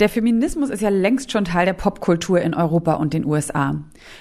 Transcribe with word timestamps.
Der 0.00 0.08
Feminismus 0.08 0.70
ist 0.70 0.80
ja 0.80 0.90
längst 0.90 1.32
schon 1.32 1.44
Teil 1.44 1.66
der 1.66 1.72
Popkultur 1.72 2.40
in 2.40 2.54
Europa 2.54 2.94
und 2.94 3.14
den 3.14 3.24
USA. 3.24 3.74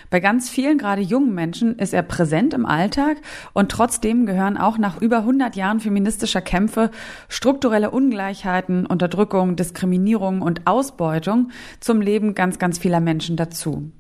Bei 0.10 0.20
ganz 0.20 0.50
vielen, 0.50 0.80
gerade 0.80 1.04
jungen 1.04 1.36
Menschen, 1.36 1.78
ist 1.78 1.94
er 1.94 2.02
präsent 2.02 2.56
im 2.56 2.66
Alltag 2.66 3.18
und 3.54 3.70
trotzdem 3.70 4.26
gehören 4.26 4.58
auch 4.58 4.80
nach 4.80 5.00
über 5.00 5.20
100 5.20 5.56
Jahren 5.56 5.80
feministischer 5.80 6.42
Kämpfe 6.42 6.90
strukturelle 7.30 7.92
Ungleichheiten, 7.92 8.88
Unterdrückung, 8.88 9.56
Diskriminierung 9.56 10.42
und 10.42 10.66
Ausbeutung 10.66 11.52
zum 11.80 12.02
Leben 12.02 12.34
ganz, 12.34 12.58
ganz 12.58 12.80
vieler 12.80 13.00
Menschen 13.00 13.38
dazu. 13.38 13.92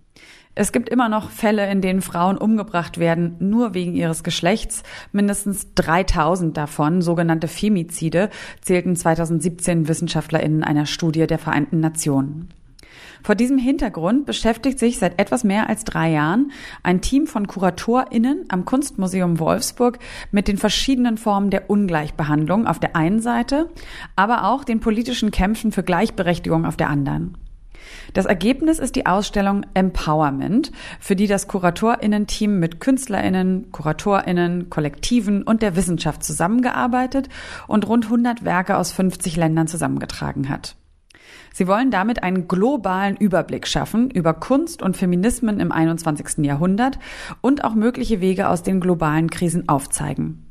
Es 0.60 0.71
gibt 0.71 0.89
immer 0.89 1.08
noch 1.08 1.30
Fälle, 1.30 1.70
in 1.70 1.82
denen 1.82 2.02
Frauen 2.02 2.36
umgebracht 2.36 2.98
werden, 2.98 3.36
nur 3.38 3.76
wegen 3.76 3.94
ihres 3.94 4.24
Geschlechts. 4.24 4.82
Mindestens 5.12 5.76
3000 5.76 6.57
davon, 6.57 7.04
sogenannte 7.04 7.48
Femizide, 7.48 8.32
zählten 8.62 8.96
2017 8.96 9.88
WissenschaftlerInnen 9.88 10.64
einer 10.64 10.88
Studie 10.88 11.28
der 11.28 11.38
Vereinten 11.38 11.80
Nationen. 11.80 12.50
Vor 13.21 13.36
diesem 13.36 13.60
Hintergrund 13.60 14.25
beschäftigt 14.25 14.79
sich 14.79 14.98
seit 14.98 15.21
etwas 15.21 15.43
mehr 15.43 15.70
als 15.70 15.84
drei 15.84 16.10
Jahren 16.10 16.51
ein 16.82 17.01
Team 17.01 17.28
von 17.28 17.46
KuratorInnen 17.46 18.46
am 18.50 18.65
Kunstmuseum 18.65 19.37
Wolfsburg 19.37 20.00
mit 20.32 20.48
den 20.48 20.57
verschiedenen 20.57 21.20
Formen 21.20 21.51
der 21.51 21.70
Ungleichbehandlung 21.70 22.65
auf 22.65 22.79
der 22.79 22.96
einen 22.96 23.20
Seite, 23.20 23.70
aber 24.15 24.46
auch 24.46 24.64
den 24.64 24.79
politischen 24.79 25.29
Kämpfen 25.29 25.71
für 25.71 25.84
Gleichberechtigung 25.84 26.65
auf 26.65 26.78
der 26.78 26.89
anderen. 26.89 27.37
Das 28.14 28.25
Ergebnis 28.25 28.79
ist 28.79 28.96
die 28.96 29.05
Ausstellung 29.05 29.65
Empowerment, 29.73 30.71
für 31.00 31.15
die 31.15 31.28
das 31.28 31.47
Kuratorinnen-Team 31.47 32.59
mit 32.59 32.80
Künstlerinnen, 32.80 33.72
Kuratorinnen, 33.72 34.69
Kollektiven 34.69 35.44
und 35.44 35.61
der 35.61 35.75
Wissenschaft 35.75 36.23
zusammengearbeitet 36.23 37.30
und 37.67 37.88
rund 37.88 38.05
100 38.05 38.44
Werke 38.45 38.78
aus 38.78 38.92
50 38.92 39.36
Ländern 39.36 39.67
zusammengetragen 39.67 40.50
hat. 40.50 40.75
Sie 41.53 41.67
wollen 41.67 41.89
damit 41.89 42.23
einen 42.23 42.47
globalen 42.47 43.17
Überblick 43.17 43.67
schaffen 43.67 44.11
über 44.11 44.33
Kunst 44.36 44.83
und 44.83 44.95
Feminismen 44.95 45.59
im 45.59 45.72
21. 45.72 46.45
Jahrhundert 46.45 47.00
und 47.42 47.64
auch 47.64 47.73
mögliche 47.73 48.22
Wege 48.22 48.50
aus 48.50 48.64
den 48.64 48.80
globalen 48.80 49.30
Krisen 49.30 49.67
aufzeigen. 49.67 50.47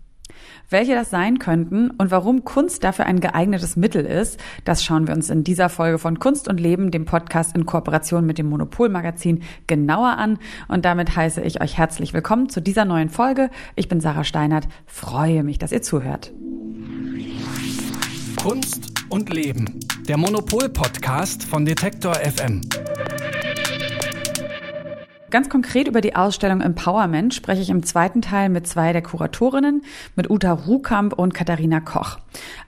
Welche 0.69 0.95
das 0.95 1.11
sein 1.11 1.39
könnten 1.39 1.91
und 1.91 2.11
warum 2.11 2.45
Kunst 2.45 2.83
dafür 2.83 3.07
ein 3.07 3.21
geeignetes 3.21 3.77
Mittel 3.77 4.05
ist, 4.05 4.41
das 4.65 4.83
schauen 4.85 5.07
wir 5.07 5.15
uns 5.15 5.31
in 5.31 5.45
dieser 5.45 5.69
Folge 5.69 5.99
von 5.99 6.19
Kunst 6.19 6.49
und 6.49 6.59
Leben, 6.59 6.91
dem 6.91 7.05
Podcast 7.05 7.57
in 7.57 7.67
Kooperation 7.67 8.27
mit 8.27 8.39
dem 8.39 8.49
Monopolmagazin, 8.49 9.43
genauer 9.67 10.19
an. 10.19 10.39
Und 10.69 10.85
damit 10.85 11.15
heiße 11.15 11.41
ich 11.43 11.61
euch 11.61 11.79
herzlich 11.79 12.13
willkommen 12.13 12.49
zu 12.49 12.61
dieser 12.61 12.85
neuen 12.85 13.11
Folge. 13.11 13.51
Ich 13.77 13.89
bin 13.89 14.01
Sarah 14.01 14.25
Steinert, 14.25 14.67
freue 14.87 15.45
mich, 15.45 15.59
dass 15.59 15.73
ihr 15.73 15.83
zuhört. 15.83 16.33
Kunst 18.43 18.93
und 19.09 19.33
Leben, 19.33 19.81
der 20.09 20.17
Monopol-Podcast 20.17 21.45
von 21.45 21.65
Detektor 21.65 22.15
FM. 22.15 22.61
Ganz 25.29 25.49
konkret 25.49 25.89
über 25.89 26.01
die 26.01 26.15
Ausstellung 26.15 26.61
Empowerment 26.61 27.35
spreche 27.35 27.61
ich 27.61 27.71
im 27.71 27.83
zweiten 27.83 28.23
Teil 28.23 28.49
mit 28.49 28.69
zwei 28.69 28.93
der 28.93 29.03
Kuratorinnen, 29.03 29.83
mit 30.15 30.31
Uta 30.31 30.53
Ruhkamp 30.53 31.15
und 31.15 31.35
Katharina 31.35 31.81
Koch. 31.81 32.19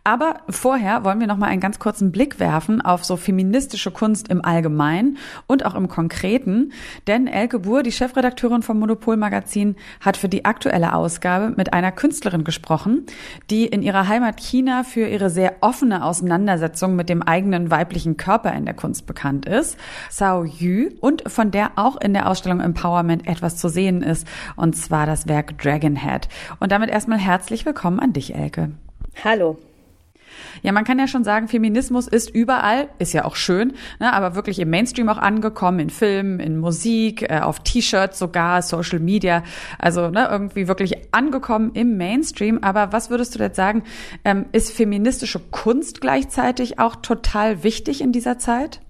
Aber 0.03 0.41
vorher 0.49 1.05
wollen 1.05 1.21
wir 1.21 1.29
noch 1.29 1.37
mal 1.37 1.47
einen 1.47 1.61
ganz 1.61 1.79
kurzen 1.79 2.11
Blick 2.11 2.41
werfen 2.41 2.81
auf 2.81 3.05
so 3.05 3.17
feministische 3.17 3.93
Kunst 3.93 4.29
im 4.29 4.45
Allgemeinen 4.45 5.19
und 5.47 5.65
auch 5.65 5.77
im 5.77 5.87
Konkreten, 5.87 6.73
denn 7.07 7.29
Elke 7.29 7.61
Buhr, 7.61 7.85
die 7.85 7.93
Chefredakteurin 7.93 8.63
vom 8.63 8.81
Monopol 8.81 9.17
Magazin, 9.17 9.77
hat 10.01 10.17
für 10.17 10.29
die 10.29 10.45
aktuelle 10.45 10.95
Ausgabe 10.95 11.55
mit 11.57 11.73
einer 11.73 11.93
Künstlerin 11.93 12.43
gesprochen, 12.43 13.07
die 13.51 13.67
in 13.67 13.83
ihrer 13.83 14.09
Heimat 14.09 14.41
China 14.41 14.83
für 14.83 15.07
ihre 15.07 15.31
sehr 15.31 15.57
offene 15.61 16.05
Auseinandersetzung 16.05 16.97
mit 16.97 17.09
dem 17.09 17.23
eigenen 17.23 17.71
weiblichen 17.71 18.17
Körper 18.17 18.53
in 18.55 18.65
der 18.65 18.75
Kunst 18.75 19.07
bekannt 19.07 19.47
ist, 19.47 19.77
Sao 20.11 20.45
Yu, 20.45 20.89
und 21.01 21.31
von 21.31 21.53
der 21.53 21.73
auch 21.77 22.01
in 22.01 22.15
der 22.15 22.29
Ausstellung 22.29 22.48
Ausstellung 22.49 22.61
Empowerment 22.61 23.29
etwas 23.29 23.59
zu 23.59 23.69
sehen 23.69 24.03
ist, 24.03 24.27
und 24.57 24.75
zwar 24.75 25.05
das 25.05 25.29
Werk 25.29 25.59
Dragonhead. 25.59 26.29
Und 26.61 26.73
damit 26.73 26.89
erstmal 26.89 27.19
herzlich 27.19 27.67
willkommen 27.67 28.01
an 28.01 28.15
dich, 28.15 28.35
Elke. 28.35 28.71
Hallo. 29.23 29.59
Ja, 30.63 30.73
man 30.73 30.85
kann 30.85 30.99
ja 30.99 31.07
schon 31.07 31.25
sagen, 31.25 31.49
Feminismus 31.49 32.09
ist 32.09 32.31
überall, 32.31 32.89
ist 32.99 33.13
ja 33.13 33.25
auch 33.25 33.37
schön, 33.37 33.75
ne, 34.01 34.13
aber 34.13 34.35
wirklich 34.35 34.59
im 34.61 34.71
Mainstream 34.71 35.09
auch 35.09 35.19
angekommen, 35.19 35.79
in 35.79 35.91
Filmen, 35.91 36.41
in 36.41 36.57
Musik, 36.57 37.23
äh, 37.23 37.41
auf 37.41 37.61
T-Shirts 37.61 38.19
sogar, 38.19 38.63
Social 38.63 38.99
Media, 38.99 39.43
also 39.79 40.09
ne, 40.09 40.27
irgendwie 40.31 40.69
wirklich 40.69 41.13
angekommen 41.13 41.73
im 41.75 41.97
Mainstream. 41.97 42.61
Aber 42.63 42.93
was 42.93 43.11
würdest 43.11 43.35
du 43.35 43.41
jetzt 43.41 43.57
sagen, 43.57 43.83
ähm, 44.25 44.47
ist 44.53 44.73
feministische 44.73 45.41
Kunst 45.51 46.01
gleichzeitig 46.01 46.79
auch 46.79 46.97
total 46.97 47.63
wichtig 47.63 48.01
in 48.01 48.13
dieser 48.13 48.39
Zeit? 48.39 48.81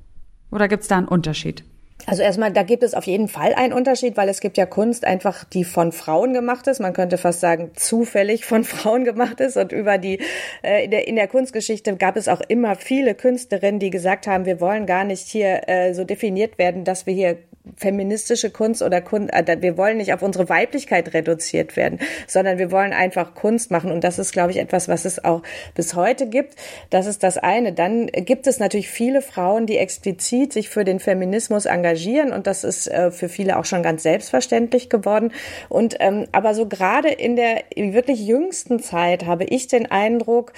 Oder 0.50 0.68
gibt 0.68 0.82
es 0.82 0.88
da 0.88 0.96
einen 0.96 1.08
Unterschied? 1.08 1.64
Also 2.06 2.22
erstmal, 2.22 2.52
da 2.52 2.62
gibt 2.62 2.82
es 2.82 2.94
auf 2.94 3.04
jeden 3.04 3.28
Fall 3.28 3.54
einen 3.54 3.72
Unterschied, 3.72 4.16
weil 4.16 4.28
es 4.28 4.40
gibt 4.40 4.56
ja 4.56 4.66
Kunst 4.66 5.04
einfach, 5.04 5.44
die 5.44 5.64
von 5.64 5.92
Frauen 5.92 6.32
gemacht 6.32 6.66
ist. 6.66 6.80
Man 6.80 6.92
könnte 6.92 7.18
fast 7.18 7.40
sagen, 7.40 7.72
zufällig 7.74 8.44
von 8.44 8.64
Frauen 8.64 9.04
gemacht 9.04 9.40
ist. 9.40 9.56
Und 9.56 9.72
über 9.72 9.98
die, 9.98 10.20
äh, 10.62 10.84
in, 10.84 10.90
der, 10.90 11.06
in 11.08 11.16
der 11.16 11.28
Kunstgeschichte 11.28 11.96
gab 11.96 12.16
es 12.16 12.28
auch 12.28 12.40
immer 12.48 12.76
viele 12.76 13.14
Künstlerinnen, 13.14 13.80
die 13.80 13.90
gesagt 13.90 14.26
haben, 14.26 14.46
wir 14.46 14.60
wollen 14.60 14.86
gar 14.86 15.04
nicht 15.04 15.28
hier 15.28 15.68
äh, 15.68 15.92
so 15.92 16.04
definiert 16.04 16.58
werden, 16.58 16.84
dass 16.84 17.06
wir 17.06 17.14
hier 17.14 17.38
feministische 17.76 18.50
Kunst 18.50 18.82
oder 18.82 19.00
Kunst, 19.00 19.32
äh, 19.32 19.56
wir 19.60 19.76
wollen 19.76 19.98
nicht 19.98 20.12
auf 20.14 20.22
unsere 20.22 20.48
Weiblichkeit 20.48 21.12
reduziert 21.12 21.76
werden, 21.76 21.98
sondern 22.26 22.58
wir 22.58 22.70
wollen 22.70 22.92
einfach 22.92 23.34
Kunst 23.34 23.70
machen. 23.70 23.90
Und 23.90 24.04
das 24.04 24.18
ist, 24.18 24.32
glaube 24.32 24.50
ich, 24.50 24.58
etwas, 24.58 24.88
was 24.88 25.04
es 25.04 25.24
auch 25.24 25.42
bis 25.74 25.94
heute 25.94 26.28
gibt. 26.28 26.54
Das 26.90 27.06
ist 27.06 27.22
das 27.22 27.38
eine. 27.38 27.72
Dann 27.72 28.06
gibt 28.06 28.46
es 28.46 28.58
natürlich 28.58 28.88
viele 28.88 29.22
Frauen, 29.22 29.66
die 29.66 29.76
explizit 29.76 30.52
sich 30.52 30.68
für 30.68 30.84
den 30.84 31.00
Feminismus 31.00 31.66
engagieren. 31.66 31.87
Und 32.32 32.46
das 32.46 32.64
ist 32.64 32.88
äh, 32.88 33.10
für 33.10 33.28
viele 33.28 33.58
auch 33.58 33.64
schon 33.64 33.82
ganz 33.82 34.02
selbstverständlich 34.02 34.88
geworden. 34.88 35.32
Und, 35.68 35.96
ähm, 36.00 36.26
aber 36.32 36.54
so 36.54 36.66
gerade 36.66 37.08
in 37.08 37.36
der 37.36 37.64
wirklich 37.74 38.26
jüngsten 38.26 38.80
Zeit 38.80 39.26
habe 39.26 39.44
ich 39.44 39.68
den 39.68 39.90
Eindruck, 39.90 40.52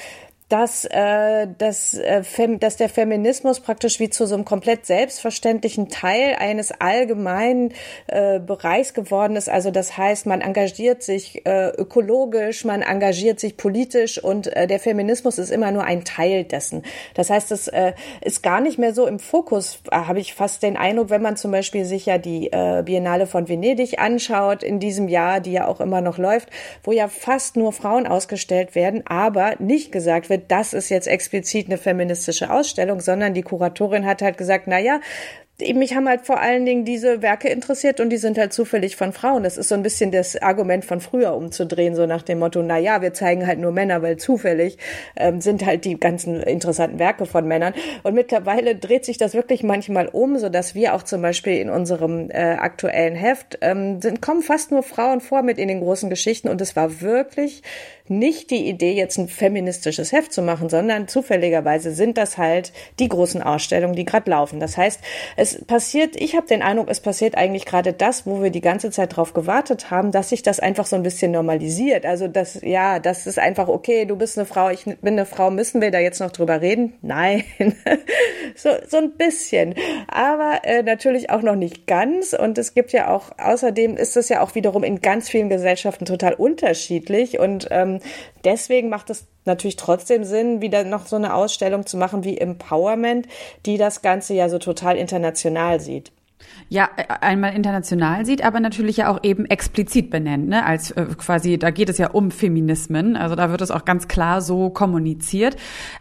dass, 0.51 0.85
äh, 0.85 1.47
dass, 1.59 1.95
äh, 1.95 2.23
dass 2.59 2.77
der 2.77 2.89
Feminismus 2.89 3.61
praktisch 3.61 4.01
wie 4.01 4.11
zu 4.11 4.27
so 4.27 4.35
einem 4.35 4.45
komplett 4.45 4.85
selbstverständlichen 4.85 5.89
Teil 5.89 6.35
eines 6.39 6.73
allgemeinen 6.73 7.73
äh, 8.09 8.41
Bereichs 8.41 8.93
geworden 8.93 9.37
ist. 9.37 9.49
Also 9.49 9.71
das 9.71 9.97
heißt, 9.97 10.27
man 10.27 10.41
engagiert 10.41 11.05
sich 11.05 11.47
äh, 11.47 11.69
ökologisch, 11.69 12.65
man 12.65 12.83
engagiert 12.83 13.39
sich 13.39 13.57
politisch 13.57 14.23
und 14.23 14.49
äh, 14.49 14.67
der 14.67 14.81
Feminismus 14.81 15.39
ist 15.39 15.51
immer 15.51 15.71
nur 15.71 15.85
ein 15.85 16.05
Teil 16.05 16.43
dessen. 16.43 16.83
Das 17.15 17.31
heißt, 17.31 17.53
es 17.53 17.69
äh, 17.69 17.93
ist 18.21 18.43
gar 18.43 18.61
nicht 18.61 18.79
mehr 18.79 18.93
so 18.93 19.07
im 19.07 19.21
Fokus, 19.21 19.81
äh, 19.93 19.97
habe 19.97 20.19
ich 20.19 20.35
fast 20.35 20.65
den 20.65 20.77
Eindruck, 20.77 21.11
wenn 21.11 21.23
man 21.23 21.37
zum 21.37 21.53
Beispiel 21.53 21.85
sich 21.85 22.07
ja 22.07 22.19
die 22.19 22.49
äh, 22.51 22.83
Biennale 22.85 23.29
von 23.29 23.49
Venedig 23.49 24.01
anschaut 24.01 24.65
in 24.65 24.81
diesem 24.81 25.07
Jahr, 25.07 25.39
die 25.39 25.53
ja 25.53 25.69
auch 25.69 25.81
immer 25.81 26.01
noch 26.01 26.19
läuft, 26.19 26.49
wo 26.83 26.91
ja 26.91 27.07
fast 27.07 27.57
nur 27.57 27.73
Frauen 27.73 28.09
ausgestellt 28.09 28.75
werden, 28.75 29.05
aber 29.07 29.55
nicht 29.61 29.93
gesagt 29.93 30.29
wird, 30.29 30.40
das 30.49 30.73
ist 30.73 30.89
jetzt 30.89 31.07
explizit 31.07 31.67
eine 31.67 31.79
feministische 31.79 32.51
Ausstellung, 32.51 33.01
sondern 33.01 33.35
die 33.35 33.43
Kuratorin 33.43 34.07
hat 34.07 34.23
halt 34.23 34.39
gesagt, 34.39 34.67
na 34.67 34.79
ja, 34.79 35.01
mich 35.75 35.95
haben 35.95 36.09
halt 36.09 36.23
vor 36.23 36.41
allen 36.41 36.65
Dingen 36.65 36.85
diese 36.85 37.23
Werke 37.23 37.49
interessiert 37.49 38.01
und 38.01 38.11
die 38.11 38.17
sind 38.17 38.39
halt 38.39 38.53
zufällig 38.53 38.97
von 38.97 39.13
Frauen. 39.13 39.43
Das 39.43 39.57
ist 39.57 39.69
so 39.69 39.75
ein 39.75 39.83
bisschen 39.83 40.11
das 40.11 40.41
Argument 40.41 40.85
von 40.85 41.01
früher 41.01 41.35
umzudrehen, 41.35 41.95
so 41.95 42.07
nach 42.07 42.23
dem 42.23 42.39
Motto, 42.39 42.63
na 42.63 42.79
ja, 42.79 43.03
wir 43.03 43.13
zeigen 43.15 43.47
halt 43.47 43.59
nur 43.59 43.73
Männer, 43.73 44.03
weil 44.03 44.17
zufällig 44.17 44.79
ähm, 45.17 45.41
sind 45.41 45.65
halt 45.65 45.85
die 45.85 45.99
ganzen 45.99 46.41
interessanten 46.41 46.99
Werke 46.99 47.27
von 47.27 47.47
Männern. 47.47 47.75
Und 48.03 48.15
mittlerweile 48.15 48.77
dreht 48.77 49.05
sich 49.05 49.19
das 49.19 49.35
wirklich 49.35 49.63
manchmal 49.63 50.09
um, 50.09 50.39
so 50.39 50.49
dass 50.49 50.75
wir 50.75 50.95
auch 50.95 51.03
zum 51.03 51.23
Beispiel 51.23 51.59
in 51.59 51.71
unserem 51.71 52.31
äh, 52.31 52.57
aktuellen 52.59 53.15
Heft 53.15 53.59
ähm, 53.61 54.01
sind, 54.01 54.23
kommen 54.23 54.43
fast 54.43 54.71
nur 54.71 54.83
Frauen 54.83 55.21
vor 55.21 55.43
mit 55.43 55.59
in 55.59 55.69
den 55.69 55.81
großen 55.81 56.11
Geschichten 56.11 56.49
und 56.49 56.61
es 56.61 56.77
war 56.77 57.01
wirklich 57.01 57.63
nicht 58.11 58.51
die 58.51 58.69
Idee, 58.69 58.93
jetzt 58.93 59.19
ein 59.19 59.29
feministisches 59.29 60.11
Heft 60.11 60.33
zu 60.33 60.43
machen, 60.43 60.69
sondern 60.69 61.07
zufälligerweise 61.07 61.93
sind 61.93 62.19
das 62.19 62.39
halt 62.39 62.73
die 62.99 63.09
großen 63.09 63.41
Ausstellungen, 63.41 63.95
die 63.95 64.05
gerade 64.05 64.29
laufen. 64.29 64.59
Das 64.59 64.77
heißt, 64.77 65.01
es 65.37 65.50
es 65.53 65.65
passiert, 65.65 66.17
ich 66.17 66.37
habe 66.37 66.47
den 66.47 66.63
Eindruck, 66.63 66.89
es 66.91 67.01
passiert 67.01 67.37
eigentlich 67.37 67.65
gerade 67.65 67.93
das, 67.93 68.27
wo 68.27 68.43
wir 68.43 68.51
die 68.51 68.61
ganze 68.61 68.91
Zeit 68.91 69.17
drauf 69.17 69.33
gewartet 69.33 69.91
haben, 69.91 70.13
dass 70.13 70.29
sich 70.31 70.43
das 70.43 70.61
einfach 70.61 70.87
so 70.87 70.97
ein 70.97 71.03
bisschen 71.03 71.33
normalisiert. 71.33 72.07
Also 72.07 72.29
das, 72.29 72.61
ja, 72.63 72.99
das 72.99 73.27
ist 73.27 73.39
einfach 73.39 73.69
okay, 73.69 74.05
du 74.05 74.17
bist 74.17 74.39
eine 74.39 74.47
Frau, 74.47 74.71
ich 74.71 74.85
bin 74.85 75.15
eine 75.15 75.27
Frau, 75.27 75.51
müssen 75.51 75.81
wir 75.81 75.91
da 75.91 75.99
jetzt 75.99 76.21
noch 76.21 76.31
drüber 76.31 76.61
reden? 76.61 76.95
Nein, 77.03 77.45
so, 78.55 78.71
so 78.87 78.99
ein 78.99 79.13
bisschen. 79.13 79.75
Aber 80.09 80.61
äh, 80.65 80.83
natürlich 80.83 81.31
auch 81.31 81.43
noch 81.43 81.57
nicht 81.57 81.87
ganz. 81.87 82.33
Und 82.33 82.59
es 82.59 82.75
gibt 82.75 82.93
ja 82.93 83.15
auch, 83.15 83.31
außerdem 83.39 83.97
ist 83.97 84.17
es 84.17 84.29
ja 84.29 84.43
auch 84.43 84.55
wiederum 84.55 84.85
in 84.85 85.01
ganz 85.01 85.29
vielen 85.29 85.49
Gesellschaften 85.49 86.05
total 86.05 86.35
unterschiedlich. 86.35 87.39
Und 87.39 87.69
ähm, 87.71 88.01
deswegen 88.45 88.89
macht 88.89 89.11
es 89.11 89.27
natürlich 89.45 89.77
trotzdem 89.77 90.25
Sinn, 90.25 90.61
wieder 90.61 90.85
noch 90.85 91.07
so 91.07 91.17
eine 91.17 91.35
Ausstellung 91.35 91.87
zu 91.87 91.97
machen 91.97 92.25
wie 92.25 92.39
Empowerment, 92.39 93.27
die 93.67 93.79
das 93.79 94.03
Ganze 94.03 94.35
ja 94.35 94.49
so 94.49 94.59
total 94.59 94.97
international 94.97 95.81
sieht. 95.81 96.13
Ja, 96.69 96.89
äh, 96.97 97.05
einmal 97.21 97.55
international 97.55 98.25
sieht, 98.25 98.45
aber 98.45 98.61
natürlich 98.61 98.99
ja 98.99 99.11
auch 99.11 99.21
eben 99.23 99.45
explizit 99.47 100.11
benennt, 100.11 100.49
ne? 100.49 100.65
Als 100.65 100.93
äh, 100.93 101.07
quasi, 101.17 101.59
da 101.59 101.71
geht 101.71 101.89
es 101.89 101.99
ja 101.99 102.11
um 102.11 102.31
Feminismen, 102.31 103.17
also 103.17 103.35
da 103.35 103.51
wird 103.51 103.61
es 103.61 103.71
auch 103.71 103.85
ganz 103.85 104.09
klar 104.09 104.41
so 104.41 104.71
kommuniziert. 104.71 105.57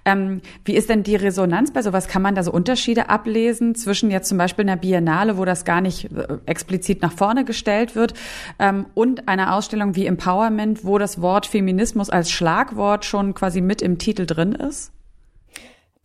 Ähm, 0.06 0.42
wie 0.66 0.76
ist 0.76 0.90
denn 0.90 1.04
die 1.04 1.16
Resonanz 1.16 1.72
bei 1.72 1.82
sowas? 1.82 2.08
Kann 2.08 2.22
man 2.22 2.36
da 2.36 2.44
so 2.44 2.52
Unterschiede 2.52 3.10
ablesen 3.10 3.74
zwischen 3.76 4.12
jetzt 4.12 4.30
zum 4.30 4.38
Beispiel 4.38 4.64
einer 4.64 4.78
Biennale, 4.78 5.38
wo 5.38 5.46
das 5.46 5.66
gar 5.66 5.82
nicht 5.82 6.12
äh, 6.12 6.38
explizit 6.46 7.02
nach 7.02 7.14
vorne 7.14 7.46
gestellt 7.46 7.96
wird, 7.96 8.14
ähm, 8.60 8.86
und 8.94 9.28
einer 9.28 9.56
Ausstellung 9.56 9.96
wie 9.96 10.06
Empowerment, 10.06 10.86
wo 10.86 10.98
das 10.98 11.22
Wort 11.22 11.48
Feminismus 11.48 12.10
als 12.10 12.30
Schlagwort 12.30 13.06
schon 13.06 13.34
quasi 13.34 13.62
mit 13.62 13.82
im 13.82 13.98
Titel 13.98 14.26
drin 14.26 14.54
ist? 14.54 14.92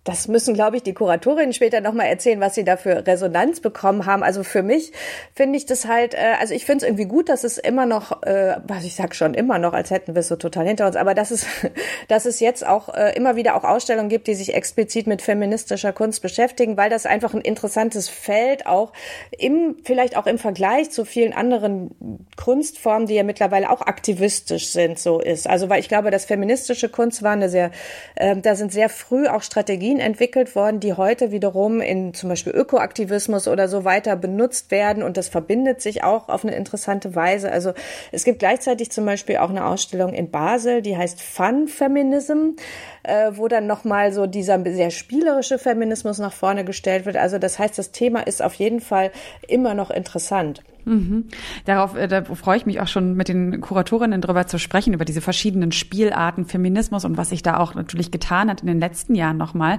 Das 0.04 0.28
müssen, 0.28 0.52
glaube 0.52 0.76
ich, 0.76 0.82
die 0.82 0.92
Kuratorinnen 0.92 1.54
später 1.54 1.80
nochmal 1.80 2.06
erzählen, 2.06 2.38
was 2.38 2.54
sie 2.54 2.64
da 2.64 2.76
für 2.76 3.06
Resonanz 3.06 3.60
bekommen 3.60 4.04
haben. 4.04 4.22
Also 4.22 4.44
für 4.44 4.62
mich 4.62 4.92
finde 5.34 5.56
ich 5.56 5.64
das 5.64 5.88
halt, 5.88 6.12
äh, 6.12 6.34
also 6.38 6.52
ich 6.52 6.66
finde 6.66 6.84
es 6.84 6.90
irgendwie 6.90 7.06
gut, 7.06 7.30
dass 7.30 7.42
es 7.42 7.56
immer 7.56 7.86
noch, 7.86 8.22
äh, 8.22 8.56
was 8.66 8.84
ich 8.84 8.96
sag 8.96 9.14
schon 9.14 9.32
immer 9.32 9.58
noch, 9.58 9.72
als 9.72 9.90
hätten 9.90 10.14
wir 10.14 10.20
es 10.20 10.28
so 10.28 10.36
total 10.36 10.66
hinter 10.66 10.86
uns, 10.86 10.96
aber 10.96 11.14
dass 11.14 11.30
es, 11.30 11.46
dass 12.08 12.26
es 12.26 12.38
jetzt 12.40 12.66
auch 12.66 12.94
äh, 12.94 13.16
immer 13.16 13.34
wieder 13.36 13.56
auch 13.56 13.64
Ausstellungen 13.64 14.10
gibt, 14.10 14.26
die 14.26 14.34
sich 14.34 14.54
explizit 14.54 15.06
mit 15.06 15.22
feministischer 15.22 15.94
Kunst 15.94 16.20
beschäftigen, 16.20 16.76
weil 16.76 16.90
das 16.90 17.06
einfach 17.06 17.32
ein 17.32 17.40
interessantes 17.40 18.10
Feld 18.10 18.66
auch 18.66 18.92
im, 19.38 19.76
vielleicht 19.84 20.18
auch 20.18 20.26
im 20.26 20.36
Vergleich 20.36 20.90
zu 20.90 21.06
vielen 21.06 21.32
anderen 21.32 22.26
Kunstformen, 22.36 23.06
die 23.06 23.14
ja 23.14 23.22
mittlerweile 23.22 23.70
auch 23.70 23.80
aktivistisch 23.80 24.68
sind, 24.68 24.98
so 24.98 25.18
ist. 25.18 25.48
Also 25.48 25.70
weil 25.70 25.80
ich 25.80 25.88
glaube, 25.88 26.10
dass 26.10 26.26
feministische 26.26 26.90
Kunst 26.90 27.22
war 27.22 27.32
eine 27.32 27.48
sehr, 27.48 27.70
äh, 28.16 28.36
da 28.36 28.54
sind 28.54 28.70
sehr 28.70 28.90
früh 28.90 29.28
auch 29.28 29.42
Strategien 29.42 29.93
Technologien 29.94 30.00
entwickelt 30.00 30.54
worden, 30.54 30.80
die 30.80 30.94
heute 30.94 31.30
wiederum 31.30 31.80
in 31.80 32.14
zum 32.14 32.28
Beispiel 32.28 32.52
Ökoaktivismus 32.52 33.48
oder 33.48 33.68
so 33.68 33.84
weiter 33.84 34.16
benutzt 34.16 34.70
werden 34.70 35.02
und 35.02 35.16
das 35.16 35.28
verbindet 35.28 35.80
sich 35.80 36.02
auch 36.02 36.28
auf 36.28 36.44
eine 36.44 36.54
interessante 36.54 37.14
Weise. 37.14 37.50
Also 37.50 37.72
es 38.12 38.24
gibt 38.24 38.38
gleichzeitig 38.38 38.90
zum 38.90 39.04
Beispiel 39.04 39.38
auch 39.38 39.50
eine 39.50 39.66
Ausstellung 39.66 40.12
in 40.12 40.30
Basel, 40.30 40.82
die 40.82 40.96
heißt 40.96 41.20
Fun 41.20 41.68
Feminism, 41.68 42.56
äh, 43.02 43.32
wo 43.34 43.48
dann 43.48 43.66
nochmal 43.66 44.12
so 44.12 44.26
dieser 44.26 44.62
sehr 44.64 44.90
spielerische 44.90 45.58
Feminismus 45.58 46.18
nach 46.18 46.32
vorne 46.32 46.64
gestellt 46.64 47.06
wird. 47.06 47.16
Also 47.16 47.38
das 47.38 47.58
heißt, 47.58 47.78
das 47.78 47.90
Thema 47.92 48.20
ist 48.20 48.42
auf 48.42 48.54
jeden 48.54 48.80
Fall 48.80 49.10
immer 49.48 49.74
noch 49.74 49.90
interessant. 49.90 50.62
Mhm. 50.84 51.24
Darauf 51.64 51.96
äh, 51.96 52.08
da 52.08 52.22
freue 52.24 52.56
ich 52.56 52.66
mich 52.66 52.80
auch 52.80 52.88
schon 52.88 53.14
mit 53.14 53.28
den 53.28 53.60
Kuratorinnen 53.60 54.20
drüber 54.20 54.46
zu 54.46 54.58
sprechen, 54.58 54.94
über 54.94 55.04
diese 55.04 55.20
verschiedenen 55.20 55.72
Spielarten 55.72 56.44
Feminismus 56.44 57.04
und 57.04 57.16
was 57.16 57.30
sich 57.30 57.42
da 57.42 57.58
auch 57.58 57.74
natürlich 57.74 58.10
getan 58.10 58.50
hat 58.50 58.60
in 58.60 58.66
den 58.66 58.80
letzten 58.80 59.14
Jahren 59.14 59.36
nochmal. 59.36 59.78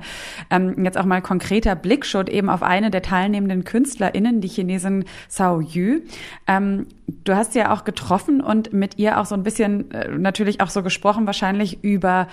Ähm, 0.49 0.83
jetzt 0.83 0.97
auch 0.97 1.05
mal 1.05 1.21
konkreter 1.21 1.75
Blickschut 1.75 2.29
eben 2.29 2.49
auf 2.49 2.63
eine 2.63 2.91
der 2.91 3.01
teilnehmenden 3.01 3.63
KünstlerInnen, 3.63 4.41
die 4.41 4.47
Chinesin 4.47 5.05
Sao 5.27 5.59
Yu. 5.61 6.01
Ähm, 6.47 6.87
du 7.07 7.35
hast 7.35 7.53
sie 7.53 7.59
ja 7.59 7.73
auch 7.73 7.83
getroffen 7.83 8.41
und 8.41 8.73
mit 8.73 8.97
ihr 8.97 9.19
auch 9.19 9.25
so 9.25 9.35
ein 9.35 9.43
bisschen 9.43 9.91
äh, 9.91 10.09
natürlich 10.09 10.61
auch 10.61 10.69
so 10.69 10.81
gesprochen, 10.83 11.25
wahrscheinlich 11.25 11.83
über 11.83 12.27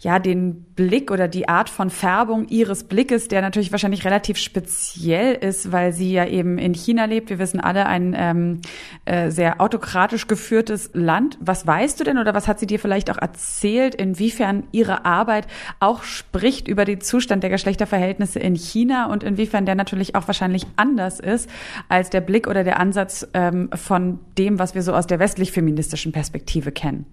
ja 0.00 0.18
den 0.18 0.64
Blick 0.74 1.10
oder 1.10 1.28
die 1.28 1.48
Art 1.48 1.68
von 1.68 1.90
Färbung 1.90 2.48
ihres 2.48 2.84
Blickes, 2.84 3.28
der 3.28 3.42
natürlich 3.42 3.72
wahrscheinlich 3.72 4.04
relativ 4.04 4.38
speziell 4.38 5.34
ist, 5.34 5.72
weil 5.72 5.92
sie 5.92 6.12
ja 6.12 6.26
eben 6.26 6.58
in 6.58 6.74
China 6.74 7.04
lebt. 7.04 7.30
Wir 7.30 7.38
wissen 7.38 7.60
alle, 7.60 7.86
ein 7.86 8.14
ähm, 8.16 8.60
äh, 9.04 9.30
sehr 9.30 9.60
autokratisch 9.60 10.26
geführtes 10.26 10.90
Land. 10.92 11.38
Was 11.40 11.66
weißt 11.66 12.00
du 12.00 12.04
denn 12.04 12.18
oder 12.18 12.34
was 12.34 12.48
hat 12.48 12.58
sie 12.58 12.66
dir 12.66 12.78
vielleicht 12.78 13.10
auch 13.10 13.18
erzählt, 13.18 13.94
inwiefern 13.94 14.64
ihre 14.72 15.04
Arbeit 15.04 15.46
auch 15.80 16.02
spricht 16.02 16.68
über 16.68 16.84
den 16.84 17.00
Zustand 17.00 17.42
der 17.42 17.50
Geschlechterverhältnisse 17.50 18.38
in 18.40 18.54
China 18.54 19.06
und 19.06 19.22
inwiefern 19.22 19.66
der 19.66 19.74
natürlich 19.74 20.14
auch 20.14 20.26
wahrscheinlich 20.26 20.66
anders 20.76 21.20
ist 21.20 21.48
als 21.88 22.10
der 22.10 22.20
Blick 22.20 22.48
oder 22.48 22.64
der 22.64 22.80
Ansatz 22.80 23.26
ähm, 23.34 23.70
von 23.74 24.15
dem, 24.38 24.58
was 24.58 24.74
wir 24.74 24.82
so 24.82 24.92
aus 24.92 25.06
der 25.06 25.18
westlich-feministischen 25.18 26.12
Perspektive 26.12 26.72
kennen? 26.72 27.06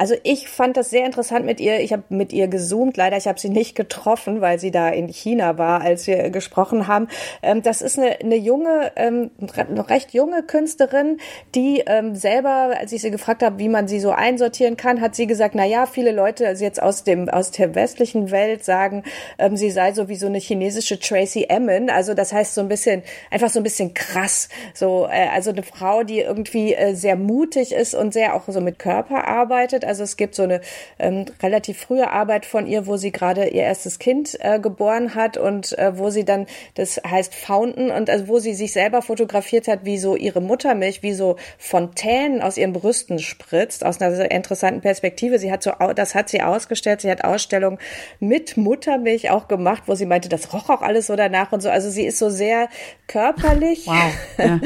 Also 0.00 0.14
ich 0.22 0.48
fand 0.48 0.78
das 0.78 0.88
sehr 0.88 1.04
interessant 1.04 1.44
mit 1.44 1.60
ihr. 1.60 1.80
Ich 1.80 1.92
habe 1.92 2.04
mit 2.08 2.32
ihr 2.32 2.48
gezoomt. 2.48 2.96
Leider, 2.96 3.18
ich 3.18 3.28
habe 3.28 3.38
sie 3.38 3.50
nicht 3.50 3.74
getroffen, 3.74 4.40
weil 4.40 4.58
sie 4.58 4.70
da 4.70 4.88
in 4.88 5.08
China 5.08 5.58
war, 5.58 5.82
als 5.82 6.06
wir 6.06 6.30
gesprochen 6.30 6.86
haben. 6.86 7.06
Ähm, 7.42 7.60
das 7.60 7.82
ist 7.82 7.98
eine, 7.98 8.18
eine 8.18 8.36
junge, 8.36 8.92
ähm, 8.96 9.30
noch 9.68 9.90
recht 9.90 10.14
junge 10.14 10.42
Künstlerin, 10.42 11.18
die 11.54 11.82
ähm, 11.86 12.14
selber, 12.14 12.70
als 12.78 12.92
ich 12.92 13.02
sie 13.02 13.10
gefragt 13.10 13.42
habe, 13.42 13.58
wie 13.58 13.68
man 13.68 13.88
sie 13.88 14.00
so 14.00 14.10
einsortieren 14.10 14.78
kann, 14.78 15.02
hat 15.02 15.14
sie 15.14 15.26
gesagt, 15.26 15.54
na 15.54 15.66
ja, 15.66 15.84
viele 15.84 16.12
Leute 16.12 16.46
also 16.46 16.64
jetzt 16.64 16.82
aus 16.82 17.04
dem 17.04 17.28
aus 17.28 17.50
der 17.50 17.74
westlichen 17.74 18.30
Welt 18.30 18.64
sagen, 18.64 19.02
ähm, 19.38 19.58
sie 19.58 19.70
sei 19.70 19.92
so 19.92 20.08
wie 20.08 20.16
so 20.16 20.28
eine 20.28 20.38
chinesische 20.38 20.98
Tracy 20.98 21.44
Emin. 21.50 21.90
Also 21.90 22.14
das 22.14 22.32
heißt 22.32 22.54
so 22.54 22.62
ein 22.62 22.68
bisschen 22.68 23.02
einfach 23.30 23.50
so 23.50 23.60
ein 23.60 23.64
bisschen 23.64 23.92
krass. 23.92 24.48
So 24.72 25.06
äh, 25.12 25.28
also 25.28 25.50
eine 25.50 25.62
Frau, 25.62 26.04
die 26.04 26.20
irgendwie 26.20 26.72
äh, 26.72 26.94
sehr 26.94 27.16
mutig 27.16 27.72
ist 27.72 27.94
und 27.94 28.14
sehr 28.14 28.34
auch 28.34 28.44
so 28.48 28.62
mit 28.62 28.78
Körper 28.78 29.28
arbeitet. 29.28 29.89
Also 29.90 30.04
es 30.04 30.16
gibt 30.16 30.36
so 30.36 30.44
eine 30.44 30.60
ähm, 31.00 31.24
relativ 31.42 31.80
frühe 31.80 32.08
Arbeit 32.08 32.46
von 32.46 32.68
ihr, 32.68 32.86
wo 32.86 32.96
sie 32.96 33.10
gerade 33.10 33.48
ihr 33.48 33.64
erstes 33.64 33.98
Kind 33.98 34.36
äh, 34.38 34.60
geboren 34.60 35.16
hat 35.16 35.36
und 35.36 35.76
äh, 35.78 35.98
wo 35.98 36.10
sie 36.10 36.24
dann, 36.24 36.46
das 36.76 37.00
heißt 37.04 37.34
Fountain, 37.34 37.90
und 37.90 38.08
also 38.08 38.28
wo 38.28 38.38
sie 38.38 38.54
sich 38.54 38.72
selber 38.72 39.02
fotografiert 39.02 39.66
hat, 39.66 39.84
wie 39.84 39.98
so 39.98 40.14
ihre 40.14 40.40
Muttermilch, 40.40 41.02
wie 41.02 41.12
so 41.12 41.34
Fontänen 41.58 42.40
aus 42.40 42.56
ihren 42.56 42.72
Brüsten 42.72 43.18
spritzt, 43.18 43.84
aus 43.84 44.00
einer 44.00 44.14
sehr 44.14 44.30
interessanten 44.30 44.80
Perspektive. 44.80 45.40
Sie 45.40 45.50
hat 45.50 45.64
so, 45.64 45.72
das 45.96 46.14
hat 46.14 46.28
sie 46.28 46.40
ausgestellt. 46.40 47.00
Sie 47.00 47.10
hat 47.10 47.24
Ausstellungen 47.24 47.80
mit 48.20 48.56
Muttermilch 48.56 49.30
auch 49.30 49.48
gemacht, 49.48 49.84
wo 49.86 49.96
sie 49.96 50.06
meinte, 50.06 50.28
das 50.28 50.52
roch 50.52 50.70
auch 50.70 50.82
alles 50.82 51.08
so 51.08 51.16
danach 51.16 51.50
und 51.50 51.62
so. 51.62 51.68
Also 51.68 51.90
sie 51.90 52.06
ist 52.06 52.20
so 52.20 52.30
sehr 52.30 52.68
körperlich. 53.08 53.88
Wow. 53.88 54.12
Ja, 54.38 54.60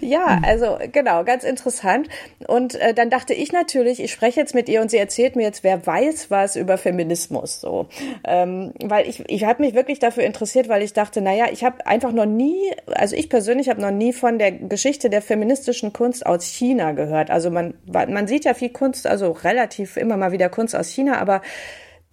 ja 0.00 0.40
also 0.42 0.78
genau, 0.90 1.24
ganz 1.24 1.44
interessant. 1.44 2.08
Und 2.46 2.74
äh, 2.76 2.94
dann 2.94 3.10
dachte 3.10 3.34
ich 3.34 3.52
natürlich, 3.52 4.02
ich 4.02 4.10
spreche 4.10 4.40
jetzt 4.40 4.54
jetzt 4.54 4.54
mit 4.62 4.68
ihr 4.68 4.80
und 4.80 4.92
sie 4.92 4.96
erzählt 4.96 5.34
mir 5.34 5.42
jetzt, 5.42 5.64
wer 5.64 5.84
weiß 5.84 6.30
was 6.30 6.54
über 6.54 6.78
Feminismus, 6.78 7.60
so, 7.60 7.88
ähm, 8.24 8.72
weil 8.80 9.08
ich 9.08 9.28
ich 9.28 9.44
habe 9.44 9.60
mich 9.62 9.74
wirklich 9.74 9.98
dafür 9.98 10.22
interessiert, 10.22 10.68
weil 10.68 10.82
ich 10.82 10.92
dachte, 10.92 11.20
naja, 11.20 11.46
ich 11.50 11.64
habe 11.64 11.84
einfach 11.84 12.12
noch 12.12 12.26
nie, 12.26 12.70
also 12.86 13.16
ich 13.16 13.28
persönlich 13.28 13.68
habe 13.68 13.80
noch 13.80 13.90
nie 13.90 14.12
von 14.12 14.38
der 14.38 14.52
Geschichte 14.52 15.10
der 15.10 15.20
feministischen 15.20 15.92
Kunst 15.92 16.24
aus 16.24 16.44
China 16.44 16.92
gehört. 16.92 17.30
Also 17.30 17.50
man 17.50 17.74
man 17.86 18.28
sieht 18.28 18.44
ja 18.44 18.54
viel 18.54 18.70
Kunst, 18.70 19.08
also 19.08 19.32
relativ 19.32 19.96
immer 19.96 20.16
mal 20.16 20.30
wieder 20.30 20.48
Kunst 20.48 20.76
aus 20.76 20.88
China, 20.88 21.18
aber 21.18 21.42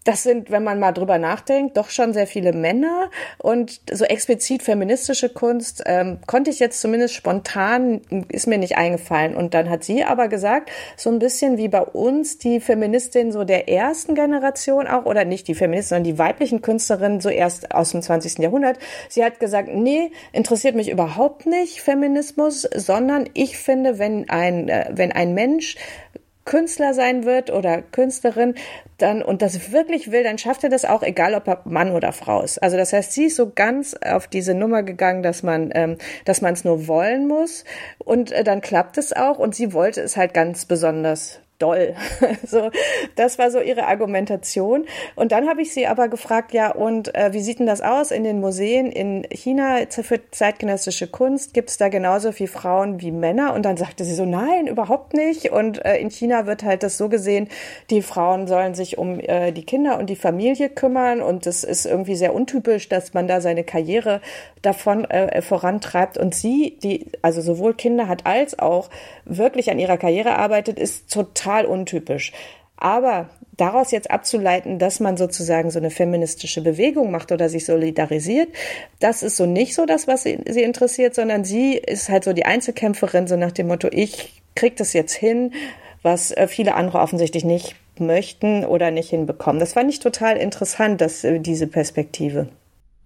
das 0.06 0.24
sind, 0.24 0.50
wenn 0.50 0.63
man 0.63 0.80
mal 0.80 0.94
drüber 0.94 1.18
nachdenkt, 1.18 1.75
doch 1.78 1.90
schon 1.90 2.13
sehr 2.13 2.25
viele 2.25 2.54
Männer 2.54 3.10
und 3.38 3.81
so 3.92 4.06
explizit 4.06 4.63
feministische 4.63 5.30
Kunst 5.30 5.84
ähm, 5.86 6.19
konnte 6.25 6.50
ich 6.50 6.60
jetzt 6.60 6.80
zumindest 6.80 7.16
spontan, 7.16 8.01
ist 8.30 8.48
mir 8.48 8.57
nicht 8.57 8.78
eingefallen. 8.78 9.36
Und 9.36 9.54
dann 9.54 9.69
hat 9.69 9.84
sie 9.84 10.04
aber 10.04 10.28
gesagt, 10.30 10.72
so 10.96 11.10
ein 11.10 11.19
bisschen 11.19 11.57
wie 11.57 11.68
bei 11.68 11.81
uns 11.81 12.38
die 12.38 12.60
Feministin 12.62 13.31
so 13.31 13.44
der 13.44 13.68
ersten 13.68 14.16
Generation 14.16 14.88
auch, 14.88 15.06
oder 15.06 15.25
nicht 15.25 15.48
die 15.48 15.56
Feministin, 15.56 15.90
sondern 15.90 16.13
die 16.13 16.18
weiblichen 16.18 16.62
Künstlerinnen 16.62 17.19
so 17.19 17.30
erst 17.30 17.74
aus 17.74 17.92
dem 17.92 18.01
20. 18.01 18.40
Jahrhundert. 18.40 18.80
Sie 19.10 19.24
hat 19.24 19.40
gesagt, 19.40 19.69
nee, 19.74 20.12
interessiert 20.31 20.75
mich 20.75 20.90
überhaupt 20.90 21.46
nicht 21.46 21.82
Feminismus, 21.82 22.62
sondern 22.62 23.29
ich 23.34 23.58
finde, 23.58 24.00
wenn 24.00 24.29
ein, 24.29 24.70
äh, 24.70 24.89
wenn 24.91 25.12
ein 25.12 25.34
Mensch 25.34 25.75
Künstler 26.50 26.96
sein 26.96 27.25
wird 27.25 27.51
oder 27.51 27.84
Künstlerin, 27.84 28.56
dann 28.98 29.22
und 29.22 29.44
das 29.44 29.72
wirklich 29.72 30.12
will, 30.12 30.24
dann 30.24 30.39
schafft 30.39 30.63
er 30.63 30.72
das 30.72 30.84
auch, 30.84 31.03
egal 31.03 31.36
ob 31.36 31.48
er 31.48 31.62
Mann 31.65 31.91
oder 31.91 32.12
Frau 32.12 32.41
ist. 32.41 32.58
Also 32.63 32.75
das 32.75 32.91
heißt, 32.91 33.13
sie 33.13 33.25
ist 33.25 33.36
so 33.36 33.51
ganz 33.51 33.94
auf 33.94 34.27
diese 34.27 34.56
Nummer 34.56 34.82
gegangen, 34.82 35.22
dass 35.22 35.44
man, 35.44 35.70
ähm, 35.75 36.00
dass 36.25 36.41
man 36.41 36.53
es 36.53 36.63
nur 36.63 36.88
wollen 36.88 37.27
muss 37.27 37.65
und 38.00 38.32
äh, 38.32 38.44
dann 38.44 38.62
klappt 38.62 38.98
es 38.98 39.13
auch 39.13 39.38
und 39.38 39.53
sie 39.53 39.74
wollte 39.74 40.01
es 40.01 40.18
halt 40.18 40.34
ganz 40.34 40.65
besonders 40.65 41.39
doll. 41.60 41.96
so, 42.46 42.72
das 43.16 43.38
war 43.38 43.51
so 43.51 43.60
ihre 43.60 43.86
Argumentation. 43.86 44.86
Und 45.16 45.32
dann 45.32 45.48
habe 45.48 45.62
ich 45.62 45.74
sie 45.74 45.86
aber 45.86 46.08
gefragt, 46.08 46.54
ja, 46.54 46.72
und 46.72 47.13
äh, 47.13 47.34
wie 47.34 47.42
sieht 47.42 47.60
denn 47.60 47.68
das 47.68 47.82
aus 47.82 48.12
in 48.12 48.24
den 48.24 48.39
Museen 48.39 48.92
in 48.92 49.28
China 49.30 49.80
für 49.89 50.20
zeitgenössische 50.32 51.08
Kunst? 51.08 51.54
Gibt 51.54 51.70
es 51.70 51.78
da 51.78 51.89
genauso 51.89 52.32
viel 52.32 52.48
Frauen 52.48 53.01
wie 53.01 53.12
Männer? 53.12 53.54
Und 53.54 53.63
dann 53.63 53.78
sagte 53.78 54.06
sie 54.06 54.16
so, 54.16 54.25
nein, 54.25 54.68
überhaupt 54.68 55.13
nicht. 55.13 55.51
Und 55.51 55.86
äh, 55.86 55.98
in 55.98 56.10
China 56.10 56.46
wird 56.46 56.63
halt 56.63 56.84
das 56.84 56.98
so 56.98 57.10
gesehen, 57.10 57.50
die 57.89 58.01
Frauen 58.01 58.48
sollen 58.48 58.74
sich 58.74 58.98
um 58.98 59.20
äh, 59.20 59.51
die 59.51 59.66
Kinder 59.66 60.00
und 60.00 60.10
die 60.10 60.16
Familie 60.16 60.70
kümmern. 60.70 61.22
Und 61.22 61.46
es 61.46 61.63
ist 61.63 61.86
irgendwie 61.86 62.16
sehr 62.16 62.34
untypisch, 62.34 62.89
dass 62.89 63.13
man 63.13 63.28
da 63.28 63.42
seine 63.42 63.63
Karriere 63.63 64.22
davon 64.62 65.06
äh, 65.06 65.42
vorantreibt. 65.42 66.18
Und 66.18 66.34
sie, 66.34 66.78
die 66.82 67.08
also 67.22 67.42
sowohl 67.42 67.74
Kinder 67.74 68.08
hat 68.08 68.25
als 68.25 68.58
auch 68.58 68.89
wirklich 69.25 69.70
an 69.70 69.80
ihrer 69.80 69.98
Karriere 69.98 70.38
arbeitet, 70.38 70.80
ist 70.80 71.12
total 71.12 71.49
untypisch. 71.65 72.32
Aber 72.77 73.29
daraus 73.58 73.91
jetzt 73.91 74.10
abzuleiten, 74.10 74.79
dass 74.79 75.01
man 75.01 75.18
sozusagen 75.18 75.70
so 75.70 75.79
eine 75.79 75.91
feministische 75.91 76.62
Bewegung 76.62 77.12
macht 77.12 77.32
oder 77.32 77.50
sich 77.50 77.65
solidarisiert, 77.65 78.48
das 79.00 79.22
ist 79.22 79.36
so 79.36 79.46
nicht 79.46 79.75
so 79.75 79.86
das, 79.86 80.08
was 80.08 80.24
sie, 80.24 80.39
sie 80.48 80.63
interessiert, 80.63 81.13
sondern 81.13 81.44
sie 81.44 81.74
ist 81.74 82.08
halt 82.08 82.24
so 82.24 82.32
die 82.32 82.46
Einzelkämpferin, 82.46 83.27
so 83.27 83.36
nach 83.36 83.51
dem 83.51 83.68
Motto, 83.68 83.89
ich 83.91 84.41
krieg 84.56 84.77
das 84.77 84.94
jetzt 84.94 85.13
hin, 85.13 85.53
was 86.01 86.32
äh, 86.32 86.48
viele 86.48 86.75
andere 86.75 87.00
offensichtlich 87.00 87.44
nicht 87.44 87.75
möchten 88.00 88.63
oder 88.63 88.91
nicht 88.91 89.10
hinbekommen. 89.10 89.60
Das 89.60 89.74
fand 89.74 89.89
ich 89.89 90.00
total 90.00 90.38
interessant, 90.38 91.01
dass, 91.01 91.25
äh, 91.25 91.39
diese 91.39 91.68
Perspektive. 91.68 92.48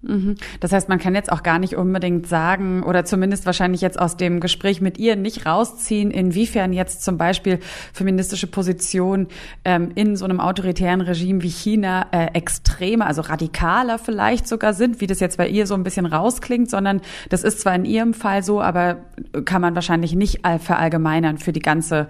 Mhm. 0.03 0.36
Das 0.60 0.74
heißt, 0.74 0.89
man 0.89 1.00
kann 1.00 1.15
jetzt 1.15 1.31
auch 1.31 1.43
gar 1.43 1.60
nicht 1.60 1.75
unbedingt 1.75 2.27
sagen 2.27 2.83
oder 2.83 3.05
zumindest 3.05 3.45
wahrscheinlich 3.45 3.81
jetzt 3.81 3.98
aus 3.98 4.17
dem 4.17 4.41
Gespräch 4.41 4.81
mit 4.81 4.98
ihr 4.98 5.15
nicht 5.15 5.45
rausziehen, 5.45 6.12
inwiefern 6.12 6.74
jetzt 6.74 7.03
zum 7.03 7.17
Beispiel 7.17 7.60
feministische 7.93 8.48
Positionen 8.48 9.27
ähm, 9.63 9.91
in 9.95 10.17
so 10.17 10.25
einem 10.25 10.41
autoritären 10.41 11.01
Regime 11.01 11.41
wie 11.41 11.50
China 11.50 12.07
äh, 12.12 12.27
extremer, 12.33 13.07
also 13.07 13.22
radikaler 13.22 13.98
vielleicht 13.98 14.48
sogar 14.48 14.74
sind, 14.74 15.00
wie 15.00 15.07
das 15.07 15.22
jetzt 15.22 15.38
bei 15.38 15.48
ihr 15.48 15.65
so 15.65 15.74
ein 15.74 15.83
bisschen 15.83 16.05
rausklingt, 16.05 16.69
sondern 16.69 17.01
das 17.29 17.43
ist 17.43 17.62
zwar 17.62 17.75
in 17.75 17.86
ihrem 17.86 18.13
Fall 18.13 18.43
so, 18.43 18.62
aber 18.62 18.98
kann 19.45 19.62
man 19.62 19.74
wahrscheinlich 19.75 20.15
nicht 20.15 20.41
verallgemeinern 20.60 21.38
für 21.38 21.53
die 21.53 21.62
ganze 21.62 22.07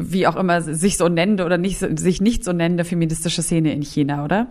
wie 0.00 0.28
auch 0.28 0.36
immer 0.36 0.62
sich 0.62 0.96
so 0.96 1.08
nennende 1.08 1.44
oder 1.44 1.58
nicht, 1.58 1.78
sich 1.98 2.20
nicht 2.20 2.44
so 2.44 2.52
nennende 2.52 2.84
feministische 2.84 3.42
Szene 3.42 3.72
in 3.72 3.82
China, 3.82 4.24
oder? 4.24 4.46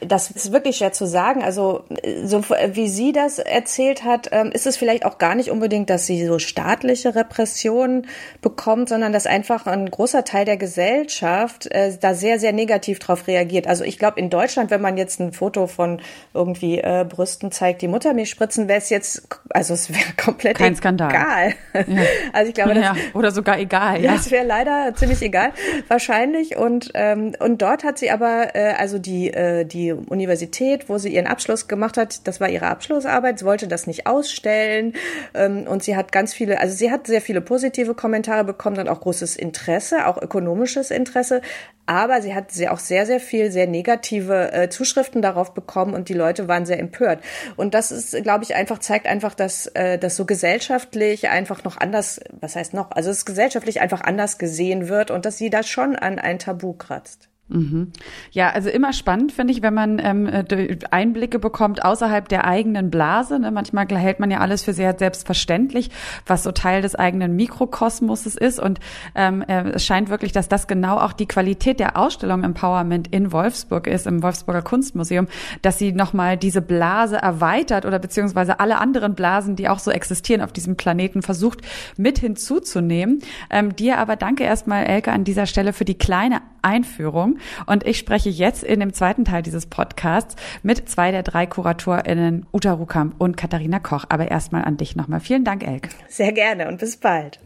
Das 0.00 0.30
ist 0.30 0.52
wirklich 0.52 0.78
schwer 0.78 0.92
zu 0.92 1.06
sagen. 1.06 1.42
Also 1.42 1.84
so 2.24 2.42
wie 2.72 2.88
sie 2.88 3.12
das 3.12 3.38
erzählt 3.38 4.04
hat, 4.04 4.28
ähm, 4.32 4.50
ist 4.52 4.66
es 4.66 4.76
vielleicht 4.76 5.04
auch 5.04 5.18
gar 5.18 5.34
nicht 5.34 5.50
unbedingt, 5.50 5.90
dass 5.90 6.06
sie 6.06 6.26
so 6.26 6.38
staatliche 6.38 7.14
Repressionen 7.14 8.06
bekommt, 8.40 8.88
sondern 8.88 9.12
dass 9.12 9.26
einfach 9.26 9.66
ein 9.66 9.90
großer 9.90 10.24
Teil 10.24 10.44
der 10.44 10.56
Gesellschaft 10.56 11.66
äh, 11.66 11.96
da 12.00 12.14
sehr, 12.14 12.38
sehr 12.38 12.52
negativ 12.52 12.98
drauf 12.98 13.26
reagiert. 13.26 13.66
Also 13.66 13.84
ich 13.84 13.98
glaube, 13.98 14.18
in 14.18 14.30
Deutschland, 14.30 14.70
wenn 14.70 14.80
man 14.80 14.96
jetzt 14.96 15.20
ein 15.20 15.32
Foto 15.32 15.66
von 15.66 16.00
irgendwie 16.34 16.78
äh, 16.78 17.04
Brüsten 17.08 17.52
zeigt, 17.52 17.82
die 17.82 17.88
Muttermilch 17.88 18.30
spritzen, 18.30 18.68
wäre 18.68 18.78
es 18.78 18.90
jetzt, 18.90 19.28
also 19.50 19.74
es 19.74 19.90
wäre 19.90 20.00
komplett 20.16 20.56
Kein 20.56 20.76
Skandal. 20.76 21.10
egal. 21.10 21.54
Ja. 21.74 22.02
Also 22.32 22.48
ich 22.48 22.54
glaube, 22.54 22.74
das, 22.74 22.84
ja, 22.84 22.94
oder 23.14 23.30
sogar 23.30 23.58
egal. 23.58 24.02
Ja, 24.02 24.14
es 24.14 24.30
wäre 24.30 24.46
leider 24.46 24.94
ziemlich 24.94 25.20
egal, 25.22 25.52
wahrscheinlich. 25.88 26.56
Und 26.56 26.90
ähm, 26.94 27.34
und 27.38 27.60
dort 27.62 27.84
hat 27.84 27.98
sie 27.98 28.10
aber 28.10 28.54
äh, 28.54 28.74
also 28.78 28.98
die 28.98 29.32
äh, 29.32 29.64
die 29.64 29.89
Universität, 29.94 30.88
wo 30.88 30.98
sie 30.98 31.14
ihren 31.14 31.26
Abschluss 31.26 31.68
gemacht 31.68 31.96
hat. 31.96 32.26
Das 32.26 32.40
war 32.40 32.48
ihre 32.48 32.66
Abschlussarbeit. 32.66 33.38
Sie 33.38 33.44
wollte 33.44 33.68
das 33.68 33.86
nicht 33.86 34.06
ausstellen. 34.06 34.94
Ähm, 35.34 35.66
und 35.66 35.82
sie 35.82 35.96
hat 35.96 36.12
ganz 36.12 36.32
viele, 36.34 36.60
also 36.60 36.74
sie 36.74 36.90
hat 36.90 37.06
sehr 37.06 37.20
viele 37.20 37.40
positive 37.40 37.94
Kommentare 37.94 38.44
bekommen 38.44 38.78
und 38.78 38.88
auch 38.88 39.00
großes 39.00 39.36
Interesse, 39.36 40.06
auch 40.06 40.20
ökonomisches 40.20 40.90
Interesse. 40.90 41.40
Aber 41.86 42.22
sie 42.22 42.34
hat 42.34 42.52
auch 42.68 42.78
sehr, 42.78 43.04
sehr 43.04 43.18
viel, 43.18 43.50
sehr 43.50 43.66
negative 43.66 44.52
äh, 44.52 44.68
Zuschriften 44.68 45.22
darauf 45.22 45.54
bekommen 45.54 45.94
und 45.94 46.08
die 46.08 46.14
Leute 46.14 46.46
waren 46.46 46.64
sehr 46.64 46.78
empört. 46.78 47.20
Und 47.56 47.74
das 47.74 47.90
ist, 47.90 48.22
glaube 48.22 48.44
ich, 48.44 48.54
einfach, 48.54 48.78
zeigt 48.78 49.06
einfach, 49.06 49.34
dass 49.34 49.66
äh, 49.68 49.98
das 49.98 50.14
so 50.14 50.24
gesellschaftlich 50.24 51.30
einfach 51.30 51.64
noch 51.64 51.78
anders, 51.78 52.20
was 52.40 52.54
heißt 52.54 52.74
noch, 52.74 52.92
also 52.92 53.10
es 53.10 53.24
gesellschaftlich 53.24 53.80
einfach 53.80 54.02
anders 54.02 54.38
gesehen 54.38 54.88
wird 54.88 55.10
und 55.10 55.24
dass 55.24 55.38
sie 55.38 55.50
da 55.50 55.62
schon 55.62 55.96
an 55.96 56.18
ein 56.18 56.38
Tabu 56.38 56.74
kratzt. 56.74 57.29
Mhm. 57.50 57.90
Ja, 58.30 58.50
also 58.50 58.68
immer 58.68 58.92
spannend 58.92 59.32
finde 59.32 59.52
ich, 59.52 59.60
wenn 59.60 59.74
man 59.74 59.98
ähm, 59.98 60.26
äh, 60.26 60.78
Einblicke 60.90 61.40
bekommt 61.40 61.84
außerhalb 61.84 62.28
der 62.28 62.46
eigenen 62.46 62.90
Blase. 62.90 63.40
Ne? 63.40 63.50
Manchmal 63.50 63.88
hält 63.88 64.20
man 64.20 64.30
ja 64.30 64.38
alles 64.38 64.62
für 64.62 64.72
sehr 64.72 64.96
selbstverständlich, 64.96 65.90
was 66.26 66.44
so 66.44 66.52
Teil 66.52 66.80
des 66.80 66.94
eigenen 66.94 67.34
Mikrokosmoses 67.34 68.36
ist. 68.36 68.60
Und 68.60 68.78
ähm, 69.16 69.42
äh, 69.42 69.70
es 69.70 69.84
scheint 69.84 70.10
wirklich, 70.10 70.30
dass 70.30 70.48
das 70.48 70.68
genau 70.68 70.98
auch 70.98 71.12
die 71.12 71.26
Qualität 71.26 71.80
der 71.80 71.96
Ausstellung 71.96 72.44
Empowerment 72.44 73.08
in 73.08 73.32
Wolfsburg 73.32 73.88
ist, 73.88 74.06
im 74.06 74.22
Wolfsburger 74.22 74.62
Kunstmuseum, 74.62 75.26
dass 75.62 75.78
sie 75.78 75.92
nochmal 75.92 76.36
diese 76.36 76.62
Blase 76.62 77.16
erweitert 77.16 77.84
oder 77.84 77.98
beziehungsweise 77.98 78.60
alle 78.60 78.78
anderen 78.78 79.14
Blasen, 79.14 79.56
die 79.56 79.68
auch 79.68 79.80
so 79.80 79.90
existieren 79.90 80.40
auf 80.40 80.52
diesem 80.52 80.76
Planeten, 80.76 81.22
versucht 81.22 81.62
mit 81.96 82.18
hinzuzunehmen. 82.20 83.20
Ähm, 83.50 83.74
dir 83.74 83.98
aber 83.98 84.14
danke 84.14 84.44
erstmal, 84.44 84.84
Elke, 84.84 85.10
an 85.10 85.24
dieser 85.24 85.46
Stelle 85.46 85.72
für 85.72 85.84
die 85.84 85.98
kleine 85.98 86.42
Einführung. 86.62 87.38
Und 87.66 87.86
ich 87.86 87.98
spreche 87.98 88.30
jetzt 88.30 88.62
in 88.62 88.80
dem 88.80 88.92
zweiten 88.92 89.24
Teil 89.24 89.42
dieses 89.42 89.66
Podcasts 89.66 90.36
mit 90.62 90.88
zwei 90.88 91.10
der 91.10 91.22
drei 91.22 91.46
KuratorInnen, 91.46 92.46
Uta 92.52 92.72
Rukamp 92.72 93.14
und 93.18 93.36
Katharina 93.36 93.78
Koch. 93.78 94.04
Aber 94.08 94.30
erstmal 94.30 94.64
an 94.64 94.76
dich 94.76 94.96
nochmal. 94.96 95.20
Vielen 95.20 95.44
Dank, 95.44 95.66
Elke. 95.66 95.90
Sehr 96.08 96.32
gerne 96.32 96.68
und 96.68 96.78
bis 96.78 96.96
bald. 96.96 97.40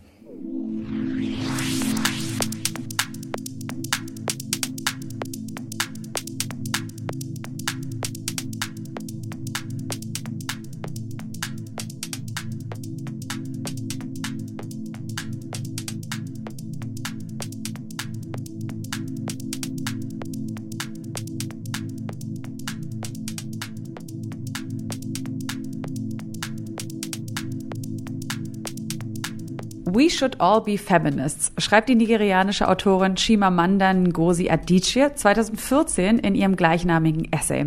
We 29.94 30.10
Should 30.10 30.40
All 30.40 30.60
Be 30.60 30.76
Feminists, 30.76 31.52
schreibt 31.56 31.88
die 31.88 31.94
nigerianische 31.94 32.66
Autorin 32.66 33.14
Chimamanda 33.14 33.94
Ngozi 33.94 34.50
Adichie 34.50 35.14
2014 35.14 36.18
in 36.18 36.34
ihrem 36.34 36.56
gleichnamigen 36.56 37.32
Essay. 37.32 37.66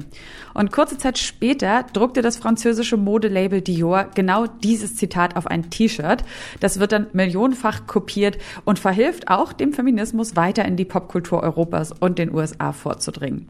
Und 0.53 0.73
kurze 0.73 0.97
Zeit 0.97 1.17
später 1.17 1.85
druckte 1.93 2.21
das 2.21 2.35
französische 2.35 2.97
Modelabel 2.97 3.61
Dior 3.61 4.07
genau 4.13 4.45
dieses 4.45 4.97
Zitat 4.97 5.37
auf 5.37 5.47
ein 5.47 5.69
T-Shirt. 5.69 6.25
Das 6.59 6.81
wird 6.81 6.91
dann 6.91 7.07
millionenfach 7.13 7.87
kopiert 7.87 8.37
und 8.65 8.77
verhilft 8.77 9.29
auch 9.29 9.53
dem 9.53 9.71
Feminismus 9.71 10.35
weiter 10.35 10.65
in 10.65 10.75
die 10.75 10.83
Popkultur 10.83 11.41
Europas 11.41 11.93
und 11.93 12.19
den 12.19 12.33
USA 12.33 12.73
vorzudringen. 12.73 13.47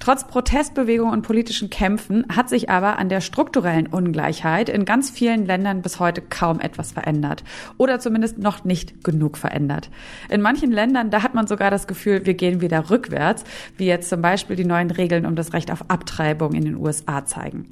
Trotz 0.00 0.26
Protestbewegungen 0.26 1.12
und 1.12 1.22
politischen 1.22 1.70
Kämpfen 1.70 2.24
hat 2.34 2.48
sich 2.48 2.70
aber 2.70 2.98
an 2.98 3.08
der 3.08 3.20
strukturellen 3.20 3.88
Ungleichheit 3.88 4.68
in 4.68 4.84
ganz 4.84 5.10
vielen 5.10 5.44
Ländern 5.44 5.82
bis 5.82 5.98
heute 5.98 6.22
kaum 6.22 6.60
etwas 6.60 6.92
verändert. 6.92 7.42
Oder 7.78 7.98
zumindest 8.08 8.38
noch 8.38 8.64
nicht 8.64 9.04
genug 9.04 9.36
verändert. 9.36 9.90
In 10.30 10.40
manchen 10.40 10.72
Ländern, 10.72 11.10
da 11.10 11.22
hat 11.22 11.34
man 11.34 11.46
sogar 11.46 11.70
das 11.70 11.86
Gefühl, 11.86 12.24
wir 12.24 12.32
gehen 12.32 12.62
wieder 12.62 12.88
rückwärts, 12.88 13.44
wie 13.76 13.84
jetzt 13.84 14.08
zum 14.08 14.22
Beispiel 14.22 14.56
die 14.56 14.64
neuen 14.64 14.90
Regeln 14.90 15.26
um 15.26 15.36
das 15.36 15.52
Recht 15.52 15.70
auf 15.70 15.84
Abtreibung 15.90 16.54
in 16.54 16.64
den 16.64 16.76
USA 16.76 17.26
zeigen. 17.26 17.66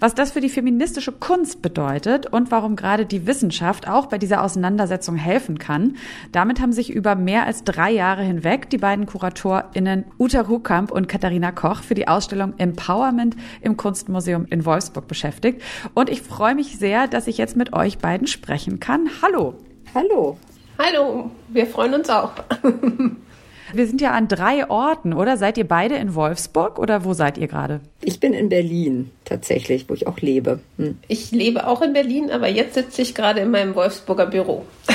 Was 0.00 0.14
das 0.14 0.32
für 0.32 0.40
die 0.40 0.48
feministische 0.48 1.12
Kunst 1.12 1.60
bedeutet 1.60 2.24
und 2.24 2.50
warum 2.50 2.74
gerade 2.74 3.04
die 3.04 3.26
Wissenschaft 3.26 3.86
auch 3.86 4.06
bei 4.06 4.16
dieser 4.16 4.42
Auseinandersetzung 4.42 5.16
helfen 5.16 5.58
kann, 5.58 5.96
damit 6.32 6.58
haben 6.58 6.72
sich 6.72 6.90
über 6.90 7.14
mehr 7.14 7.44
als 7.44 7.64
drei 7.64 7.90
Jahre 7.90 8.22
hinweg 8.22 8.70
die 8.70 8.78
beiden 8.78 9.04
KuratorInnen 9.04 10.06
Uta 10.18 10.40
Rukamp 10.40 10.90
und 10.90 11.06
Katharina 11.06 11.52
Koch 11.52 11.82
für 11.82 11.94
die 11.94 12.08
Ausstellung 12.08 12.54
Empowerment 12.56 13.36
im 13.60 13.76
Kunstmuseum 13.76 14.46
in 14.48 14.64
Wolfsburg 14.64 15.06
beschäftigt. 15.06 15.60
Und 15.92 16.08
ich 16.08 16.22
freue 16.22 16.54
mich 16.54 16.78
sehr, 16.78 17.06
dass 17.06 17.26
ich 17.26 17.36
jetzt 17.36 17.56
mit 17.56 17.74
euch 17.74 17.98
beiden 17.98 18.26
sprechen 18.26 18.80
kann. 18.80 19.10
Hallo. 19.20 19.54
Hallo. 19.94 20.38
Hallo, 20.78 21.30
wir 21.48 21.66
freuen 21.66 21.92
uns 21.92 22.08
auch. 22.08 22.32
Wir 23.72 23.86
sind 23.86 24.00
ja 24.00 24.12
an 24.12 24.28
drei 24.28 24.68
Orten, 24.68 25.12
oder? 25.12 25.36
Seid 25.36 25.58
ihr 25.58 25.66
beide 25.66 25.96
in 25.96 26.14
Wolfsburg 26.14 26.78
oder 26.78 27.04
wo 27.04 27.12
seid 27.12 27.38
ihr 27.38 27.48
gerade? 27.48 27.80
Ich 28.02 28.20
bin 28.20 28.32
in 28.32 28.48
Berlin 28.48 29.10
tatsächlich, 29.24 29.88
wo 29.88 29.94
ich 29.94 30.06
auch 30.06 30.18
lebe. 30.18 30.60
Hm. 30.78 30.98
Ich 31.08 31.30
lebe 31.30 31.66
auch 31.66 31.82
in 31.82 31.92
Berlin, 31.92 32.30
aber 32.30 32.48
jetzt 32.48 32.74
sitze 32.74 33.02
ich 33.02 33.14
gerade 33.14 33.40
in 33.40 33.50
meinem 33.50 33.74
Wolfsburger 33.74 34.26
Büro. 34.26 34.64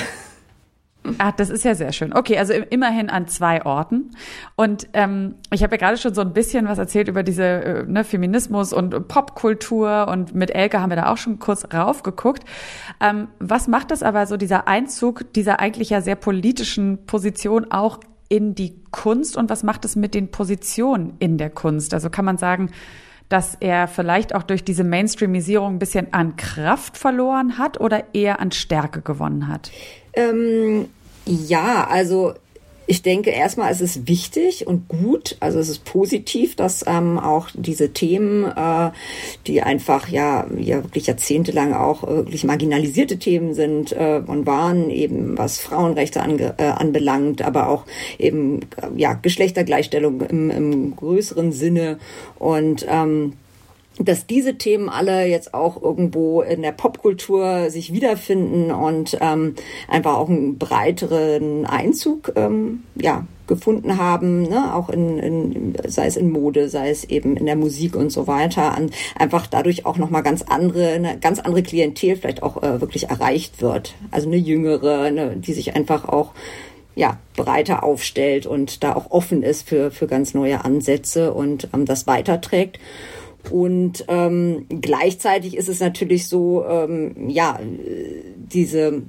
Ach, 1.17 1.31
das 1.31 1.49
ist 1.49 1.63
ja 1.63 1.75
sehr 1.75 1.91
schön. 1.91 2.13
Okay, 2.13 2.37
also 2.37 2.53
immerhin 2.53 3.09
an 3.09 3.27
zwei 3.27 3.65
Orten. 3.65 4.11
Und 4.55 4.87
ähm, 4.93 5.35
ich 5.51 5.63
habe 5.63 5.75
ja 5.75 5.77
gerade 5.77 5.97
schon 5.97 6.13
so 6.13 6.21
ein 6.21 6.33
bisschen 6.33 6.67
was 6.67 6.77
erzählt 6.77 7.07
über 7.07 7.23
diese 7.23 7.43
äh, 7.43 7.83
ne, 7.83 8.03
Feminismus 8.03 8.73
und 8.73 9.07
Popkultur 9.07 10.07
und 10.09 10.33
mit 10.33 10.53
Elke 10.53 10.81
haben 10.81 10.89
wir 10.89 10.95
da 10.95 11.11
auch 11.11 11.17
schon 11.17 11.39
kurz 11.39 11.67
raufgeguckt. 11.73 12.43
Ähm, 13.01 13.27
was 13.39 13.67
macht 13.67 13.91
das 13.91 14.03
aber 14.03 14.25
so, 14.25 14.37
dieser 14.37 14.67
Einzug 14.67 15.31
dieser 15.33 15.59
eigentlich 15.59 15.91
ja 15.91 16.01
sehr 16.01 16.15
politischen 16.15 17.05
Position 17.05 17.71
auch 17.71 17.99
in 18.29 18.55
die 18.55 18.75
Kunst 18.91 19.37
und 19.37 19.49
was 19.49 19.63
macht 19.63 19.85
es 19.85 19.95
mit 19.95 20.13
den 20.13 20.31
Positionen 20.31 21.13
in 21.19 21.37
der 21.37 21.49
Kunst? 21.49 21.93
Also 21.93 22.09
kann 22.09 22.25
man 22.25 22.37
sagen, 22.37 22.71
dass 23.29 23.55
er 23.59 23.87
vielleicht 23.87 24.35
auch 24.35 24.43
durch 24.43 24.63
diese 24.63 24.83
Mainstreamisierung 24.83 25.75
ein 25.75 25.79
bisschen 25.79 26.13
an 26.13 26.35
Kraft 26.35 26.97
verloren 26.97 27.57
hat 27.57 27.79
oder 27.79 28.13
eher 28.13 28.39
an 28.39 28.51
Stärke 28.51 29.01
gewonnen 29.01 29.47
hat? 29.47 29.71
Ähm, 30.13 30.87
ja, 31.25 31.87
also 31.89 32.33
ich 32.87 33.01
denke, 33.01 33.31
erstmal 33.31 33.71
ist 33.71 33.81
es 33.81 34.07
wichtig 34.07 34.67
und 34.67 34.87
gut, 34.87 35.37
also 35.39 35.59
es 35.59 35.69
ist 35.69 35.85
positiv, 35.85 36.55
dass 36.55 36.83
ähm, 36.87 37.17
auch 37.17 37.49
diese 37.53 37.93
Themen, 37.93 38.45
äh, 38.45 38.91
die 39.47 39.61
einfach 39.61 40.09
ja, 40.09 40.45
ja 40.57 40.83
wirklich 40.83 41.07
jahrzehntelang 41.07 41.73
auch 41.73 42.03
wirklich 42.03 42.43
marginalisierte 42.43 43.17
Themen 43.17 43.53
sind 43.53 43.91
äh, 43.91 44.21
und 44.25 44.45
waren, 44.45 44.89
eben 44.89 45.37
was 45.37 45.59
Frauenrechte 45.59 46.21
ange, 46.21 46.55
äh, 46.57 46.65
anbelangt, 46.65 47.41
aber 47.41 47.69
auch 47.69 47.85
eben 48.19 48.61
ja 48.95 49.13
Geschlechtergleichstellung 49.13 50.21
im, 50.21 50.49
im 50.49 50.95
größeren 50.95 51.51
Sinne. 51.51 51.97
Und 52.37 52.85
ähm, 52.89 53.33
dass 53.99 54.27
diese 54.27 54.57
Themen 54.57 54.89
alle 54.89 55.25
jetzt 55.25 55.53
auch 55.53 55.81
irgendwo 55.81 56.41
in 56.41 56.61
der 56.61 56.73
Popkultur 56.73 57.69
sich 57.69 57.93
wiederfinden 57.93 58.71
und 58.71 59.17
ähm, 59.21 59.55
einfach 59.87 60.15
auch 60.15 60.29
einen 60.29 60.57
breiteren 60.57 61.65
Einzug 61.65 62.33
ähm, 62.35 62.83
ja, 62.95 63.25
gefunden 63.47 63.97
haben, 63.97 64.43
ne? 64.43 64.75
auch 64.75 64.89
in, 64.89 65.19
in, 65.19 65.73
sei 65.87 66.07
es 66.07 66.17
in 66.17 66.31
Mode, 66.31 66.67
sei 66.67 66.89
es 66.89 67.05
eben 67.05 67.37
in 67.37 67.45
der 67.45 67.55
Musik 67.55 67.95
und 67.95 68.11
so 68.11 68.27
weiter, 68.27 68.75
an, 68.75 68.91
einfach 69.17 69.47
dadurch 69.47 69.85
auch 69.85 69.97
nochmal 69.97 70.23
ganz 70.23 70.41
andere, 70.41 70.89
eine 70.89 71.17
ganz 71.19 71.39
andere 71.39 71.63
Klientel 71.63 72.17
vielleicht 72.17 72.43
auch 72.43 72.61
äh, 72.63 72.81
wirklich 72.81 73.09
erreicht 73.09 73.61
wird. 73.61 73.95
Also 74.11 74.27
eine 74.27 74.37
jüngere, 74.37 75.01
eine, 75.01 75.37
die 75.37 75.53
sich 75.53 75.75
einfach 75.75 76.05
auch 76.05 76.31
ja, 76.95 77.19
breiter 77.35 77.83
aufstellt 77.83 78.45
und 78.45 78.83
da 78.83 78.95
auch 78.95 79.11
offen 79.11 79.43
ist 79.43 79.67
für, 79.67 79.91
für 79.91 80.07
ganz 80.07 80.33
neue 80.33 80.63
Ansätze 80.63 81.33
und 81.33 81.69
ähm, 81.73 81.85
das 81.85 82.07
weiterträgt. 82.07 82.79
Und 83.51 84.05
ähm, 84.07 84.65
gleichzeitig 84.69 85.55
ist 85.55 85.69
es 85.69 85.79
natürlich 85.79 86.27
so, 86.27 86.65
ähm, 86.65 87.29
ja, 87.29 87.59
diese, 88.35 89.03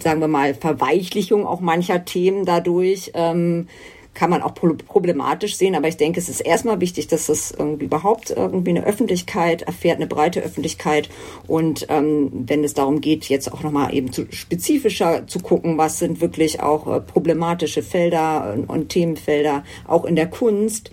sagen 0.00 0.20
wir 0.20 0.28
mal, 0.28 0.54
Verweichlichung 0.54 1.46
auch 1.46 1.60
mancher 1.60 2.04
Themen 2.04 2.44
dadurch 2.44 3.12
ähm, 3.14 3.68
kann 4.14 4.30
man 4.30 4.42
auch 4.42 4.54
problematisch 4.54 5.56
sehen. 5.56 5.74
Aber 5.74 5.88
ich 5.88 5.96
denke, 5.96 6.20
es 6.20 6.28
ist 6.28 6.40
erstmal 6.40 6.80
wichtig, 6.80 7.08
dass 7.08 7.26
das 7.26 7.50
irgendwie 7.50 7.84
überhaupt 7.86 8.30
irgendwie 8.30 8.70
eine 8.70 8.84
Öffentlichkeit 8.84 9.62
erfährt, 9.62 9.96
eine 9.96 10.06
breite 10.06 10.40
Öffentlichkeit. 10.40 11.10
Und 11.46 11.86
ähm, 11.90 12.30
wenn 12.32 12.64
es 12.64 12.74
darum 12.74 13.00
geht, 13.00 13.24
jetzt 13.26 13.52
auch 13.52 13.62
nochmal 13.62 13.92
eben 13.94 14.12
zu 14.12 14.26
spezifischer 14.30 15.26
zu 15.26 15.40
gucken, 15.40 15.76
was 15.76 15.98
sind 15.98 16.20
wirklich 16.20 16.60
auch 16.60 16.86
äh, 16.86 17.00
problematische 17.00 17.82
Felder 17.82 18.54
und, 18.54 18.70
und 18.70 18.88
Themenfelder, 18.88 19.64
auch 19.86 20.04
in 20.04 20.16
der 20.16 20.28
Kunst. 20.28 20.90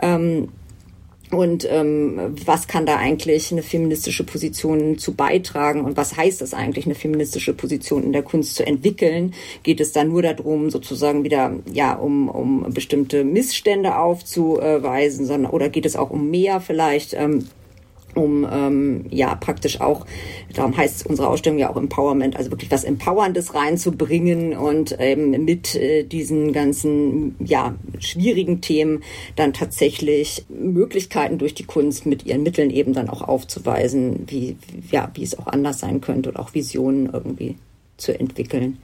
Ähm, 0.00 0.48
und 1.30 1.66
ähm, 1.70 2.34
was 2.44 2.66
kann 2.66 2.86
da 2.86 2.96
eigentlich 2.96 3.52
eine 3.52 3.62
feministische 3.62 4.24
Position 4.24 4.98
zu 4.98 5.14
beitragen 5.14 5.84
und 5.84 5.96
was 5.96 6.16
heißt 6.16 6.42
es 6.42 6.54
eigentlich, 6.54 6.86
eine 6.86 6.96
feministische 6.96 7.54
Position 7.54 8.02
in 8.02 8.12
der 8.12 8.22
Kunst 8.22 8.56
zu 8.56 8.66
entwickeln? 8.66 9.34
Geht 9.62 9.80
es 9.80 9.92
da 9.92 10.02
nur 10.02 10.22
darum, 10.22 10.70
sozusagen 10.70 11.22
wieder 11.22 11.52
ja 11.72 11.94
um, 11.94 12.28
um 12.28 12.72
bestimmte 12.72 13.22
Missstände 13.22 13.96
aufzuweisen, 13.96 15.24
sondern 15.24 15.52
oder 15.52 15.68
geht 15.68 15.86
es 15.86 15.96
auch 15.96 16.10
um 16.10 16.30
mehr 16.30 16.60
vielleicht? 16.60 17.14
Ähm, 17.14 17.46
um 18.14 18.46
ähm, 18.50 19.04
ja 19.10 19.34
praktisch 19.34 19.80
auch, 19.80 20.06
darum 20.54 20.76
heißt 20.76 21.06
unsere 21.06 21.28
Ausstellung 21.28 21.58
ja 21.58 21.70
auch 21.70 21.76
Empowerment, 21.76 22.36
also 22.36 22.50
wirklich 22.50 22.70
was 22.70 22.84
Empowerndes 22.84 23.54
reinzubringen 23.54 24.56
und 24.56 24.96
ähm, 24.98 25.44
mit 25.44 25.74
äh, 25.74 26.04
diesen 26.04 26.52
ganzen 26.52 27.36
ja 27.38 27.74
schwierigen 27.98 28.60
Themen 28.60 29.02
dann 29.36 29.52
tatsächlich 29.52 30.44
Möglichkeiten 30.48 31.38
durch 31.38 31.54
die 31.54 31.64
Kunst 31.64 32.06
mit 32.06 32.26
ihren 32.26 32.42
Mitteln 32.42 32.70
eben 32.70 32.92
dann 32.92 33.08
auch 33.08 33.22
aufzuweisen, 33.22 34.24
wie 34.26 34.56
ja 34.90 35.10
wie 35.14 35.22
es 35.22 35.38
auch 35.38 35.46
anders 35.46 35.80
sein 35.80 36.00
könnte 36.00 36.30
und 36.30 36.36
auch 36.36 36.54
Visionen 36.54 37.10
irgendwie 37.12 37.56
zu 37.96 38.18
entwickeln. 38.18 38.78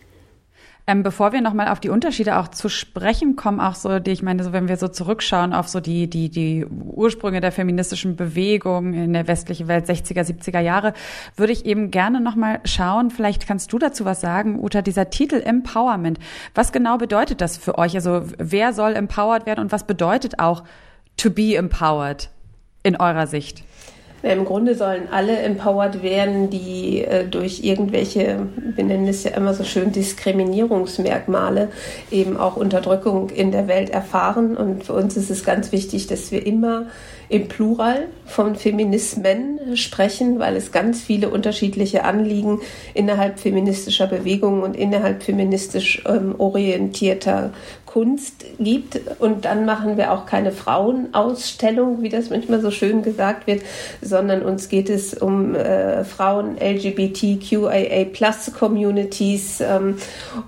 Ähm, 0.88 1.02
bevor 1.02 1.32
wir 1.32 1.40
nochmal 1.40 1.66
auf 1.66 1.80
die 1.80 1.88
Unterschiede 1.88 2.36
auch 2.36 2.46
zu 2.46 2.68
sprechen 2.68 3.34
kommen, 3.34 3.58
auch 3.58 3.74
so, 3.74 3.98
die 3.98 4.12
ich 4.12 4.22
meine, 4.22 4.44
so 4.44 4.52
wenn 4.52 4.68
wir 4.68 4.76
so 4.76 4.86
zurückschauen 4.86 5.52
auf 5.52 5.66
so 5.66 5.80
die, 5.80 6.08
die, 6.08 6.28
die 6.28 6.64
Ursprünge 6.64 7.40
der 7.40 7.50
feministischen 7.50 8.14
Bewegung 8.14 8.94
in 8.94 9.12
der 9.12 9.26
westlichen 9.26 9.66
Welt 9.66 9.86
60er, 9.86 10.22
70er 10.22 10.60
Jahre, 10.60 10.92
würde 11.34 11.52
ich 11.52 11.66
eben 11.66 11.90
gerne 11.90 12.20
nochmal 12.20 12.60
schauen, 12.64 13.10
vielleicht 13.10 13.48
kannst 13.48 13.72
du 13.72 13.80
dazu 13.80 14.04
was 14.04 14.20
sagen, 14.20 14.60
Uta, 14.60 14.80
dieser 14.80 15.10
Titel 15.10 15.42
Empowerment. 15.44 16.20
Was 16.54 16.70
genau 16.70 16.98
bedeutet 16.98 17.40
das 17.40 17.58
für 17.58 17.78
euch? 17.78 17.96
Also 17.96 18.22
wer 18.38 18.72
soll 18.72 18.94
empowered 18.94 19.44
werden 19.44 19.60
und 19.60 19.72
was 19.72 19.88
bedeutet 19.88 20.38
auch 20.38 20.62
to 21.16 21.30
be 21.30 21.56
empowered 21.56 22.30
in 22.84 22.94
eurer 22.94 23.26
Sicht? 23.26 23.64
Im 24.32 24.44
Grunde 24.44 24.74
sollen 24.74 25.08
alle 25.10 25.38
empowered 25.38 26.02
werden, 26.02 26.50
die 26.50 27.02
äh, 27.02 27.26
durch 27.26 27.62
irgendwelche, 27.62 28.46
wir 28.56 28.84
nennen 28.84 29.06
es 29.06 29.22
ja 29.24 29.30
immer 29.32 29.54
so 29.54 29.62
schön, 29.62 29.92
Diskriminierungsmerkmale 29.92 31.68
eben 32.10 32.36
auch 32.36 32.56
Unterdrückung 32.56 33.30
in 33.30 33.52
der 33.52 33.68
Welt 33.68 33.90
erfahren. 33.90 34.56
Und 34.56 34.84
für 34.84 34.94
uns 34.94 35.16
ist 35.16 35.30
es 35.30 35.44
ganz 35.44 35.70
wichtig, 35.70 36.08
dass 36.08 36.32
wir 36.32 36.44
immer 36.44 36.86
im 37.28 37.48
Plural 37.48 38.08
von 38.24 38.56
Feminismen 38.56 39.76
sprechen, 39.76 40.38
weil 40.38 40.56
es 40.56 40.72
ganz 40.72 41.00
viele 41.00 41.28
unterschiedliche 41.30 42.04
Anliegen 42.04 42.60
innerhalb 42.94 43.40
feministischer 43.40 44.06
Bewegungen 44.06 44.62
und 44.62 44.76
innerhalb 44.76 45.22
feministisch 45.22 46.02
ähm, 46.06 46.34
orientierter 46.38 47.52
Kunst 47.96 48.44
gibt. 48.58 49.00
Und 49.20 49.46
dann 49.46 49.64
machen 49.64 49.96
wir 49.96 50.12
auch 50.12 50.26
keine 50.26 50.52
Frauenausstellung, 50.52 52.02
wie 52.02 52.10
das 52.10 52.30
manchmal 52.30 52.60
so 52.60 52.70
schön 52.70 53.02
gesagt 53.02 53.46
wird, 53.46 53.62
sondern 54.02 54.42
uns 54.42 54.68
geht 54.68 54.90
es 54.90 55.14
um 55.14 55.54
äh, 55.54 56.04
Frauen, 56.04 56.56
LGBTQIA 56.58 58.04
Plus 58.12 58.52
Communities 58.52 59.62
ähm, 59.62 59.96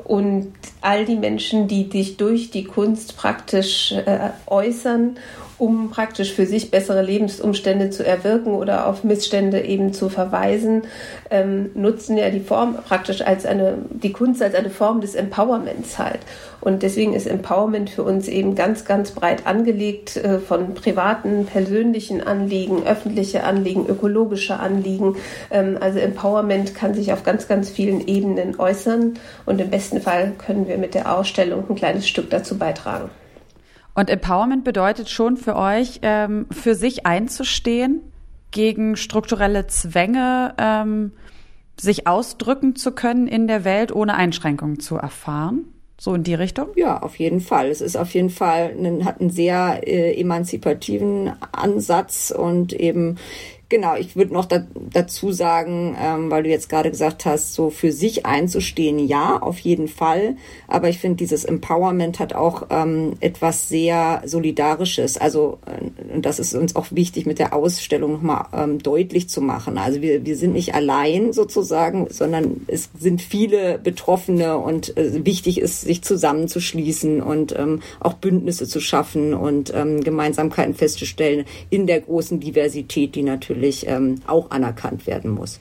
und 0.05 0.53
all 0.83 1.05
die 1.07 1.16
Menschen, 1.16 1.68
die 1.68 1.88
sich 1.90 2.18
durch 2.18 2.50
die 2.50 2.64
Kunst 2.64 3.16
praktisch 3.16 3.92
äh, 3.92 4.31
äußern 4.46 5.16
um 5.59 5.90
praktisch 5.90 6.33
für 6.33 6.47
sich 6.47 6.71
bessere 6.71 7.03
Lebensumstände 7.03 7.90
zu 7.90 8.07
erwirken 8.07 8.55
oder 8.55 8.87
auf 8.87 9.05
Missstände 9.05 9.61
eben 9.61 9.92
zu 9.92 10.09
verweisen, 10.09 10.83
ähm, 11.31 11.71
nutzen 11.75 12.16
ja 12.16 12.31
die 12.31 12.40
Form 12.40 12.77
praktisch 12.77 13.23
als 13.23 13.44
eine, 13.44 13.75
die 13.90 14.12
Kunst 14.12 14.40
als 14.42 14.55
eine 14.55 14.71
Form 14.71 15.01
des 15.01 15.14
Empowerments 15.14 15.99
halt. 15.99 16.21
Und 16.61 16.83
deswegen 16.83 17.14
ist 17.14 17.27
Empowerment 17.27 17.90
für 17.90 18.03
uns 18.03 18.29
eben 18.29 18.55
ganz, 18.55 18.85
ganz 18.85 19.12
breit 19.12 19.47
angelegt 19.47 20.16
äh, 20.16 20.38
von 20.38 20.75
privaten, 20.75 21.47
persönlichen 21.47 22.21
Anliegen, 22.21 22.85
öffentliche 22.87 23.44
Anliegen, 23.44 23.87
ökologische 23.87 24.59
Anliegen. 24.59 25.16
Ähm, 25.51 25.79
also 25.81 25.99
Empowerment 25.99 26.75
kann 26.75 26.94
sich 26.94 27.12
auf 27.12 27.23
ganz, 27.23 27.49
ganz 27.49 27.68
vielen 27.71 28.07
Ebenen 28.07 28.59
äußern 28.59 29.14
und 29.47 29.61
im 29.61 29.71
besten 29.71 30.01
Fall 30.01 30.33
können 30.38 30.68
wir 30.68 30.79
mit 30.79 30.94
der 30.94 31.16
Ausstellung 31.16 31.64
ein 31.68 31.77
kleines 31.77 32.09
Stück 32.09 32.31
dazu 32.31 32.59
beitragen. 32.59 33.11
Und 33.98 34.11
Empowerment 34.11 34.62
bedeutet 34.62 35.11
schon 35.11 35.37
für 35.37 35.56
euch, 35.56 35.98
ähm, 36.02 36.46
für 36.52 36.76
sich 36.76 37.04
einzustehen, 37.04 38.00
gegen 38.52 38.94
strukturelle 38.94 39.66
Zwänge, 39.66 40.54
ähm, 40.56 41.11
sich 41.76 42.06
ausdrücken 42.06 42.76
zu 42.76 42.92
können 42.92 43.26
in 43.26 43.48
der 43.48 43.64
Welt, 43.64 43.90
ohne 43.90 44.14
Einschränkungen 44.14 44.78
zu 44.78 44.94
erfahren? 44.94 45.64
So 45.98 46.14
in 46.14 46.22
die 46.22 46.34
Richtung? 46.34 46.68
Ja, 46.76 47.02
auf 47.02 47.18
jeden 47.18 47.40
Fall. 47.40 47.70
Es 47.70 47.80
ist 47.80 47.96
auf 47.96 48.14
jeden 48.14 48.30
Fall, 48.30 48.72
ein, 48.78 49.04
hat 49.04 49.20
einen 49.20 49.30
sehr 49.30 49.80
äh, 49.84 50.12
emanzipativen 50.20 51.32
Ansatz 51.50 52.30
und 52.30 52.72
eben 52.72 53.16
Genau, 53.70 53.96
ich 53.96 54.16
würde 54.16 54.33
noch 54.33 54.46
da, 54.46 54.66
dazu 54.74 55.31
sagen, 55.31 55.94
ähm, 56.00 56.31
weil 56.31 56.42
du 56.42 56.48
jetzt 56.48 56.70
gerade 56.70 56.90
gesagt 56.90 57.26
hast, 57.26 57.52
so 57.52 57.68
für 57.68 57.92
sich 57.92 58.24
einzustehen, 58.24 58.98
ja, 58.98 59.37
auf 59.42 59.59
jeden 59.59 59.88
Fall. 59.88 60.37
Aber 60.68 60.88
ich 60.88 60.98
finde, 60.98 61.16
dieses 61.16 61.44
Empowerment 61.44 62.18
hat 62.18 62.33
auch 62.33 62.68
ähm, 62.70 63.16
etwas 63.20 63.68
sehr 63.68 64.22
Solidarisches. 64.24 65.18
Also, 65.18 65.59
äh, 65.66 66.18
das 66.18 66.38
ist 66.38 66.54
uns 66.54 66.76
auch 66.76 66.87
wichtig 66.92 67.26
mit 67.26 67.38
der 67.38 67.52
Ausstellung 67.52 68.12
nochmal 68.12 68.46
ähm, 68.54 68.78
deutlich 68.78 69.28
zu 69.28 69.42
machen. 69.42 69.76
Also 69.76 70.00
wir, 70.00 70.24
wir 70.24 70.37
sind 70.37 70.54
nicht 70.54 70.74
allein 70.74 71.35
sozusagen, 71.35 72.07
sondern 72.09 72.62
es 72.68 72.88
sind 72.98 73.20
viele 73.20 73.78
Betroffene 73.78 74.57
und 74.57 74.96
äh, 74.96 75.26
wichtig 75.26 75.61
ist, 75.61 75.83
sich 75.83 76.00
zusammenzuschließen 76.00 77.20
und 77.20 77.54
ähm, 77.59 77.83
auch 78.00 78.14
Bündnisse 78.14 78.66
zu 78.66 78.81
schaffen 78.81 79.35
und 79.35 79.74
ähm, 79.74 80.02
Gemeinsamkeiten 80.02 80.72
festzustellen 80.72 81.44
in 81.68 81.87
der 81.87 82.00
großen 82.00 82.40
Diversität, 82.40 83.14
die 83.14 83.22
natürlich 83.22 83.58
natürlich 83.59 83.87
ähm, 83.87 84.21
auch 84.27 84.51
anerkannt 84.51 85.07
werden 85.07 85.31
muss. 85.31 85.61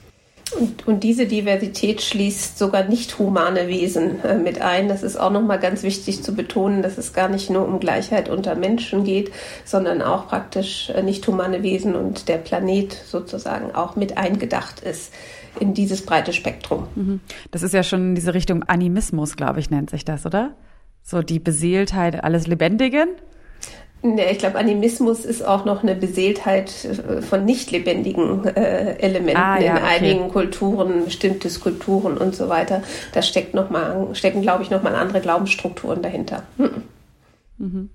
Und, 0.58 0.86
und, 0.86 1.04
diese 1.04 1.26
Diversität 1.26 2.00
schließt 2.00 2.56
sogar 2.56 2.84
nicht 2.84 3.18
humane 3.18 3.68
Wesen 3.68 4.24
äh, 4.24 4.38
mit 4.38 4.62
ein. 4.62 4.88
Das 4.88 5.02
ist 5.02 5.20
auch 5.20 5.30
nochmal 5.30 5.58
ganz 5.58 5.82
wichtig 5.82 6.22
zu 6.22 6.34
betonen, 6.34 6.80
dass 6.80 6.96
es 6.96 7.12
gar 7.12 7.28
nicht 7.28 7.50
nur 7.50 7.68
um 7.68 7.80
Gleichheit 7.80 8.30
unter 8.30 8.54
Menschen 8.54 9.04
geht, 9.04 9.30
sondern 9.66 10.00
auch 10.00 10.26
praktisch 10.26 10.88
äh, 10.88 11.02
nicht 11.02 11.26
humane 11.26 11.62
Wesen 11.62 11.94
und 11.94 12.28
der 12.30 12.38
Planet 12.38 12.94
sozusagen 12.94 13.74
auch 13.74 13.94
mit 13.94 14.16
eingedacht 14.16 14.80
ist 14.80 15.12
in 15.60 15.74
dieses 15.74 16.06
breite 16.06 16.32
Spektrum. 16.32 16.86
Mhm. 16.94 17.20
Das 17.50 17.62
ist 17.62 17.74
ja 17.74 17.82
schon 17.82 18.10
in 18.10 18.14
diese 18.14 18.32
Richtung 18.32 18.62
Animismus, 18.62 19.36
glaube 19.36 19.60
ich, 19.60 19.68
nennt 19.68 19.90
sich 19.90 20.06
das, 20.06 20.24
oder? 20.24 20.54
So 21.02 21.20
die 21.20 21.40
Beseeltheit 21.40 22.24
alles 22.24 22.46
Lebendigen. 22.46 23.08
Nee, 24.00 24.30
ich 24.30 24.38
glaube, 24.38 24.58
Animismus 24.58 25.24
ist 25.24 25.42
auch 25.42 25.64
noch 25.64 25.82
eine 25.82 25.96
Beseeltheit 25.96 26.84
äh, 26.84 27.20
von 27.20 27.44
nicht 27.44 27.72
lebendigen 27.72 28.44
äh, 28.44 28.96
Elementen 28.98 29.42
ah, 29.42 29.58
ja, 29.58 29.72
in 29.72 29.82
okay. 29.82 29.86
einigen 29.86 30.28
Kulturen, 30.28 31.04
bestimmte 31.04 31.50
Skulpturen 31.50 32.16
und 32.16 32.36
so 32.36 32.48
weiter. 32.48 32.82
Da 33.12 33.22
steckt 33.22 33.54
noch 33.54 33.70
mal, 33.70 34.08
stecken, 34.12 34.40
glaube 34.42 34.62
ich, 34.62 34.70
nochmal 34.70 34.94
andere 34.94 35.20
Glaubensstrukturen 35.20 36.00
dahinter. 36.00 36.44
Hm. 36.58 36.82
Mhm. 37.58 37.90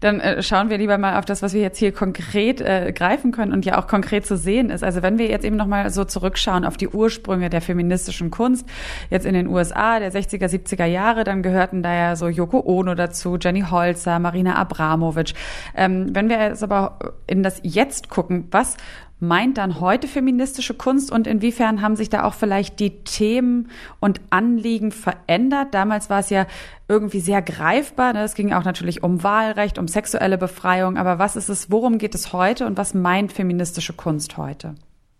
Dann 0.00 0.20
äh, 0.20 0.42
schauen 0.42 0.70
wir 0.70 0.78
lieber 0.78 0.98
mal 0.98 1.18
auf 1.18 1.24
das, 1.24 1.42
was 1.42 1.54
wir 1.54 1.60
jetzt 1.60 1.78
hier 1.78 1.92
konkret 1.92 2.60
äh, 2.60 2.92
greifen 2.92 3.32
können 3.32 3.52
und 3.52 3.64
ja 3.64 3.78
auch 3.78 3.86
konkret 3.86 4.26
zu 4.26 4.36
sehen 4.36 4.70
ist. 4.70 4.84
Also 4.84 5.02
wenn 5.02 5.18
wir 5.18 5.28
jetzt 5.28 5.44
eben 5.44 5.56
nochmal 5.56 5.90
so 5.90 6.04
zurückschauen 6.04 6.64
auf 6.64 6.76
die 6.76 6.88
Ursprünge 6.88 7.50
der 7.50 7.60
feministischen 7.60 8.30
Kunst, 8.30 8.68
jetzt 9.10 9.26
in 9.26 9.34
den 9.34 9.48
USA 9.48 9.98
der 9.98 10.12
60er, 10.12 10.46
70er 10.46 10.86
Jahre, 10.86 11.24
dann 11.24 11.42
gehörten 11.42 11.82
da 11.82 11.94
ja 11.94 12.16
so 12.16 12.28
Yoko 12.28 12.62
Ono 12.64 12.94
dazu, 12.94 13.38
Jenny 13.40 13.62
Holzer, 13.62 14.18
Marina 14.18 14.56
Abramovic. 14.56 15.34
Ähm, 15.74 16.14
wenn 16.14 16.28
wir 16.28 16.40
jetzt 16.40 16.62
aber 16.62 16.98
in 17.26 17.42
das 17.42 17.60
Jetzt 17.62 18.08
gucken, 18.08 18.48
was 18.50 18.76
meint 19.18 19.58
dann 19.58 19.80
heute 19.80 20.08
feministische 20.08 20.74
Kunst 20.74 21.10
und 21.10 21.26
inwiefern 21.26 21.80
haben 21.80 21.96
sich 21.96 22.10
da 22.10 22.24
auch 22.24 22.34
vielleicht 22.34 22.80
die 22.80 23.02
Themen 23.04 23.70
und 24.00 24.20
Anliegen 24.30 24.92
verändert? 24.92 25.68
Damals 25.72 26.10
war 26.10 26.20
es 26.20 26.30
ja 26.30 26.46
irgendwie 26.88 27.20
sehr 27.20 27.42
greifbar. 27.42 28.12
Ne? 28.12 28.24
Es 28.24 28.34
ging 28.34 28.52
auch 28.52 28.64
natürlich 28.64 29.02
um 29.02 29.22
Wahlrecht, 29.22 29.78
um 29.78 29.88
sexuelle 29.88 30.38
Befreiung. 30.38 30.98
Aber 30.98 31.18
was 31.18 31.36
ist 31.36 31.48
es, 31.48 31.70
worum 31.70 31.98
geht 31.98 32.14
es 32.14 32.32
heute 32.32 32.66
und 32.66 32.76
was 32.76 32.94
meint 32.94 33.32
feministische 33.32 33.94
Kunst 33.94 34.36
heute? 34.36 34.74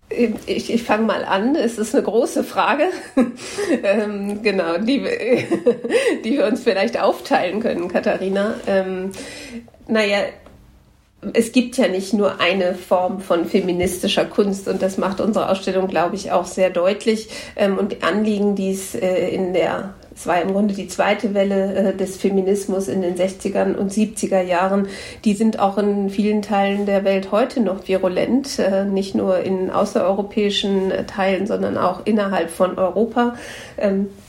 Ich, 0.09 0.73
ich 0.73 0.83
fange 0.85 1.05
mal 1.05 1.25
an. 1.25 1.57
Es 1.57 1.79
ist 1.79 1.95
eine 1.95 2.05
große 2.05 2.45
Frage, 2.45 2.85
ähm, 3.83 4.41
genau, 4.43 4.79
die, 4.79 5.03
die 6.25 6.33
wir 6.33 6.47
uns 6.47 6.63
vielleicht 6.63 7.01
aufteilen 7.01 7.61
können, 7.61 7.89
Katharina. 7.89 8.55
Ähm, 8.67 9.11
naja, 9.89 10.19
es 11.33 11.53
gibt 11.53 11.77
ja 11.77 11.89
nicht 11.89 12.13
nur 12.13 12.41
eine 12.41 12.75
Form 12.75 13.21
von 13.21 13.47
feministischer 13.47 14.25
Kunst 14.25 14.69
und 14.69 14.83
das 14.83 14.99
macht 14.99 15.21
unsere 15.21 15.49
Ausstellung, 15.49 15.89
glaube 15.89 16.15
ich, 16.15 16.31
auch 16.31 16.47
sehr 16.47 16.71
deutlich. 16.71 17.29
Ähm, 17.57 17.79
und 17.79 17.93
die 17.93 18.03
Anliegen, 18.03 18.55
die 18.55 18.71
es 18.71 18.95
äh, 18.95 19.29
in 19.29 19.53
der 19.53 19.95
es 20.15 20.27
war 20.27 20.41
im 20.41 20.53
Grunde 20.53 20.73
die 20.73 20.89
zweite 20.89 21.35
Welle 21.35 21.75
äh, 21.75 21.95
des 21.95 22.17
Feminismus 22.17 22.89
in 22.89 23.03
den 23.03 23.17
60er 23.17 23.77
und 23.77 23.93
70er 23.93 24.41
Jahren. 24.41 24.89
Die 25.27 25.35
sind 25.35 25.59
auch 25.59 25.77
in 25.77 26.09
vielen 26.09 26.41
Teilen 26.41 26.87
der 26.87 27.05
Welt 27.05 27.33
heute 27.33 27.61
noch 27.61 27.87
virulent, 27.87 28.59
äh, 28.59 28.87
nicht 28.87 29.15
nur 29.15 29.41
in 29.41 29.71
außereuropäischen 29.71 30.91
Teilen, 31.07 31.47
sondern 31.47 31.77
auch 31.77 32.07
innerhalb 32.07 32.51
von 32.51 32.79
Europa. 32.79 33.37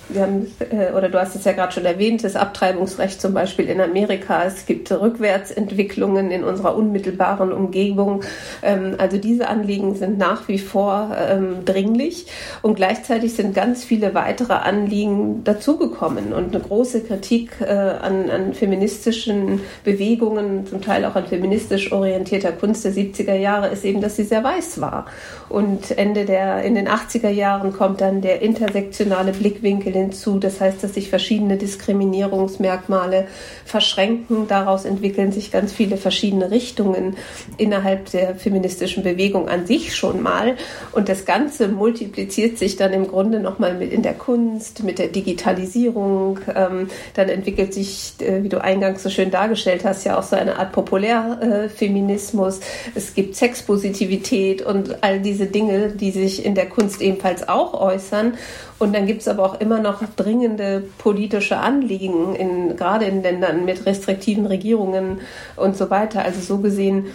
Wir 0.09 0.21
haben, 0.21 0.47
äh, 0.59 0.93
oder 0.93 1.09
du 1.09 1.19
hast 1.19 1.35
es 1.35 1.43
ja 1.43 1.51
gerade 1.51 1.73
schon 1.73 1.85
erwähnt, 1.85 2.23
das 2.23 2.35
Abtreibungsrecht 2.35 3.19
zum 3.19 3.33
Beispiel 3.33 3.67
in 3.69 3.81
Amerika. 3.81 4.45
Es 4.45 4.65
gibt 4.65 4.89
Rückwärtsentwicklungen 4.89 6.31
in 6.31 6.45
unserer 6.45 6.75
unmittelbaren 6.75 7.51
Umgebung. 7.51 8.23
Ähm, 8.63 8.95
also 8.97 9.17
diese 9.17 9.49
Anliegen 9.49 9.95
sind 9.95 10.17
nach 10.17 10.47
wie 10.47 10.59
vor 10.59 11.15
ähm, 11.17 11.65
dringlich 11.65 12.27
und 12.61 12.75
gleichzeitig 12.75 13.33
sind 13.33 13.53
ganz 13.53 13.83
viele 13.83 14.13
weitere 14.13 14.53
Anliegen 14.53 15.43
dazugekommen 15.43 16.31
und 16.31 16.55
eine 16.55 16.63
große 16.63 17.01
Kritik 17.01 17.59
äh, 17.59 17.65
an, 17.65 18.29
an 18.29 18.53
feministischen 18.53 19.59
Bewegungen, 19.83 20.67
zum 20.67 20.81
Teil 20.81 21.03
auch 21.03 21.15
an 21.15 21.27
feministisch 21.27 21.91
orientierter 21.91 22.53
Kunst 22.53 22.85
der 22.85 22.93
70er 22.93 23.35
Jahre 23.35 23.67
ist 23.67 23.83
eben, 23.83 23.99
dass 23.99 24.15
sie 24.15 24.23
sehr 24.23 24.43
weiß 24.43 24.79
war. 24.79 25.07
Und 25.49 25.97
Ende 25.97 26.25
der, 26.25 26.63
in 26.63 26.75
den 26.75 26.87
80er 26.87 27.29
Jahren 27.29 27.73
kommt 27.73 27.99
dann 27.99 28.21
der 28.21 28.41
intersektionale 28.41 29.33
Blickwinkel 29.33 29.96
hinzu. 29.97 30.39
Das 30.39 30.61
heißt, 30.61 30.83
dass 30.83 30.93
sich 30.93 31.09
verschiedene 31.09 31.57
Diskriminierungsmerkmale 31.57 33.27
verschränken. 33.65 34.47
Daraus 34.47 34.85
entwickeln 34.85 35.31
sich 35.31 35.51
ganz 35.51 35.73
viele 35.73 35.97
verschiedene 35.97 36.51
Richtungen 36.51 37.17
innerhalb 37.57 38.11
der 38.11 38.35
feministischen 38.35 39.03
Bewegung 39.03 39.49
an 39.49 39.65
sich 39.65 39.95
schon 39.95 40.21
mal. 40.21 40.55
Und 40.91 41.09
das 41.09 41.25
Ganze 41.25 41.67
multipliziert 41.67 42.57
sich 42.57 42.75
dann 42.75 42.93
im 42.93 43.07
Grunde 43.07 43.39
nochmal 43.39 43.73
mit 43.73 43.91
in 43.91 44.01
der 44.01 44.13
Kunst, 44.13 44.83
mit 44.83 44.99
der 44.99 45.07
Digitalisierung. 45.07 46.39
Ähm, 46.53 46.87
dann 47.13 47.29
entwickelt 47.29 47.73
sich, 47.73 48.13
äh, 48.19 48.43
wie 48.43 48.49
du 48.49 48.61
eingangs 48.61 49.03
so 49.03 49.09
schön 49.09 49.31
dargestellt 49.31 49.83
hast, 49.83 50.05
ja 50.05 50.17
auch 50.17 50.23
so 50.23 50.35
eine 50.35 50.59
Art 50.59 50.71
Populärfeminismus. 50.71 52.59
es 52.95 53.13
gibt 53.13 53.35
Sexpositivität 53.35 54.61
und 54.61 55.03
all 55.03 55.19
diese 55.19 55.47
Dinge, 55.47 55.89
die 55.89 56.11
sich 56.11 56.45
in 56.45 56.55
der 56.55 56.67
Kunst 56.67 57.01
ebenfalls 57.01 57.47
auch 57.47 57.73
äußern. 57.73 58.33
Und 58.79 58.93
dann 58.93 59.07
gibt 59.07 59.21
es 59.21 59.27
aber 59.27 59.43
auch 59.43 59.59
immer 59.59 59.79
noch 59.79 59.86
dringende 60.15 60.83
politische 60.97 61.57
Anliegen, 61.57 62.35
in, 62.35 62.75
gerade 62.75 63.05
in 63.05 63.21
Ländern 63.21 63.65
mit 63.65 63.85
restriktiven 63.85 64.45
Regierungen 64.45 65.21
und 65.55 65.75
so 65.77 65.89
weiter. 65.89 66.23
Also 66.23 66.41
so 66.41 66.57
gesehen 66.59 67.07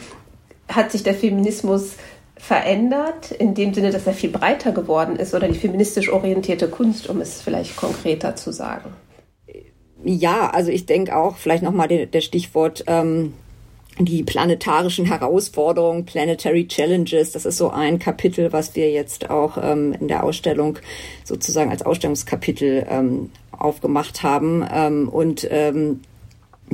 hat 0.69 0.93
sich 0.93 1.03
der 1.03 1.15
Feminismus 1.15 1.97
verändert, 2.37 3.31
in 3.31 3.55
dem 3.55 3.73
Sinne, 3.73 3.91
dass 3.91 4.07
er 4.07 4.15
viel 4.15 4.31
breiter 4.31 4.73
geworden 4.73 5.17
ist 5.17 5.35
oder 5.35 5.47
die 5.47 5.59
feministisch 5.59 6.09
orientierte 6.09 6.69
Kunst, 6.69 7.09
um 7.09 7.21
es 7.21 7.41
vielleicht 7.41 7.77
konkreter 7.77 8.35
zu 8.35 8.51
sagen. 8.53 8.91
Ja, 10.05 10.51
also 10.51 10.71
ich 10.71 10.87
denke 10.87 11.17
auch, 11.17 11.37
vielleicht 11.37 11.63
nochmal 11.63 11.87
der 11.87 12.21
Stichwort 12.21 12.83
ähm, 12.89 13.35
die 13.99 14.23
planetarischen 14.23 15.05
Herausforderungen, 15.05 16.07
Planetary 16.07 16.67
Challenges, 16.67 17.33
das 17.33 17.45
ist 17.45 17.59
so 17.59 17.71
ein 17.71 17.99
Kapitel, 17.99 18.53
was 18.53 18.75
wir 18.75 18.91
jetzt 18.91 19.31
auch 19.31 19.59
ähm, 19.63 19.95
in 20.01 20.09
der 20.09 20.25
Ausstellung 20.25 20.79
sozusagen 21.25 21.71
als 21.71 21.83
Ausstellungskapitel 21.83 22.87
ähm, 22.89 23.31
aufgemacht 23.51 24.23
haben. 24.23 24.67
Ähm, 24.73 25.09
und 25.09 25.47
ähm, 25.51 26.01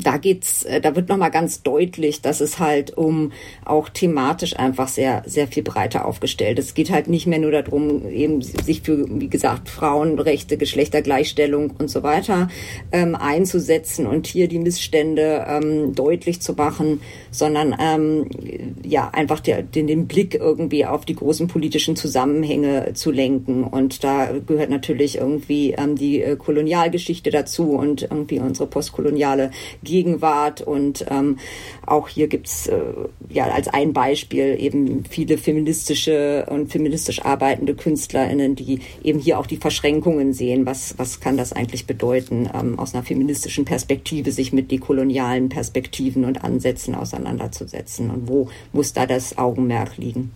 da 0.07 0.17
geht's, 0.17 0.65
äh, 0.65 0.81
da 0.81 0.97
wird 0.97 1.09
nochmal 1.09 1.31
ganz 1.31 1.63
deutlich, 1.63 2.21
dass 2.21 2.41
es 2.41 2.59
halt 2.59 2.97
um 2.97 3.33
auch 3.65 3.89
thematisch 3.89 4.57
einfach 4.57 4.89
sehr, 4.89 5.23
sehr 5.27 5.47
viel 5.47 5.63
breiter 5.63 6.05
aufgestellt. 6.05 6.59
Es 6.59 6.75
geht 6.75 6.91
halt 6.91 7.09
nicht 7.09 7.27
mehr 7.27 7.39
nur 7.39 7.53
darum, 7.53 8.09
eben 8.09 8.43
sich 8.43 8.83
für, 8.83 9.07
wie 9.21 9.29
gesagt, 9.29 9.69
Frauenrechte, 9.69 10.57
Geschlechtergleichstellung 10.57 11.73
und 11.79 11.91
so 11.91 12.03
weiter 12.03 12.49
ähm, 12.93 13.15
einzusetzen 13.15 14.07
und 14.07 14.27
hier 14.27 14.49
die 14.49 14.59
Missstände 14.59 15.47
ähm, 15.49 15.95
deutlich 15.95 16.41
zu 16.41 16.55
machen, 16.55 17.01
sondern 17.31 17.77
ähm, 17.81 18.27
ja 18.85 19.11
einfach 19.13 19.41
der, 19.41 19.63
den, 19.63 19.87
den 19.87 20.07
Blick 20.07 20.35
irgendwie 20.35 20.85
auf 20.87 21.05
die 21.05 21.15
großen 21.15 21.49
politischen 21.49 21.97
Zusammenhänge 21.97 22.93
zu 22.95 23.11
lenken. 23.11 23.65
Und 23.65 24.05
da 24.05 24.31
gehört 24.47 24.71
natürlich 24.71 25.19
irgendwie 25.19 25.73
ähm, 25.73 25.97
die 25.97 26.23
äh, 26.23 26.37
Kolonialgeschichte 26.37 27.31
dazu 27.31 27.73
und 27.73 28.03
irgendwie 28.03 28.39
unsere 28.39 28.69
postkoloniale 28.69 29.51
Gegenwart 29.89 30.61
und 30.61 31.07
ähm, 31.09 31.39
auch 31.87 32.09
hier 32.09 32.29
gibt's 32.29 32.67
äh, 32.67 32.79
ja 33.31 33.45
als 33.47 33.69
ein 33.69 33.95
Beispiel 33.95 34.57
eben 34.61 35.05
viele 35.09 35.39
feministische 35.39 36.47
und 36.51 36.71
feministisch 36.71 37.25
arbeitende 37.25 37.75
KünstlerInnen, 37.75 38.55
die 38.55 38.81
eben 39.03 39.19
hier 39.19 39.39
auch 39.39 39.47
die 39.47 39.57
Verschränkungen 39.57 40.35
sehen. 40.35 40.67
Was, 40.67 40.95
was 40.99 41.21
kann 41.21 41.39
das 41.39 41.55
eigentlich 41.55 41.87
bedeuten, 41.87 42.51
ähm, 42.55 42.79
aus 42.79 42.95
einer 42.95 43.03
feministischen 43.03 43.65
Perspektive 43.65 44.31
sich 44.31 44.53
mit 44.53 44.71
dekolonialen 44.71 45.49
Perspektiven 45.49 46.27
und 46.27 46.45
Ansätzen 46.45 46.95
auseinanderzusetzen 46.95 48.11
und 48.11 48.29
wo 48.29 48.51
muss 48.73 48.93
da 48.93 49.07
das 49.07 49.39
Augenmerk 49.39 49.97
liegen? 49.97 50.31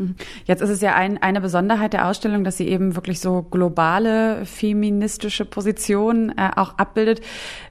Mhm. 0.00 0.14
Jetzt 0.46 0.62
ist 0.62 0.70
es 0.70 0.80
ja 0.80 0.94
ein, 0.94 1.22
eine 1.22 1.40
Besonderheit 1.40 1.92
der 1.92 2.08
Ausstellung, 2.08 2.42
dass 2.42 2.56
sie 2.56 2.68
eben 2.68 2.96
wirklich 2.96 3.20
so 3.20 3.42
globale 3.42 4.44
feministische 4.46 5.44
Positionen 5.44 6.30
äh, 6.30 6.50
auch 6.56 6.78
abbildet. 6.78 7.20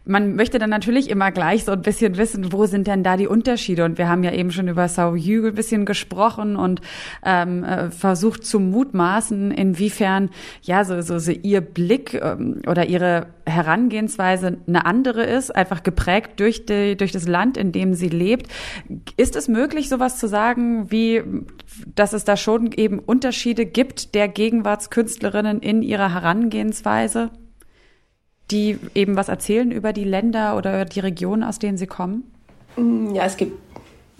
Man 0.06 0.36
möchte 0.36 0.60
dann 0.60 0.70
natürlich 0.70 1.10
immer 1.10 1.32
gleich 1.32 1.65
so 1.65 1.72
ein 1.72 1.82
bisschen 1.82 2.18
wissen, 2.18 2.52
wo 2.52 2.65
sind 2.65 2.88
denn 2.88 3.04
da 3.04 3.18
die 3.18 3.28
Unterschiede? 3.28 3.84
Und 3.86 3.98
wir 3.98 4.08
haben 4.08 4.24
ja 4.24 4.32
eben 4.32 4.52
schon 4.52 4.68
über 4.68 4.88
Sao 4.88 5.15
Yu 5.15 5.48
ein 5.48 5.56
bisschen 5.56 5.86
gesprochen 5.86 6.56
und 6.56 6.82
ähm, 7.24 7.63
äh, 7.63 7.89
versucht 7.89 8.46
zu 8.46 8.60
mutmaßen, 8.60 9.52
inwiefern 9.52 10.30
ja 10.62 10.84
so, 10.84 11.02
so, 11.02 11.20
so 11.20 11.32
ihr 11.32 11.62
Blick 11.62 12.13
ähm, 12.13 12.62
oder 12.68 12.88
ihre 12.88 13.28
Herangehensweise 13.46 14.58
eine 14.68 14.86
andere 14.86 15.24
ist, 15.24 15.56
einfach 15.56 15.84
geprägt 15.84 16.39
durch, 16.39 16.65
die, 16.65 16.96
durch 16.96 17.12
das 17.12 17.28
Land, 17.28 17.58
in 17.58 17.72
dem 17.72 17.94
sie 17.94 18.10
lebt. 18.10 18.48
Ist 19.18 19.36
es 19.36 19.48
möglich, 19.48 19.89
sowas 19.89 20.20
zu 20.20 20.28
sagen, 20.28 20.92
wie 20.92 21.24
dass 21.96 22.13
es 22.13 22.18
da 22.25 22.38
schon 22.38 22.71
eben 22.71 22.99
Unterschiede 22.99 23.65
gibt 23.65 24.15
der 24.15 24.27
Gegenwartskünstlerinnen 24.27 25.60
in 25.62 25.82
ihrer 25.82 26.13
Herangehensweise, 26.13 27.32
die 28.51 28.79
eben 28.95 29.15
was 29.15 29.29
erzählen 29.29 29.71
über 29.71 29.93
die 29.93 30.03
Länder 30.03 30.58
oder 30.58 30.86
die 30.86 30.99
Regionen, 30.99 31.43
aus 31.43 31.60
denen 31.60 31.77
sie 31.77 31.88
kommen? 31.88 32.32
Ja, 33.13 33.25
es 33.25 33.38
gibt 33.38 33.58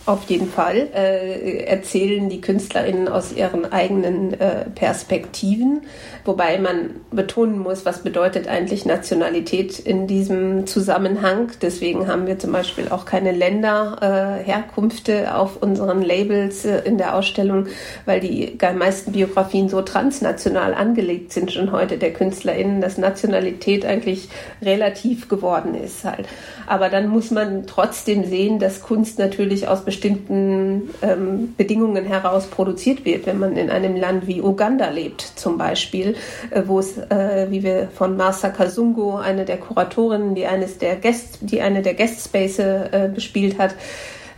auf 0.10 0.24
jeden 0.24 0.50
Fall 0.50 0.88
äh, 0.96 1.66
erzählen 1.66 2.30
die 2.30 2.42
KünstlerInnen 2.42 3.08
aus 3.08 3.32
ihren 3.32 3.72
eigenen 3.72 4.34
äh, 4.34 4.66
Perspektiven, 4.74 5.84
wobei 6.26 6.58
man 6.58 6.96
betonen 7.12 7.60
muss, 7.60 7.86
was 7.86 8.02
bedeutet 8.02 8.48
eigentlich 8.48 8.88
Nationalität 8.88 9.78
in 9.78 10.08
diesem 10.08 10.66
Zusammenhang. 10.66 11.52
Deswegen 11.62 12.08
haben 12.08 12.26
wir 12.26 12.40
zum 12.40 12.52
Beispiel 12.52 12.88
auch 12.90 13.06
keine 13.06 13.32
Länderherkünfte 13.32 15.26
äh, 15.26 15.28
auf 15.28 15.62
unseren 15.62 16.02
Labels 16.02 16.66
äh, 16.66 16.80
in 16.86 16.98
der 16.98 17.16
Ausstellung, 17.16 17.68
weil 18.06 18.20
die 18.20 18.58
meisten 18.76 19.12
Biografien 19.12 19.70
so 19.70 19.84
transnational 19.84 20.74
angelegt 20.74 21.34
sind 21.34 21.52
schon 21.52 21.72
heute 21.72 22.00
der 22.00 22.14
KünstlerInnen, 22.14 22.82
dass 22.82 22.98
Nationalität 22.98 23.86
eigentlich 23.86 24.30
relativ 24.64 25.30
geworden 25.30 25.76
ist 25.76 26.04
halt. 26.04 26.28
Aber 26.66 26.90
dann 26.90 27.10
muss 27.10 27.30
man 27.30 27.68
trotzdem 27.68 28.26
sehen, 28.26 28.58
dass 28.58 28.82
Kunst 28.82 29.20
natürlich 29.20 29.68
aus 29.68 29.86
bestimmten 29.86 29.99
ähm, 30.06 31.54
Bedingungen 31.58 32.06
heraus 32.06 32.48
produziert 32.48 33.06
wird. 33.06 33.26
Wenn 33.26 33.40
man 33.40 33.58
in 33.58 33.70
einem 33.70 33.96
Land 33.96 34.28
wie 34.28 34.42
Uganda 34.42 34.90
lebt, 34.90 35.22
zum 35.22 35.58
Beispiel, 35.58 36.16
äh, 36.52 36.64
wo 36.66 36.80
es, 36.80 36.98
äh, 36.98 37.48
wie 37.50 37.64
wir 37.64 37.90
von 37.94 38.18
Marsa 38.18 38.50
Kazungo, 38.50 39.18
eine 39.18 39.46
der 39.46 39.58
Kuratorinnen, 39.58 40.36
die 40.36 40.46
eines 40.46 40.78
der 40.78 40.96
Guest, 40.96 41.40
die 41.42 41.62
eine 41.62 41.82
der 41.82 41.94
Guestspace 41.94 42.60
äh, 42.60 43.10
bespielt 43.14 43.58
hat, 43.58 43.76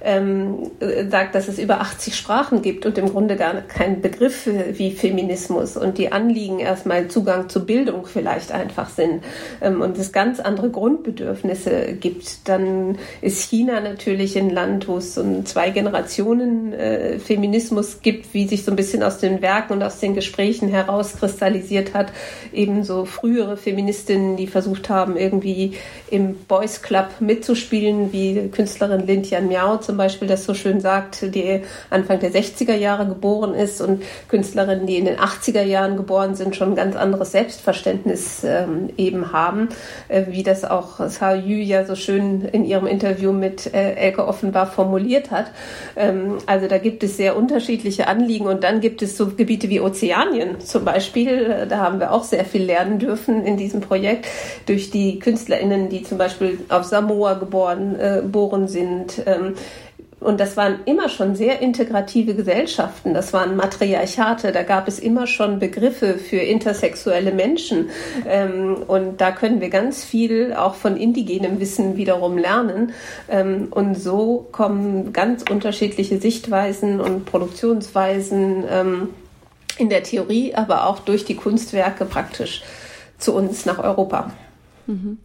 ähm, 0.04 0.72
sagt, 1.10 1.36
dass 1.36 1.48
es 1.48 1.60
über 1.60 1.82
80 1.82 2.16
Sprachen 2.16 2.62
gibt 2.62 2.86
und 2.86 2.98
im 2.98 3.10
Grunde 3.10 3.36
gar 3.36 3.54
kein 3.62 4.02
Begriff 4.02 4.48
wie 4.74 4.92
Feminismus 4.92 5.78
und 5.78 5.98
die 5.98 6.12
Anliegen 6.12 6.60
erstmal 6.60 7.08
Zugang 7.08 7.50
zu 7.50 7.66
Bildung 7.66 8.06
vielleicht 8.06 8.52
einfach 8.52 8.90
sind 8.90 9.24
ähm, 9.62 9.82
und 9.82 9.98
es 9.98 10.12
ganz 10.12 10.40
andere 10.40 10.70
Grundbedürfnisse 10.70 11.94
gibt, 11.94 12.48
dann 12.48 12.98
ist 13.22 13.50
China 13.50 13.80
natürlich 13.80 14.38
ein 14.38 14.50
Land, 14.50 14.88
wo 14.88 14.98
es 14.98 15.16
so 15.16 15.22
ein 15.22 15.46
zwei 15.46 15.70
Generationen 15.70 16.74
äh, 16.74 17.20
gibt, 18.02 18.34
wie 18.34 18.48
sich 18.48 18.64
so 18.64 18.72
ein 18.72 18.76
bisschen 18.76 19.04
aus 19.04 19.20
den 19.20 19.42
Werken 19.42 19.74
und 19.74 19.84
aus 19.84 20.00
den 20.00 20.16
Gesprächen 20.16 20.70
herauskristallisiert 20.70 21.94
hat, 21.94 22.12
eben 22.54 22.84
so 22.84 23.06
frühere 23.06 23.58
Feministinnen, 23.58 24.38
die 24.38 24.48
versucht 24.48 24.90
haben, 24.90 25.18
irgendwie 25.18 25.74
im 26.10 26.36
Boys 26.48 26.82
Club 26.82 27.10
mitzuspielen, 27.20 28.12
wie 28.12 28.50
Künstlerin 28.50 29.06
Lin 29.06 29.24
Tian 29.24 29.48
Miao 29.48 29.78
zum 29.78 29.91
Beispiel 29.98 30.28
das 30.28 30.46
so 30.46 30.54
schön 30.54 30.80
sagt, 30.80 31.34
die 31.36 31.62
Anfang 31.90 32.20
der 32.20 32.32
60er 32.32 32.76
Jahre 32.76 33.08
geboren 33.08 33.54
ist 33.54 33.82
und 33.82 34.04
Künstlerinnen, 34.28 34.88
die 34.88 34.98
in 34.98 35.06
den 35.06 35.18
80er 35.18 35.64
Jahren 35.64 35.98
geboren 35.98 36.36
sind, 36.36 36.56
schon 36.56 36.70
ein 36.70 36.76
ganz 36.76 36.96
anderes 36.96 37.32
Selbstverständnis 37.32 38.44
ähm, 38.44 38.90
eben 38.98 39.32
haben, 39.32 39.70
äh, 40.08 40.24
wie 40.30 40.44
das 40.44 40.64
auch 40.64 41.08
Sao 41.10 41.36
Yu 41.36 41.58
ja 41.58 41.86
so 41.86 41.96
schön 41.96 42.42
in 42.42 42.66
ihrem 42.66 42.88
Interview 42.88 43.32
mit 43.32 43.74
äh, 43.74 43.94
Elke 43.96 44.28
offenbar 44.28 44.68
formuliert 44.68 45.32
hat. 45.32 45.52
Ähm, 45.96 46.38
also 46.46 46.68
da 46.68 46.78
gibt 46.78 47.04
es 47.04 47.18
sehr 47.18 47.36
unterschiedliche 47.36 48.08
Anliegen 48.08 48.48
und 48.48 48.64
dann 48.64 48.82
gibt 48.82 49.02
es 49.02 49.18
so 49.18 49.28
Gebiete 49.28 49.70
wie 49.70 49.80
Ozeanien 49.80 50.60
zum 50.62 50.86
Beispiel. 50.86 51.52
Äh, 51.52 51.68
da 51.68 51.78
haben 51.78 52.00
wir 52.00 52.12
auch 52.12 52.24
sehr 52.24 52.46
viel 52.46 52.64
lernen 52.64 53.00
dürfen 53.00 53.46
in 53.46 53.58
diesem 53.58 53.82
Projekt 53.82 54.28
durch 54.66 54.92
die 54.92 55.20
KünstlerInnen, 55.20 55.90
die 55.90 56.04
zum 56.04 56.18
Beispiel 56.18 56.60
auf 56.70 56.86
Samoa 56.86 57.36
geboren, 57.36 58.00
äh, 58.00 58.22
sind, 58.68 59.22
ähm, 59.26 59.56
und 60.22 60.40
das 60.40 60.56
waren 60.56 60.82
immer 60.86 61.10
schon 61.10 61.36
sehr 61.36 61.62
integrative 61.62 62.36
Gesellschaften. 62.36 63.16
Das 63.16 63.34
waren 63.34 63.56
Matriarchate. 63.56 64.52
Da 64.52 64.62
gab 64.62 64.88
es 64.88 65.00
immer 65.00 65.26
schon 65.26 65.58
Begriffe 65.58 66.20
für 66.20 66.38
intersexuelle 66.38 67.32
Menschen. 67.32 67.90
Ähm, 68.28 68.78
und 68.88 69.20
da 69.20 69.32
können 69.32 69.62
wir 69.62 69.72
ganz 69.72 70.04
viel 70.04 70.54
auch 70.54 70.76
von 70.76 70.96
indigenem 70.96 71.60
Wissen 71.60 71.98
wiederum 71.98 72.38
lernen. 72.38 72.94
Ähm, 73.30 73.70
und 73.72 73.96
so 73.96 74.48
kommen 74.52 75.12
ganz 75.12 75.44
unterschiedliche 75.50 76.20
Sichtweisen 76.20 77.02
und 77.02 77.26
Produktionsweisen 77.26 78.64
ähm, 78.70 79.10
in 79.80 79.90
der 79.90 80.04
Theorie, 80.04 80.54
aber 80.54 80.86
auch 80.86 81.00
durch 81.00 81.26
die 81.26 81.36
Kunstwerke 81.36 82.06
praktisch 82.06 82.62
zu 83.18 83.34
uns 83.34 83.66
nach 83.66 83.80
Europa. 83.80 84.32
Mhm. 84.86 85.18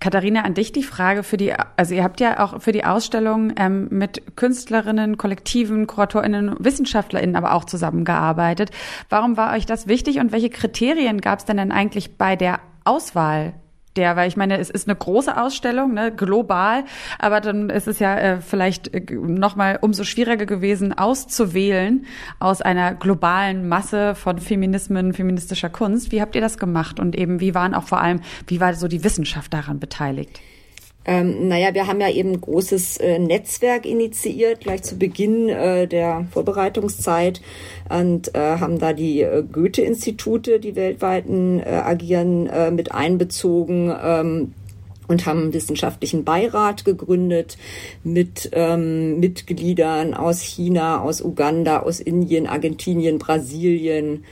Katharina, 0.00 0.42
an 0.42 0.54
dich 0.54 0.72
die 0.72 0.82
Frage 0.82 1.22
für 1.22 1.36
die, 1.36 1.52
also 1.76 1.94
ihr 1.94 2.04
habt 2.04 2.20
ja 2.20 2.40
auch 2.40 2.60
für 2.60 2.72
die 2.72 2.84
Ausstellung 2.84 3.52
ähm, 3.56 3.88
mit 3.90 4.36
Künstlerinnen, 4.36 5.16
Kollektiven, 5.18 5.86
KuratorInnen, 5.86 6.56
WissenschaftlerInnen 6.58 7.36
aber 7.36 7.54
auch 7.54 7.64
zusammengearbeitet. 7.64 8.70
Warum 9.08 9.36
war 9.36 9.54
euch 9.54 9.66
das 9.66 9.88
wichtig 9.88 10.20
und 10.20 10.32
welche 10.32 10.50
Kriterien 10.50 11.20
gab 11.20 11.40
es 11.40 11.44
denn 11.44 11.56
denn 11.56 11.72
eigentlich 11.72 12.16
bei 12.16 12.36
der 12.36 12.60
Auswahl 12.84 13.54
der, 13.98 14.16
weil 14.16 14.28
ich 14.28 14.36
meine, 14.36 14.58
es 14.58 14.70
ist 14.70 14.88
eine 14.88 14.96
große 14.96 15.36
Ausstellung, 15.40 15.92
ne, 15.92 16.12
global, 16.14 16.84
aber 17.18 17.40
dann 17.40 17.68
ist 17.68 17.88
es 17.88 17.98
ja 17.98 18.16
äh, 18.16 18.40
vielleicht 18.40 18.94
äh, 18.94 19.14
nochmal 19.14 19.78
umso 19.80 20.04
schwieriger 20.04 20.46
gewesen, 20.46 20.96
auszuwählen 20.96 22.06
aus 22.38 22.62
einer 22.62 22.94
globalen 22.94 23.68
Masse 23.68 24.14
von 24.14 24.38
Feminismen, 24.38 25.12
feministischer 25.12 25.68
Kunst. 25.68 26.12
Wie 26.12 26.22
habt 26.22 26.36
ihr 26.36 26.40
das 26.40 26.58
gemacht 26.58 27.00
und 27.00 27.16
eben 27.16 27.40
wie 27.40 27.54
waren 27.54 27.74
auch 27.74 27.84
vor 27.84 28.00
allem, 28.00 28.20
wie 28.46 28.60
war 28.60 28.72
so 28.74 28.86
die 28.86 29.02
Wissenschaft 29.02 29.52
daran 29.52 29.80
beteiligt? 29.80 30.40
Ähm, 31.08 31.48
naja, 31.48 31.72
wir 31.72 31.86
haben 31.86 32.02
ja 32.02 32.10
eben 32.10 32.32
ein 32.32 32.40
großes 32.42 32.98
äh, 32.98 33.18
Netzwerk 33.18 33.86
initiiert, 33.86 34.60
gleich 34.60 34.82
zu 34.82 34.98
Beginn 34.98 35.48
äh, 35.48 35.88
der 35.88 36.26
Vorbereitungszeit 36.30 37.40
und 37.88 38.34
äh, 38.34 38.58
haben 38.58 38.78
da 38.78 38.92
die 38.92 39.22
äh, 39.22 39.42
Goethe-Institute, 39.50 40.60
die 40.60 40.76
weltweiten 40.76 41.60
äh, 41.60 41.80
agieren, 41.82 42.46
äh, 42.48 42.70
mit 42.70 42.92
einbezogen. 42.92 43.90
Ähm, 44.04 44.54
und 45.06 45.24
haben 45.24 45.44
einen 45.44 45.54
wissenschaftlichen 45.54 46.24
Beirat 46.24 46.84
gegründet 46.84 47.56
mit 48.04 48.50
ähm, 48.52 49.18
Mitgliedern 49.20 50.12
aus 50.12 50.42
China, 50.42 51.00
aus 51.00 51.22
Uganda, 51.22 51.80
aus 51.80 51.98
Indien, 51.98 52.46
Argentinien, 52.46 53.18
Brasilien, 53.18 54.24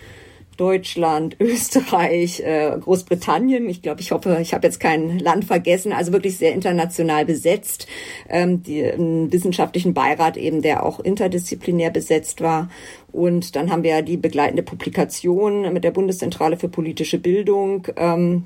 Deutschland, 0.57 1.37
Österreich, 1.40 2.40
äh, 2.40 2.77
Großbritannien. 2.81 3.69
Ich 3.69 3.83
glaube, 3.83 4.01
ich 4.01 4.12
hoffe, 4.12 4.38
ich 4.40 4.55
habe 4.55 4.66
jetzt 4.66 4.81
kein 4.81 5.19
Land 5.19 5.45
vergessen. 5.45 5.92
Also 5.92 6.12
wirklich 6.12 6.38
sehr 6.38 6.53
international 6.53 7.25
besetzt. 7.25 7.87
Ähm, 8.29 8.62
die, 8.62 8.85
einen 8.85 9.33
wissenschaftlichen 9.33 9.95
Beirat 9.95 10.37
eben, 10.37 10.62
der 10.62 10.85
auch 10.85 11.01
interdisziplinär 11.01 11.90
besetzt 11.90 12.40
war. 12.40 12.71
Und 13.12 13.57
dann 13.57 13.71
haben 13.71 13.83
wir 13.83 14.03
die 14.03 14.16
begleitende 14.16 14.62
Publikation 14.62 15.73
mit 15.73 15.85
der 15.85 15.90
Bundeszentrale 15.90 16.57
für 16.57 16.69
politische 16.69 17.19
Bildung. 17.19 17.88
Ähm, 17.97 18.45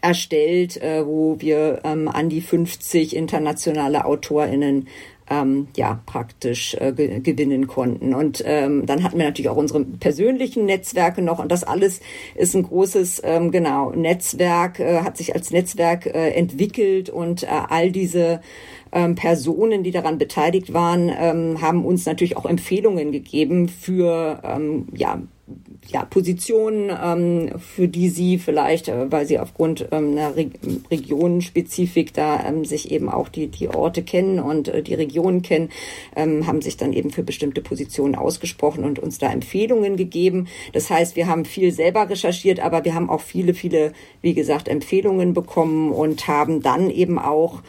erstellt, 0.00 0.80
äh, 0.82 1.04
wo 1.04 1.36
wir 1.40 1.80
ähm, 1.84 2.08
an 2.08 2.28
die 2.28 2.40
50 2.40 3.16
internationale 3.16 4.04
AutorInnen 4.04 4.88
ähm, 5.30 5.68
ja 5.76 6.00
praktisch 6.06 6.74
äh, 6.74 6.92
ge 6.92 7.20
gewinnen 7.20 7.66
konnten. 7.66 8.14
Und 8.14 8.42
ähm, 8.46 8.86
dann 8.86 9.02
hatten 9.02 9.18
wir 9.18 9.24
natürlich 9.24 9.48
auch 9.48 9.56
unsere 9.56 9.84
persönlichen 9.84 10.64
Netzwerke 10.64 11.22
noch 11.22 11.38
und 11.38 11.52
das 11.52 11.64
alles 11.64 12.00
ist 12.34 12.54
ein 12.54 12.62
großes 12.62 13.22
ähm, 13.24 13.50
genau 13.50 13.90
Netzwerk, 13.90 14.80
äh, 14.80 15.00
hat 15.00 15.16
sich 15.16 15.34
als 15.34 15.50
Netzwerk 15.50 16.06
äh, 16.06 16.30
entwickelt 16.30 17.10
und 17.10 17.42
äh, 17.42 17.46
all 17.68 17.90
diese 17.90 18.40
ähm, 18.92 19.14
Personen, 19.14 19.82
die 19.82 19.90
daran 19.90 20.18
beteiligt 20.18 20.72
waren, 20.72 21.10
ähm, 21.16 21.60
haben 21.60 21.84
uns 21.84 22.06
natürlich 22.06 22.36
auch 22.36 22.46
Empfehlungen 22.46 23.12
gegeben 23.12 23.68
für 23.68 24.40
ähm, 24.44 24.88
ja 24.94 25.20
ja, 25.86 26.04
Positionen, 26.04 26.90
ähm, 27.02 27.58
für 27.58 27.88
die 27.88 28.10
sie 28.10 28.38
vielleicht, 28.38 28.88
äh, 28.88 29.10
weil 29.10 29.26
sie 29.26 29.38
aufgrund 29.38 29.88
ähm, 29.90 30.12
einer 30.12 30.36
Re 30.36 30.50
Regionenspezifik 30.90 32.12
da 32.12 32.44
ähm, 32.46 32.64
sich 32.64 32.90
eben 32.90 33.08
auch 33.08 33.28
die, 33.28 33.46
die 33.46 33.68
Orte 33.68 34.02
kennen 34.02 34.38
und 34.38 34.68
äh, 34.68 34.82
die 34.82 34.94
Regionen 34.94 35.40
kennen, 35.40 35.70
ähm, 36.14 36.46
haben 36.46 36.60
sich 36.60 36.76
dann 36.76 36.92
eben 36.92 37.10
für 37.10 37.22
bestimmte 37.22 37.62
Positionen 37.62 38.14
ausgesprochen 38.14 38.84
und 38.84 38.98
uns 38.98 39.18
da 39.18 39.32
Empfehlungen 39.32 39.96
gegeben. 39.96 40.48
Das 40.72 40.90
heißt, 40.90 41.16
wir 41.16 41.26
haben 41.26 41.44
viel 41.44 41.72
selber 41.72 42.10
recherchiert, 42.10 42.60
aber 42.60 42.84
wir 42.84 42.94
haben 42.94 43.08
auch 43.08 43.22
viele, 43.22 43.54
viele, 43.54 43.92
wie 44.20 44.34
gesagt, 44.34 44.68
Empfehlungen 44.68 45.32
bekommen 45.32 45.92
und 45.92 46.28
haben 46.28 46.60
dann 46.60 46.90
eben 46.90 47.18
auch 47.18 47.62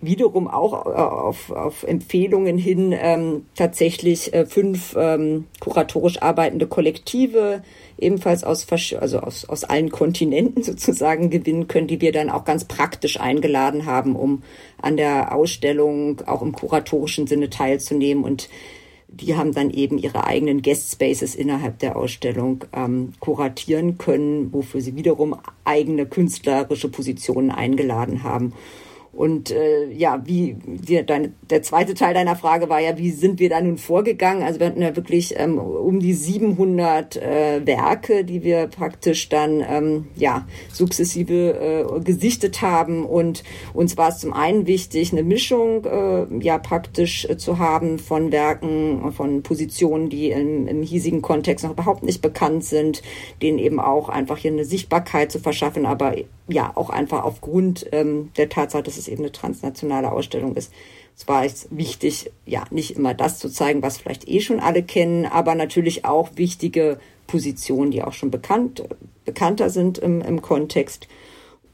wiederum 0.00 0.46
auch 0.46 0.86
äh, 0.86 0.90
auf, 0.90 1.50
auf 1.50 1.82
Empfehlungen 1.82 2.58
hin 2.58 2.94
ähm, 2.96 3.46
tatsächlich 3.54 4.32
äh, 4.34 4.44
fünf 4.44 4.94
ähm, 4.98 5.46
kuratorisch 5.60 6.20
arbeitende 6.20 6.66
Kollektive 6.66 7.62
ebenfalls 7.98 8.44
aus, 8.44 8.66
also 8.70 9.20
aus, 9.20 9.46
aus 9.46 9.64
allen 9.64 9.90
Kontinenten 9.90 10.62
sozusagen 10.62 11.30
gewinnen 11.30 11.66
können, 11.66 11.86
die 11.86 12.00
wir 12.00 12.12
dann 12.12 12.30
auch 12.30 12.44
ganz 12.44 12.64
praktisch 12.64 13.18
eingeladen 13.18 13.86
haben, 13.86 14.16
um 14.16 14.42
an 14.80 14.96
der 14.98 15.34
Ausstellung 15.34 16.20
auch 16.26 16.42
im 16.42 16.52
kuratorischen 16.52 17.26
Sinne 17.26 17.48
teilzunehmen. 17.48 18.22
Und 18.22 18.50
die 19.08 19.34
haben 19.34 19.54
dann 19.54 19.70
eben 19.70 19.96
ihre 19.96 20.24
eigenen 20.24 20.60
Guest 20.60 20.92
Spaces 20.92 21.34
innerhalb 21.34 21.78
der 21.78 21.96
Ausstellung 21.96 22.64
ähm, 22.74 23.12
kuratieren 23.20 23.96
können, 23.96 24.52
wofür 24.52 24.82
sie 24.82 24.94
wiederum 24.94 25.36
eigene 25.64 26.04
künstlerische 26.04 26.90
Positionen 26.90 27.50
eingeladen 27.50 28.24
haben. 28.24 28.52
Und 29.16 29.50
äh, 29.50 29.90
ja, 29.92 30.20
wie 30.26 30.56
wir, 30.66 31.02
deine, 31.02 31.32
der 31.48 31.62
zweite 31.62 31.94
Teil 31.94 32.12
deiner 32.12 32.36
Frage 32.36 32.68
war 32.68 32.80
ja, 32.80 32.98
wie 32.98 33.10
sind 33.10 33.40
wir 33.40 33.48
da 33.48 33.62
nun 33.62 33.78
vorgegangen? 33.78 34.42
Also 34.42 34.60
wir 34.60 34.66
hatten 34.66 34.82
ja 34.82 34.94
wirklich 34.94 35.34
ähm, 35.38 35.58
um 35.58 36.00
die 36.00 36.12
700 36.12 37.16
äh, 37.16 37.66
Werke, 37.66 38.26
die 38.26 38.44
wir 38.44 38.66
praktisch 38.66 39.30
dann 39.30 39.64
ähm, 39.66 40.08
ja 40.16 40.46
sukzessive 40.70 41.88
äh, 41.96 42.00
gesichtet 42.00 42.60
haben. 42.60 43.06
Und 43.06 43.42
uns 43.72 43.96
war 43.96 44.10
es 44.10 44.18
zum 44.18 44.34
einen 44.34 44.66
wichtig, 44.66 45.12
eine 45.12 45.22
Mischung 45.22 45.86
äh, 45.86 46.26
ja 46.44 46.58
praktisch 46.58 47.24
äh, 47.24 47.38
zu 47.38 47.58
haben 47.58 47.98
von 47.98 48.32
Werken, 48.32 49.12
von 49.12 49.42
Positionen, 49.42 50.10
die 50.10 50.30
im, 50.30 50.68
im 50.68 50.82
hiesigen 50.82 51.22
Kontext 51.22 51.64
noch 51.64 51.72
überhaupt 51.72 52.02
nicht 52.02 52.20
bekannt 52.20 52.64
sind, 52.64 53.02
denen 53.40 53.58
eben 53.58 53.80
auch 53.80 54.10
einfach 54.10 54.36
hier 54.36 54.52
eine 54.52 54.66
Sichtbarkeit 54.66 55.32
zu 55.32 55.38
verschaffen, 55.38 55.86
aber 55.86 56.16
ja 56.48 56.72
auch 56.74 56.90
einfach 56.90 57.24
aufgrund 57.24 57.86
ähm, 57.92 58.30
der 58.36 58.48
Tatsache, 58.48 58.82
dass 58.82 58.98
es 58.98 59.08
eben 59.08 59.22
eine 59.22 59.32
transnationale 59.32 60.12
Ausstellung 60.12 60.56
ist. 60.56 60.72
Es 61.16 61.26
war 61.26 61.44
jetzt 61.44 61.68
wichtig, 61.70 62.30
ja, 62.44 62.64
nicht 62.70 62.96
immer 62.96 63.14
das 63.14 63.38
zu 63.38 63.48
zeigen, 63.48 63.82
was 63.82 63.96
vielleicht 63.96 64.28
eh 64.28 64.40
schon 64.40 64.60
alle 64.60 64.82
kennen, 64.82 65.24
aber 65.24 65.54
natürlich 65.54 66.04
auch 66.04 66.30
wichtige 66.36 66.98
Positionen, 67.26 67.90
die 67.90 68.02
auch 68.02 68.12
schon 68.12 68.30
bekannt, 68.30 68.84
bekannter 69.24 69.70
sind 69.70 69.98
im, 69.98 70.20
im 70.20 70.42
Kontext. 70.42 71.08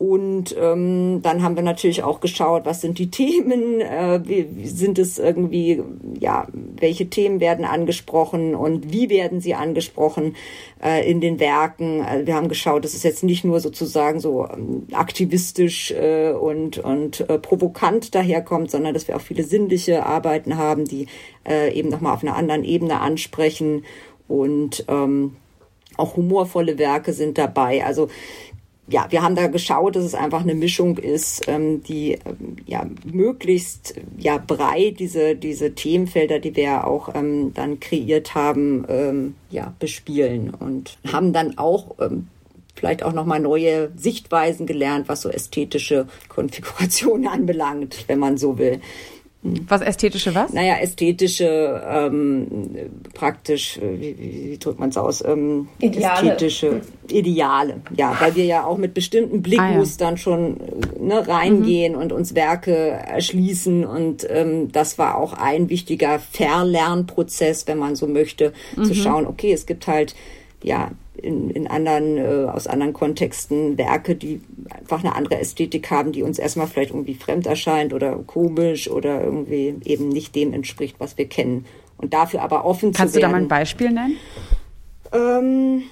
Und 0.03 0.57
ähm, 0.59 1.21
dann 1.23 1.45
haben 1.45 1.55
wir 1.55 1.63
natürlich 1.63 2.03
auch 2.03 2.19
geschaut, 2.19 2.65
was 2.65 2.81
sind 2.81 2.99
die 2.99 3.09
Themen, 3.13 3.81
äh, 3.81 4.21
wie, 4.25 4.49
wie 4.57 4.67
sind 4.67 4.99
es 4.99 5.21
irgendwie, 5.21 5.81
ja, 6.19 6.49
welche 6.53 7.09
Themen 7.09 7.39
werden 7.39 7.65
angesprochen 7.65 8.57
und 8.57 8.93
wie 8.93 9.09
werden 9.11 9.41
sie 9.41 9.55
angesprochen 9.55 10.35
äh, 10.83 11.09
in 11.09 11.21
den 11.21 11.39
Werken. 11.39 12.01
Also 12.01 12.27
wir 12.27 12.35
haben 12.35 12.49
geschaut, 12.49 12.85
dass 12.85 12.95
es 12.95 13.05
jetzt 13.05 13.23
nicht 13.23 13.45
nur 13.45 13.61
sozusagen 13.61 14.19
so 14.19 14.49
ähm, 14.49 14.89
aktivistisch 14.91 15.93
äh, 15.93 16.33
und, 16.33 16.79
und 16.79 17.21
äh, 17.31 17.39
provokant 17.39 18.13
daherkommt, 18.13 18.73
sondern 18.73 18.95
dass 18.95 19.07
wir 19.07 19.15
auch 19.15 19.21
viele 19.21 19.45
sinnliche 19.45 20.05
Arbeiten 20.05 20.57
haben, 20.57 20.85
die 20.85 21.07
äh, 21.49 21.73
eben 21.73 21.91
nochmal 21.91 22.15
auf 22.15 22.25
einer 22.25 22.35
anderen 22.35 22.65
Ebene 22.65 22.99
ansprechen 22.99 23.85
und 24.27 24.85
ähm, 24.89 25.37
auch 25.97 26.17
humorvolle 26.17 26.79
Werke 26.79 27.13
sind 27.13 27.39
dabei. 27.39 27.85
Also 27.85 28.09
ja, 28.89 29.07
wir 29.11 29.23
haben 29.23 29.37
da 29.37 29.47
geschaut, 29.47 29.95
dass 29.97 30.05
es 30.05 30.15
einfach 30.15 30.41
eine 30.41 30.55
Mischung 30.55 30.99
ist, 30.99 31.47
ähm, 31.47 31.83
die 31.85 32.13
ähm, 32.13 32.57
ja 32.67 32.85
möglichst 33.05 33.95
ja 34.19 34.39
breit 34.39 34.99
diese 34.99 35.37
diese 35.37 35.75
Themenfelder, 35.75 36.41
die 36.41 36.57
wir 36.57 36.87
auch 36.87 37.15
ähm, 37.15 37.55
dann 37.55 37.79
kreiert 37.79 38.35
haben, 38.35 38.85
ähm, 38.89 39.35
ja 39.51 39.73
bespielen 39.79 40.51
und 40.51 40.99
haben 41.11 41.33
dann 41.33 41.59
auch 41.59 41.95
ähm, 42.01 42.27
vielleicht 42.75 43.05
auch 43.05 43.13
nochmal 43.13 43.39
neue 43.39 43.93
Sichtweisen 43.97 44.67
gelernt, 44.67 45.09
was 45.09 45.23
so 45.23 45.29
ästhetische 45.29 46.09
Konfigurationen 46.29 47.29
anbelangt, 47.33 48.05
wenn 48.09 48.19
man 48.19 48.37
so 48.37 48.59
will. 48.59 48.81
Was 49.45 49.81
ästhetische 49.81 50.37
was? 50.37 50.53
Naja, 50.53 50.77
ästhetische, 50.77 51.83
ähm, 51.85 52.47
praktisch, 53.13 53.77
äh, 53.77 54.01
wie, 54.01 54.17
wie, 54.17 54.51
wie 54.53 54.59
drückt 54.59 54.79
man 54.79 54.91
es 54.91 54.97
aus? 54.97 55.25
Ähm, 55.25 55.67
Ideale. 55.81 56.31
Ästhetische 56.31 56.81
Ideale, 57.09 57.81
ja, 57.97 58.17
weil 58.21 58.37
wir 58.37 58.45
ja 58.45 58.65
auch 58.65 58.79
mit 58.79 58.95
bestimmten 58.95 59.43
Blickmustern 59.43 60.09
ah, 60.09 60.11
ja. 60.13 60.17
schon 60.17 60.61
ne, 61.01 61.27
reingehen 61.27 61.95
mhm. 61.95 61.99
und 61.99 62.13
uns 62.13 62.37
Werke 62.37 62.73
erschließen 62.73 63.85
und 63.85 64.25
ähm, 64.31 64.71
das 64.71 64.97
war 64.99 65.17
auch 65.17 65.33
ein 65.33 65.69
wichtiger 65.69 66.21
Verlernprozess, 66.21 67.67
wenn 67.67 67.79
man 67.79 67.97
so 67.97 68.07
möchte, 68.07 68.53
mhm. 68.77 68.85
zu 68.85 68.95
schauen, 68.95 69.27
okay, 69.27 69.53
es 69.53 69.67
gibt 69.67 69.89
halt 69.89 70.15
ja 70.63 70.93
in, 71.23 71.51
in 71.51 71.67
anderen, 71.67 72.19
äh, 72.19 72.51
aus 72.51 72.67
anderen 72.67 72.93
Kontexten 72.93 73.79
Werke, 73.79 74.15
die 74.15 74.41
einfach 74.71 75.01
eine 75.01 75.15
andere 75.15 75.39
Ästhetik 75.39 75.91
haben, 75.91 76.13
die 76.13 76.23
uns 76.23 76.39
erstmal 76.39 76.67
vielleicht 76.67 76.91
irgendwie 76.91 77.15
fremd 77.15 77.47
erscheint 77.47 77.93
oder 77.93 78.17
komisch 78.27 78.91
oder 78.91 79.23
irgendwie 79.23 79.77
eben 79.85 80.09
nicht 80.09 80.35
dem 80.35 80.53
entspricht, 80.53 80.97
was 80.99 81.17
wir 81.19 81.27
kennen. 81.27 81.65
Und 81.97 82.13
dafür 82.13 82.43
aber 82.43 82.65
offen 82.65 82.93
Kannst 82.93 83.15
zu 83.15 83.21
werden. 83.21 83.21
Kannst 83.21 83.21
du 83.21 83.21
da 83.21 83.29
mal 83.29 83.43
ein 83.43 83.49
Beispiel 83.49 83.91
nennen? 83.91 84.17
Ähm, 85.13 85.83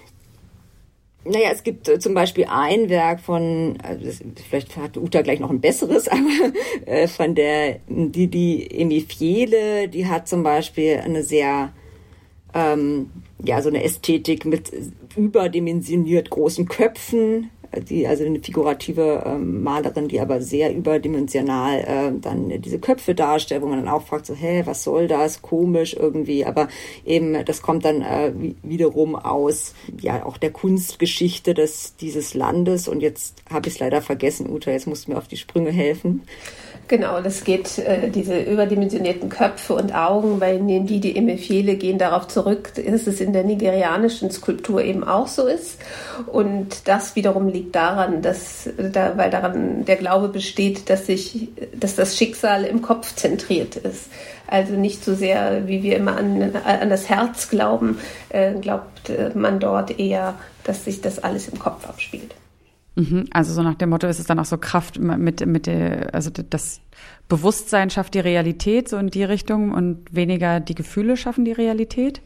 naja, 1.24 1.50
es 1.52 1.62
gibt 1.62 1.88
äh, 1.88 1.98
zum 1.98 2.14
Beispiel 2.14 2.46
ein 2.48 2.88
Werk 2.88 3.20
von, 3.20 3.76
also 3.82 4.04
das, 4.04 4.20
vielleicht 4.48 4.76
hat 4.76 4.96
Uta 4.96 5.22
gleich 5.22 5.38
noch 5.38 5.50
ein 5.50 5.60
besseres, 5.60 6.08
aber 6.08 6.52
äh, 6.86 7.06
von 7.06 7.34
der 7.34 7.80
die 7.88 8.28
die 8.28 8.70
Emifiele, 8.70 9.88
die 9.88 10.06
hat 10.06 10.28
zum 10.28 10.42
Beispiel 10.42 11.00
eine 11.04 11.22
sehr 11.22 11.72
ähm, 12.54 13.10
ja 13.44 13.62
so 13.62 13.68
eine 13.68 13.82
Ästhetik 13.82 14.44
mit 14.44 14.72
überdimensioniert 15.16 16.30
großen 16.30 16.66
Köpfen, 16.66 17.50
die, 17.88 18.06
also 18.06 18.24
eine 18.24 18.40
figurative 18.40 19.22
ähm, 19.24 19.62
Malerin, 19.62 20.08
die 20.08 20.20
aber 20.20 20.40
sehr 20.40 20.74
überdimensional 20.74 21.78
äh, 21.78 22.20
dann 22.20 22.60
diese 22.60 22.80
Köpfe 22.80 23.14
darstellt, 23.14 23.62
wo 23.62 23.66
man 23.66 23.78
dann 23.84 23.92
auch 23.92 24.02
fragt, 24.02 24.26
so, 24.26 24.34
hä, 24.34 24.62
was 24.64 24.82
soll 24.82 25.06
das? 25.06 25.40
Komisch 25.40 25.94
irgendwie. 25.94 26.44
Aber 26.44 26.68
eben, 27.04 27.44
das 27.44 27.62
kommt 27.62 27.84
dann 27.84 28.02
äh, 28.02 28.32
wiederum 28.62 29.14
aus 29.14 29.74
ja 30.00 30.26
auch 30.26 30.36
der 30.36 30.50
Kunstgeschichte 30.50 31.54
des 31.54 31.94
dieses 31.96 32.34
Landes. 32.34 32.88
Und 32.88 33.00
jetzt 33.02 33.42
habe 33.48 33.68
ich 33.68 33.74
es 33.74 33.80
leider 33.80 34.02
vergessen, 34.02 34.50
Uta, 34.50 34.72
jetzt 34.72 34.88
musst 34.88 35.06
du 35.06 35.12
mir 35.12 35.18
auf 35.18 35.28
die 35.28 35.36
Sprünge 35.36 35.70
helfen. 35.70 36.22
Genau, 36.90 37.20
das 37.20 37.44
geht, 37.44 37.78
äh, 37.78 38.10
diese 38.10 38.36
überdimensionierten 38.40 39.28
Köpfe 39.28 39.74
und 39.74 39.94
Augen 39.94 40.40
bei 40.40 40.56
die 40.58 40.98
die 40.98 41.16
Emefiele 41.16 41.76
gehen 41.76 41.98
darauf 41.98 42.26
zurück, 42.26 42.72
dass 42.74 43.06
es 43.06 43.20
in 43.20 43.32
der 43.32 43.44
nigerianischen 43.44 44.32
Skulptur 44.32 44.82
eben 44.82 45.04
auch 45.04 45.28
so 45.28 45.46
ist. 45.46 45.78
Und 46.26 46.88
das 46.88 47.14
wiederum 47.14 47.46
liegt 47.46 47.76
daran, 47.76 48.22
dass, 48.22 48.68
da, 48.76 49.16
weil 49.16 49.30
daran 49.30 49.84
der 49.84 49.94
Glaube 49.94 50.30
besteht, 50.30 50.90
dass 50.90 51.06
sich, 51.06 51.50
dass 51.78 51.94
das 51.94 52.16
Schicksal 52.16 52.64
im 52.64 52.82
Kopf 52.82 53.14
zentriert 53.14 53.76
ist. 53.76 54.06
Also 54.48 54.72
nicht 54.72 55.04
so 55.04 55.14
sehr, 55.14 55.68
wie 55.68 55.84
wir 55.84 55.96
immer 55.96 56.16
an, 56.16 56.56
an 56.64 56.90
das 56.90 57.08
Herz 57.08 57.50
glauben, 57.50 58.00
äh, 58.30 58.54
glaubt 58.54 59.10
äh, 59.10 59.30
man 59.32 59.60
dort 59.60 60.00
eher, 60.00 60.34
dass 60.64 60.86
sich 60.86 61.00
das 61.00 61.20
alles 61.20 61.46
im 61.46 61.60
Kopf 61.60 61.88
abspielt. 61.88 62.34
Mhm. 62.96 63.26
Also 63.30 63.52
so 63.52 63.62
nach 63.62 63.74
dem 63.74 63.90
Motto 63.90 64.06
ist 64.06 64.18
es 64.18 64.26
dann 64.26 64.38
auch 64.38 64.44
so 64.44 64.58
Kraft 64.58 64.98
mit, 64.98 65.46
mit 65.46 65.66
der, 65.66 66.14
also 66.14 66.30
das 66.30 66.80
Bewusstsein 67.28 67.90
schafft 67.90 68.14
die 68.14 68.20
Realität 68.20 68.88
so 68.88 68.96
in 68.96 69.08
die 69.08 69.24
Richtung 69.24 69.72
und 69.72 70.14
weniger 70.14 70.60
die 70.60 70.74
Gefühle 70.74 71.16
schaffen 71.16 71.44
die 71.44 71.52
Realität? 71.52 72.20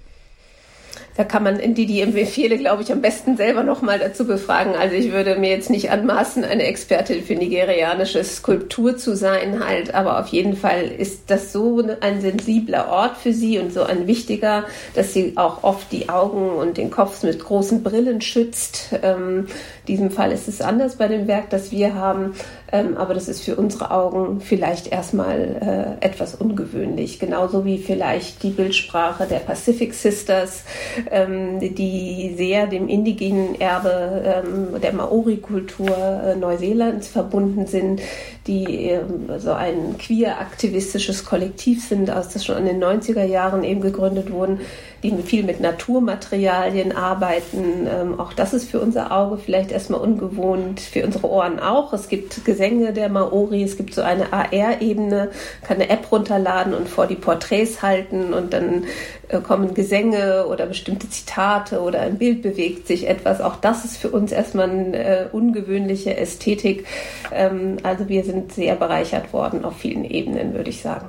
Da 1.16 1.22
kann 1.24 1.44
man 1.44 1.58
die, 1.74 1.86
die 1.86 2.04
Befehle, 2.06 2.58
glaube 2.58 2.82
ich, 2.82 2.90
am 2.90 3.00
besten 3.00 3.36
selber 3.36 3.62
nochmal 3.62 3.98
dazu 3.98 4.26
befragen. 4.26 4.74
Also 4.74 4.96
ich 4.96 5.12
würde 5.12 5.36
mir 5.36 5.50
jetzt 5.50 5.70
nicht 5.70 5.90
anmaßen, 5.90 6.44
eine 6.44 6.64
Expertin 6.64 7.22
für 7.22 7.34
nigerianische 7.34 8.24
Skulptur 8.24 8.96
zu 8.96 9.14
sein, 9.16 9.64
halt, 9.64 9.94
aber 9.94 10.18
auf 10.18 10.28
jeden 10.28 10.56
Fall 10.56 10.84
ist 10.86 11.30
das 11.30 11.52
so 11.52 11.82
ein 12.00 12.20
sensibler 12.20 12.88
Ort 12.88 13.16
für 13.16 13.32
sie 13.32 13.58
und 13.58 13.72
so 13.72 13.84
ein 13.84 14.06
wichtiger, 14.08 14.64
dass 14.94 15.12
sie 15.12 15.34
auch 15.36 15.62
oft 15.62 15.92
die 15.92 16.08
Augen 16.08 16.50
und 16.50 16.78
den 16.78 16.90
Kopf 16.90 17.22
mit 17.22 17.38
großen 17.38 17.82
Brillen 17.82 18.20
schützt. 18.20 18.90
Ähm, 19.02 19.46
in 19.86 19.86
diesem 19.86 20.10
Fall 20.10 20.32
ist 20.32 20.48
es 20.48 20.60
anders 20.60 20.96
bei 20.96 21.08
dem 21.08 21.28
Werk, 21.28 21.50
das 21.50 21.70
wir 21.70 21.94
haben, 21.94 22.34
ähm, 22.72 22.96
aber 22.96 23.14
das 23.14 23.28
ist 23.28 23.44
für 23.44 23.54
unsere 23.54 23.90
Augen 23.90 24.40
vielleicht 24.40 24.90
erstmal 24.90 25.98
äh, 26.00 26.04
etwas 26.04 26.34
ungewöhnlich. 26.34 27.20
Genauso 27.20 27.64
wie 27.64 27.78
vielleicht 27.78 28.42
die 28.42 28.50
Bildsprache 28.50 29.26
der 29.26 29.38
Pacific 29.38 29.94
Sisters, 29.94 30.64
ähm, 31.10 31.60
die 31.60 32.34
sehr 32.36 32.66
dem 32.66 32.88
indigenen 32.88 33.60
Erbe 33.60 34.22
ähm, 34.24 34.80
der 34.80 34.92
Maori-Kultur 34.92 35.88
äh, 35.88 36.36
Neuseelands 36.36 37.08
verbunden 37.08 37.66
sind, 37.66 38.00
die 38.46 38.88
ähm, 38.90 39.28
so 39.38 39.52
ein 39.52 39.96
queer-aktivistisches 39.98 41.24
Kollektiv 41.24 41.86
sind, 41.86 42.10
aus 42.10 42.28
das 42.28 42.44
schon 42.44 42.58
in 42.58 42.66
den 42.66 42.82
90er 42.82 43.24
Jahren 43.24 43.64
eben 43.64 43.80
gegründet 43.80 44.30
wurden 44.30 44.60
die 45.04 45.22
viel 45.22 45.44
mit 45.44 45.60
Naturmaterialien 45.60 46.96
arbeiten. 46.96 47.86
Ähm, 47.86 48.18
auch 48.18 48.32
das 48.32 48.54
ist 48.54 48.70
für 48.70 48.80
unser 48.80 49.12
Auge 49.12 49.36
vielleicht 49.36 49.70
erstmal 49.70 50.00
ungewohnt, 50.00 50.80
für 50.80 51.04
unsere 51.04 51.28
Ohren 51.28 51.60
auch. 51.60 51.92
Es 51.92 52.08
gibt 52.08 52.44
Gesänge 52.44 52.92
der 52.92 53.08
Maori, 53.10 53.62
es 53.62 53.76
gibt 53.76 53.94
so 53.94 54.02
eine 54.02 54.32
AR-Ebene, 54.32 55.30
kann 55.62 55.76
eine 55.76 55.90
App 55.90 56.10
runterladen 56.10 56.74
und 56.74 56.88
vor 56.88 57.06
die 57.06 57.16
Porträts 57.16 57.82
halten 57.82 58.32
und 58.32 58.52
dann 58.52 58.84
äh, 59.28 59.40
kommen 59.40 59.74
Gesänge 59.74 60.46
oder 60.46 60.66
bestimmte 60.66 61.08
Zitate 61.10 61.80
oder 61.80 62.00
ein 62.00 62.18
Bild 62.18 62.42
bewegt 62.42 62.86
sich 62.86 63.06
etwas. 63.06 63.40
Auch 63.40 63.56
das 63.56 63.84
ist 63.84 63.98
für 63.98 64.08
uns 64.08 64.32
erstmal 64.32 64.70
eine 64.70 64.96
äh, 64.96 65.26
ungewöhnliche 65.30 66.16
Ästhetik. 66.16 66.86
Ähm, 67.32 67.76
also 67.82 68.08
wir 68.08 68.24
sind 68.24 68.52
sehr 68.52 68.74
bereichert 68.74 69.32
worden 69.32 69.64
auf 69.64 69.76
vielen 69.76 70.04
Ebenen, 70.04 70.54
würde 70.54 70.70
ich 70.70 70.80
sagen. 70.80 71.08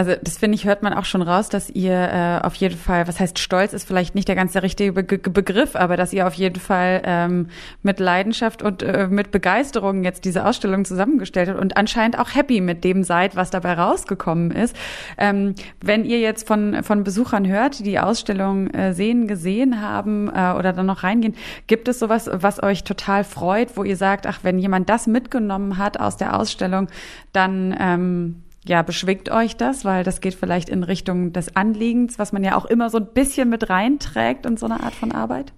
Also 0.00 0.14
das 0.22 0.38
finde 0.38 0.54
ich, 0.54 0.64
hört 0.64 0.82
man 0.82 0.94
auch 0.94 1.04
schon 1.04 1.20
raus, 1.20 1.50
dass 1.50 1.68
ihr 1.68 1.92
äh, 1.92 2.40
auf 2.42 2.54
jeden 2.54 2.78
Fall, 2.78 3.06
was 3.06 3.20
heißt 3.20 3.38
Stolz 3.38 3.74
ist 3.74 3.86
vielleicht 3.86 4.14
nicht 4.14 4.28
der 4.28 4.34
ganz 4.34 4.54
der 4.54 4.62
richtige 4.62 4.94
Be 4.94 5.02
Begriff, 5.04 5.76
aber 5.76 5.98
dass 5.98 6.14
ihr 6.14 6.26
auf 6.26 6.32
jeden 6.32 6.58
Fall 6.58 7.02
ähm, 7.04 7.48
mit 7.82 8.00
Leidenschaft 8.00 8.62
und 8.62 8.82
äh, 8.82 9.08
mit 9.08 9.30
Begeisterung 9.30 10.02
jetzt 10.02 10.24
diese 10.24 10.46
Ausstellung 10.46 10.86
zusammengestellt 10.86 11.50
habt 11.50 11.60
und 11.60 11.76
anscheinend 11.76 12.18
auch 12.18 12.34
happy 12.34 12.62
mit 12.62 12.82
dem 12.82 13.04
seid, 13.04 13.36
was 13.36 13.50
dabei 13.50 13.74
rausgekommen 13.74 14.52
ist. 14.52 14.74
Ähm, 15.18 15.54
wenn 15.82 16.06
ihr 16.06 16.20
jetzt 16.20 16.46
von, 16.46 16.82
von 16.82 17.04
Besuchern 17.04 17.46
hört, 17.46 17.78
die 17.80 17.82
die 17.82 17.98
Ausstellung 17.98 18.68
äh, 18.68 18.94
sehen, 18.94 19.26
gesehen 19.26 19.82
haben 19.82 20.28
äh, 20.28 20.54
oder 20.58 20.72
dann 20.72 20.86
noch 20.86 21.02
reingehen, 21.02 21.34
gibt 21.66 21.88
es 21.88 21.98
sowas, 21.98 22.30
was 22.32 22.62
euch 22.62 22.84
total 22.84 23.22
freut, 23.22 23.76
wo 23.76 23.84
ihr 23.84 23.98
sagt, 23.98 24.26
ach, 24.26 24.38
wenn 24.44 24.58
jemand 24.58 24.88
das 24.88 25.06
mitgenommen 25.06 25.76
hat 25.76 26.00
aus 26.00 26.16
der 26.16 26.38
Ausstellung, 26.40 26.88
dann 27.34 27.76
ähm, 27.78 28.36
ja, 28.70 28.82
beschwingt 28.82 29.30
euch 29.30 29.56
das, 29.56 29.84
weil 29.84 30.04
das 30.04 30.20
geht 30.20 30.34
vielleicht 30.34 30.68
in 30.68 30.84
Richtung 30.84 31.32
des 31.32 31.56
Anliegens, 31.56 32.18
was 32.18 32.32
man 32.32 32.44
ja 32.44 32.56
auch 32.56 32.64
immer 32.64 32.88
so 32.88 32.98
ein 32.98 33.08
bisschen 33.12 33.50
mit 33.50 33.68
reinträgt 33.68 34.46
in 34.46 34.56
so 34.56 34.66
eine 34.66 34.82
Art 34.82 34.94
von 34.94 35.12
Arbeit? 35.12 35.52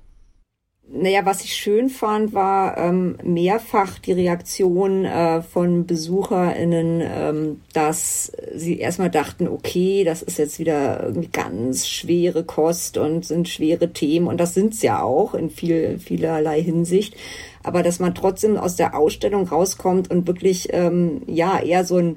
Naja, 0.94 1.24
was 1.24 1.44
ich 1.44 1.54
schön 1.54 1.88
fand, 1.88 2.34
war 2.34 2.76
ähm, 2.76 3.16
mehrfach 3.22 3.98
die 3.98 4.12
Reaktion 4.12 5.04
äh, 5.04 5.40
von 5.40 5.86
BesucherInnen, 5.86 7.02
ähm, 7.02 7.60
dass 7.72 8.32
sie 8.54 8.78
erstmal 8.78 9.10
dachten, 9.10 9.46
okay, 9.46 10.04
das 10.04 10.22
ist 10.22 10.38
jetzt 10.38 10.58
wieder 10.58 11.02
irgendwie 11.02 11.28
ganz 11.28 11.88
schwere 11.88 12.44
Kost 12.44 12.98
und 12.98 13.24
sind 13.24 13.48
schwere 13.48 13.92
Themen 13.92 14.26
und 14.26 14.38
das 14.38 14.54
sind's 14.54 14.82
ja 14.82 15.02
auch 15.02 15.34
in 15.34 15.50
viel, 15.50 15.98
vielerlei 15.98 16.62
Hinsicht. 16.62 17.14
Aber 17.62 17.82
dass 17.82 17.98
man 17.98 18.14
trotzdem 18.14 18.56
aus 18.56 18.76
der 18.76 18.94
Ausstellung 18.94 19.46
rauskommt 19.48 20.10
und 20.10 20.26
wirklich, 20.26 20.68
ähm, 20.72 21.22
ja, 21.26 21.58
eher 21.58 21.84
so 21.84 21.98
ein 21.98 22.16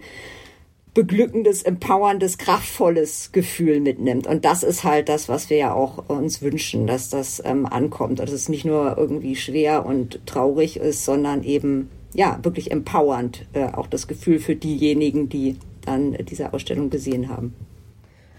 beglückendes, 0.96 1.62
empowerndes, 1.62 2.40
kraftvolles 2.40 3.32
Gefühl 3.32 3.82
mitnimmt. 3.82 4.26
Und 4.26 4.46
das 4.46 4.64
ist 4.64 4.84
halt 4.84 5.10
das, 5.10 5.30
was 5.30 5.52
wir 5.52 5.58
ja 5.58 5.74
auch 5.74 6.10
uns 6.10 6.42
wünschen, 6.42 6.88
dass 6.88 7.10
das 7.10 7.44
ähm, 7.46 7.68
ankommt. 7.68 8.20
Dass 8.20 8.32
es 8.32 8.50
nicht 8.50 8.66
nur 8.66 8.98
irgendwie 8.98 9.36
schwer 9.36 9.86
und 9.86 10.26
traurig 10.26 10.78
ist, 10.78 11.06
sondern 11.06 11.44
eben 11.44 11.92
ja 12.14 12.40
wirklich 12.42 12.72
empowernd, 12.72 13.46
äh, 13.54 13.66
auch 13.66 13.88
das 13.88 14.08
Gefühl 14.08 14.40
für 14.40 14.56
diejenigen, 14.56 15.30
die 15.30 15.58
dann 15.86 16.14
diese 16.14 16.54
Ausstellung 16.54 16.90
gesehen 16.90 17.30
haben. 17.30 17.54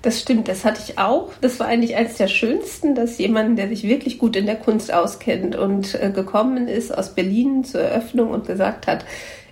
Das 0.02 0.20
stimmt, 0.20 0.48
das 0.48 0.64
hatte 0.64 0.80
ich 0.86 0.98
auch. 0.98 1.32
Das 1.40 1.58
war 1.60 1.66
eigentlich 1.66 1.96
eines 1.96 2.16
der 2.16 2.28
schönsten, 2.28 2.94
dass 2.94 3.18
jemand, 3.18 3.58
der 3.58 3.68
sich 3.68 3.82
wirklich 3.82 4.18
gut 4.18 4.36
in 4.36 4.46
der 4.46 4.56
Kunst 4.56 4.92
auskennt 4.94 5.56
und 5.56 5.94
äh, 6.00 6.10
gekommen 6.10 6.68
ist 6.68 6.96
aus 6.96 7.14
Berlin 7.14 7.64
zur 7.64 7.82
Eröffnung 7.82 8.30
und 8.30 8.46
gesagt 8.46 8.86
hat, 8.86 9.04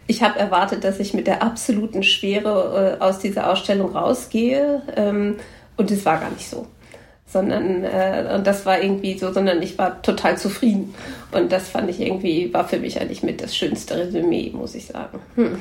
ich 0.06 0.22
habe 0.22 0.38
erwartet, 0.38 0.84
dass 0.84 1.00
ich 1.00 1.14
mit 1.14 1.26
der 1.26 1.42
absoluten 1.42 2.02
Schwere 2.02 2.98
äh, 2.98 3.02
aus 3.02 3.18
dieser 3.18 3.50
Ausstellung 3.50 3.96
rausgehe. 3.96 4.82
Ähm, 4.96 5.36
und 5.76 5.90
es 5.90 6.04
war 6.04 6.18
gar 6.18 6.30
nicht 6.30 6.48
so. 6.48 6.66
Sondern, 7.26 7.84
äh, 7.84 8.32
und 8.34 8.46
das 8.46 8.64
war 8.66 8.80
irgendwie 8.80 9.18
so, 9.18 9.32
sondern 9.32 9.62
ich 9.62 9.76
war 9.78 10.02
total 10.02 10.38
zufrieden. 10.38 10.94
Und 11.32 11.50
das 11.50 11.68
fand 11.68 11.90
ich 11.90 12.00
irgendwie, 12.00 12.52
war 12.52 12.68
für 12.68 12.78
mich 12.78 13.00
eigentlich 13.00 13.22
mit 13.22 13.42
das 13.42 13.56
schönste 13.56 13.96
Resümee, 13.96 14.52
muss 14.54 14.74
ich 14.74 14.86
sagen. 14.86 15.20
Hm. 15.34 15.58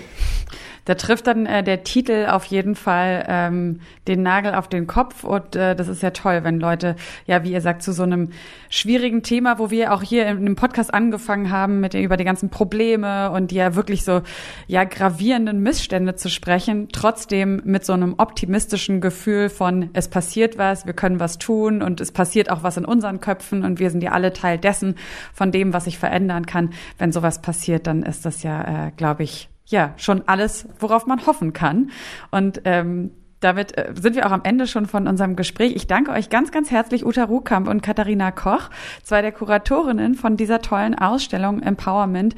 Da 0.86 0.96
trifft 0.96 1.28
dann 1.28 1.46
äh, 1.46 1.64
der 1.64 1.84
Titel 1.84 2.28
auf 2.30 2.46
jeden 2.46 2.76
Fall 2.76 3.26
ähm, 3.28 3.80
den 4.08 4.22
Nagel 4.22 4.54
auf 4.54 4.68
den 4.68 4.88
Kopf 4.88 5.24
und 5.24 5.56
äh, 5.56 5.76
das 5.76 5.88
ist 5.88 6.04
ja 6.04 6.12
toll, 6.12 6.44
wenn 6.44 6.60
Leute, 6.60 6.96
ja, 7.26 7.44
wie 7.44 7.52
ihr 7.52 7.62
sagt, 7.62 7.84
zu 7.84 7.94
so 7.94 8.04
einem 8.04 8.30
schwierigen 8.70 9.24
Thema, 9.24 9.60
wo 9.60 9.70
wir 9.70 9.94
auch 9.94 10.02
hier 10.02 10.28
in 10.28 10.46
dem 10.46 10.56
Podcast 10.56 10.94
angefangen 10.94 11.52
haben, 11.52 11.80
mit 11.80 11.94
über 11.94 12.18
die 12.18 12.26
ganzen 12.26 12.50
Probleme 12.50 13.32
und 13.32 13.52
die 13.52 13.56
ja 13.56 13.76
wirklich 13.76 14.04
so 14.04 14.22
ja 14.68 14.84
gravierenden 14.84 15.62
Missstände 15.62 16.16
zu 16.16 16.30
sprechen, 16.30 16.90
trotzdem 16.92 17.62
mit 17.64 17.86
so 17.86 17.94
einem 17.94 18.16
optimistischen 18.18 19.00
Gefühl 19.00 19.50
von 19.50 19.90
es 19.94 20.10
passiert 20.10 20.58
was, 20.58 20.86
wir 20.86 20.94
können 20.94 21.20
was 21.20 21.38
tun 21.38 21.82
und 21.82 22.02
es 22.02 22.12
passiert 22.12 22.50
auch 22.52 22.64
was 22.64 22.78
in 22.78 22.86
unseren 22.86 23.22
Köpfen 23.22 23.64
und 23.64 23.80
wir 23.80 23.90
sind 23.90 24.04
ja 24.04 24.12
alle 24.12 24.34
Teil 24.34 24.58
dessen 24.58 24.96
von 25.34 25.52
dem, 25.52 25.74
was 25.74 25.86
sich 25.86 25.98
verändern 25.98 26.46
kann. 26.46 26.72
Wenn 26.98 27.12
sowas 27.12 27.42
passiert, 27.42 27.88
dann 27.88 28.04
ist 28.04 28.26
das 28.26 28.44
ja, 28.44 28.88
äh, 28.88 28.92
glaube 28.96 29.24
ich, 29.24 29.50
ja 29.66 29.94
schon 29.98 30.28
alles, 30.28 30.68
worauf 30.80 31.06
man 31.06 31.26
hoffen 31.26 31.54
kann. 31.54 31.92
Und 32.32 32.62
ähm, 32.66 33.12
damit 33.44 33.78
äh, 33.78 33.94
sind 34.00 34.16
wir 34.16 34.26
auch 34.26 34.32
am 34.32 34.44
Ende 34.44 34.68
schon 34.68 34.86
von 34.86 35.08
unserem 35.08 35.36
Gespräch. 35.36 35.76
Ich 35.76 35.88
danke 35.88 36.12
euch 36.12 36.30
ganz, 36.30 36.52
ganz 36.52 36.72
herzlich, 36.72 37.06
Uta 37.06 37.26
Ruhkamp 37.26 37.68
und 37.68 37.84
Katharina 37.84 38.32
Koch, 38.32 38.70
zwei 39.04 39.22
der 39.22 39.32
Kuratorinnen 39.32 40.16
von 40.16 40.38
dieser 40.38 40.62
tollen 40.62 40.96
Ausstellung 40.96 41.62
Empowerment 41.62 42.36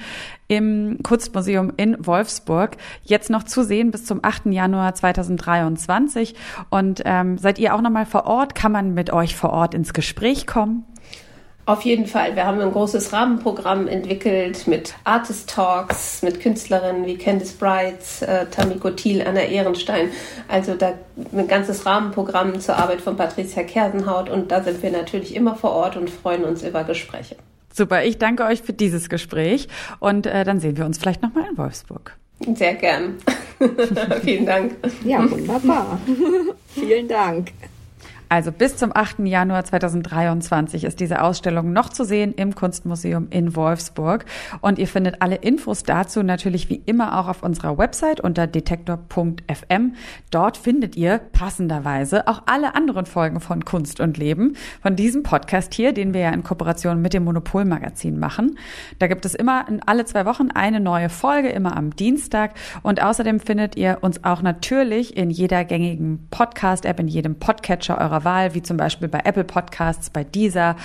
im 0.47 0.99
Kunstmuseum 1.03 1.73
in 1.77 1.95
Wolfsburg. 2.05 2.77
Jetzt 3.03 3.29
noch 3.29 3.43
zu 3.43 3.63
sehen 3.63 3.91
bis 3.91 4.05
zum 4.05 4.19
8. 4.23 4.47
Januar 4.47 4.95
2023. 4.95 6.35
Und 6.69 7.01
ähm, 7.05 7.37
seid 7.37 7.59
ihr 7.59 7.75
auch 7.75 7.81
nochmal 7.81 8.05
vor 8.05 8.25
Ort? 8.25 8.55
Kann 8.55 8.71
man 8.71 8.93
mit 8.93 9.11
euch 9.11 9.35
vor 9.35 9.51
Ort 9.51 9.73
ins 9.73 9.93
Gespräch 9.93 10.47
kommen? 10.47 10.85
Auf 11.67 11.81
jeden 11.81 12.05
Fall. 12.05 12.35
Wir 12.35 12.45
haben 12.45 12.61
ein 12.61 12.71
großes 12.71 13.11
Rahmenprogramm 13.11 13.87
entwickelt 13.87 14.67
mit 14.67 14.93
Artist 15.03 15.49
Talks, 15.49 16.21
mit 16.21 16.39
Künstlerinnen 16.39 17.07
wie 17.07 17.17
Candice 17.17 17.53
Brights, 17.53 18.21
äh, 18.21 18.45
Tamiko 18.45 18.91
Thiel, 18.91 19.23
Anna 19.23 19.41
Ehrenstein. 19.41 20.09
Also 20.47 20.75
da 20.75 20.93
ein 21.33 21.47
ganzes 21.47 21.87
Rahmenprogramm 21.87 22.59
zur 22.59 22.77
Arbeit 22.77 23.01
von 23.01 23.17
Patricia 23.17 23.63
Kersenhaut 23.63 24.29
und 24.29 24.51
da 24.51 24.63
sind 24.63 24.83
wir 24.83 24.91
natürlich 24.91 25.35
immer 25.35 25.55
vor 25.55 25.71
Ort 25.71 25.97
und 25.97 26.09
freuen 26.11 26.43
uns 26.43 26.61
über 26.61 26.83
Gespräche. 26.83 27.35
Super, 27.73 28.05
ich 28.05 28.19
danke 28.19 28.45
euch 28.45 28.61
für 28.61 28.73
dieses 28.73 29.09
Gespräch 29.09 29.67
und 29.99 30.27
äh, 30.27 30.43
dann 30.43 30.59
sehen 30.59 30.77
wir 30.77 30.85
uns 30.85 30.99
vielleicht 30.99 31.23
nochmal 31.23 31.45
in 31.49 31.57
Wolfsburg. 31.57 32.15
Sehr 32.53 32.75
gern. 32.75 33.15
Vielen 34.23 34.45
Dank. 34.45 34.75
Ja, 35.03 35.29
wunderbar. 35.29 35.99
Vielen 36.67 37.07
Dank. 37.07 37.51
Also 38.29 38.51
bis 38.51 38.77
zum 38.77 38.95
8. 38.95 39.19
Januar 39.19 39.63
2023 39.63 40.83
ist 40.83 40.99
diese 40.99 41.21
Ausstellung 41.21 41.73
noch 41.73 41.89
zu 41.89 42.03
sehen 42.03 42.33
im 42.33 42.55
Kunstmuseum 42.55 43.27
in 43.29 43.55
Wolfsburg. 43.55 44.25
Und 44.61 44.79
ihr 44.79 44.87
findet 44.87 45.21
alle 45.21 45.35
Infos 45.35 45.83
dazu 45.83 46.23
natürlich 46.23 46.69
wie 46.69 46.81
immer 46.85 47.19
auch 47.19 47.27
auf 47.27 47.43
unserer 47.43 47.77
Website 47.77 48.19
unter 48.19 48.47
detektor.fm. 48.47 49.95
Dort 50.31 50.57
findet 50.57 50.95
ihr 50.95 51.19
passenderweise 51.19 52.27
auch 52.27 52.43
alle 52.45 52.75
anderen 52.75 53.05
Folgen 53.05 53.39
von 53.39 53.63
Kunst 53.65 53.99
und 53.99 54.17
Leben, 54.17 54.55
von 54.81 54.95
diesem 54.95 55.23
Podcast 55.23 55.73
hier, 55.73 55.93
den 55.93 56.13
wir 56.13 56.21
ja 56.21 56.31
in 56.31 56.43
Kooperation 56.43 57.01
mit 57.01 57.13
dem 57.13 57.23
Monopolmagazin 57.25 58.17
machen. 58.17 58.57
Da 58.99 59.07
gibt 59.07 59.25
es 59.25 59.35
immer 59.35 59.65
alle 59.85 60.05
zwei 60.05 60.25
Wochen 60.25 60.49
eine 60.51 60.79
neue 60.79 61.09
Folge, 61.09 61.49
immer 61.49 61.77
am 61.77 61.95
Dienstag. 61.95 62.55
Und 62.81 63.01
außerdem 63.01 63.39
findet 63.39 63.75
ihr 63.75 63.99
uns 64.01 64.23
auch 64.23 64.41
natürlich 64.41 65.15
in 65.17 65.29
jeder 65.29 65.63
gängigen 65.65 66.27
Podcast-App, 66.31 66.99
in 66.99 67.07
jedem 67.07 67.37
Podcatcher 67.39 67.99
eurer 67.99 68.14
eurer 68.15 68.23
Wahl, 68.23 68.53
wie 68.53 68.61
zum 68.61 68.77
Beispiel 68.77 69.07
bei 69.07 69.21
Apple 69.23 69.43
Podcasts, 69.43 70.09
bei 70.09 70.23
Deezer, 70.23 70.75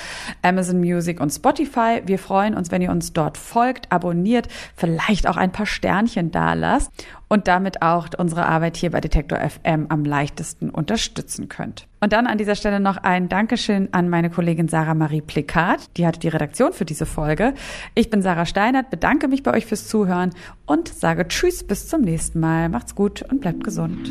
Amazon 0.43 0.81
Music 0.81 1.21
und 1.21 1.31
Spotify. 1.31 2.03
Wir 2.05 2.19
freuen 2.19 2.55
uns, 2.55 2.71
wenn 2.71 2.83
ihr 2.83 2.91
uns 2.91 3.13
dort 3.13 3.39
folgt, 3.39 3.91
abonniert, 3.93 4.49
vielleicht 4.75 5.29
auch 5.29 5.37
ein 5.37 5.53
paar 5.53 5.67
Sternchen 5.67 6.31
da 6.31 6.55
lasst 6.55 6.91
und 7.29 7.47
damit 7.47 7.83
auch 7.83 8.09
unsere 8.19 8.47
Arbeit 8.47 8.77
hier 8.77 8.91
bei 8.91 9.01
Detektor 9.01 9.39
FM 9.39 9.87
am 9.89 10.05
leichtesten 10.05 10.71
unterstützen 10.71 11.49
könnt. 11.49 11.87
Und 12.01 12.13
dann 12.13 12.27
an 12.27 12.39
dieser 12.39 12.57
Stelle 12.57 12.81
noch 12.81 12.97
ein 12.97 13.29
Dankeschön 13.29 13.89
an 13.93 14.09
meine 14.09 14.31
Kollegin 14.31 14.69
Sarah 14.69 14.95
Marie 14.95 15.21
Plikat, 15.21 15.97
die 15.97 16.07
hatte 16.07 16.19
die 16.19 16.29
Redaktion 16.29 16.73
für 16.73 16.85
diese 16.85 17.07
Folge. 17.07 17.55
Ich 17.95 18.11
bin 18.11 18.23
Sarah 18.23 18.47
Steinert, 18.47 18.91
bedanke 18.91 19.29
mich 19.29 19.43
bei 19.43 19.53
euch 19.53 19.67
fürs 19.67 19.87
Zuhören 19.87 20.31
und 20.67 20.89
sage 20.89 21.29
Tschüss 21.29 21.63
bis 21.63 21.89
zum 21.89 22.01
nächsten 22.01 22.41
Mal. 22.41 22.69
Macht's 22.69 22.95
gut 22.95 23.23
und 23.23 23.41
bleibt 23.41 23.63
gesund. 23.63 24.11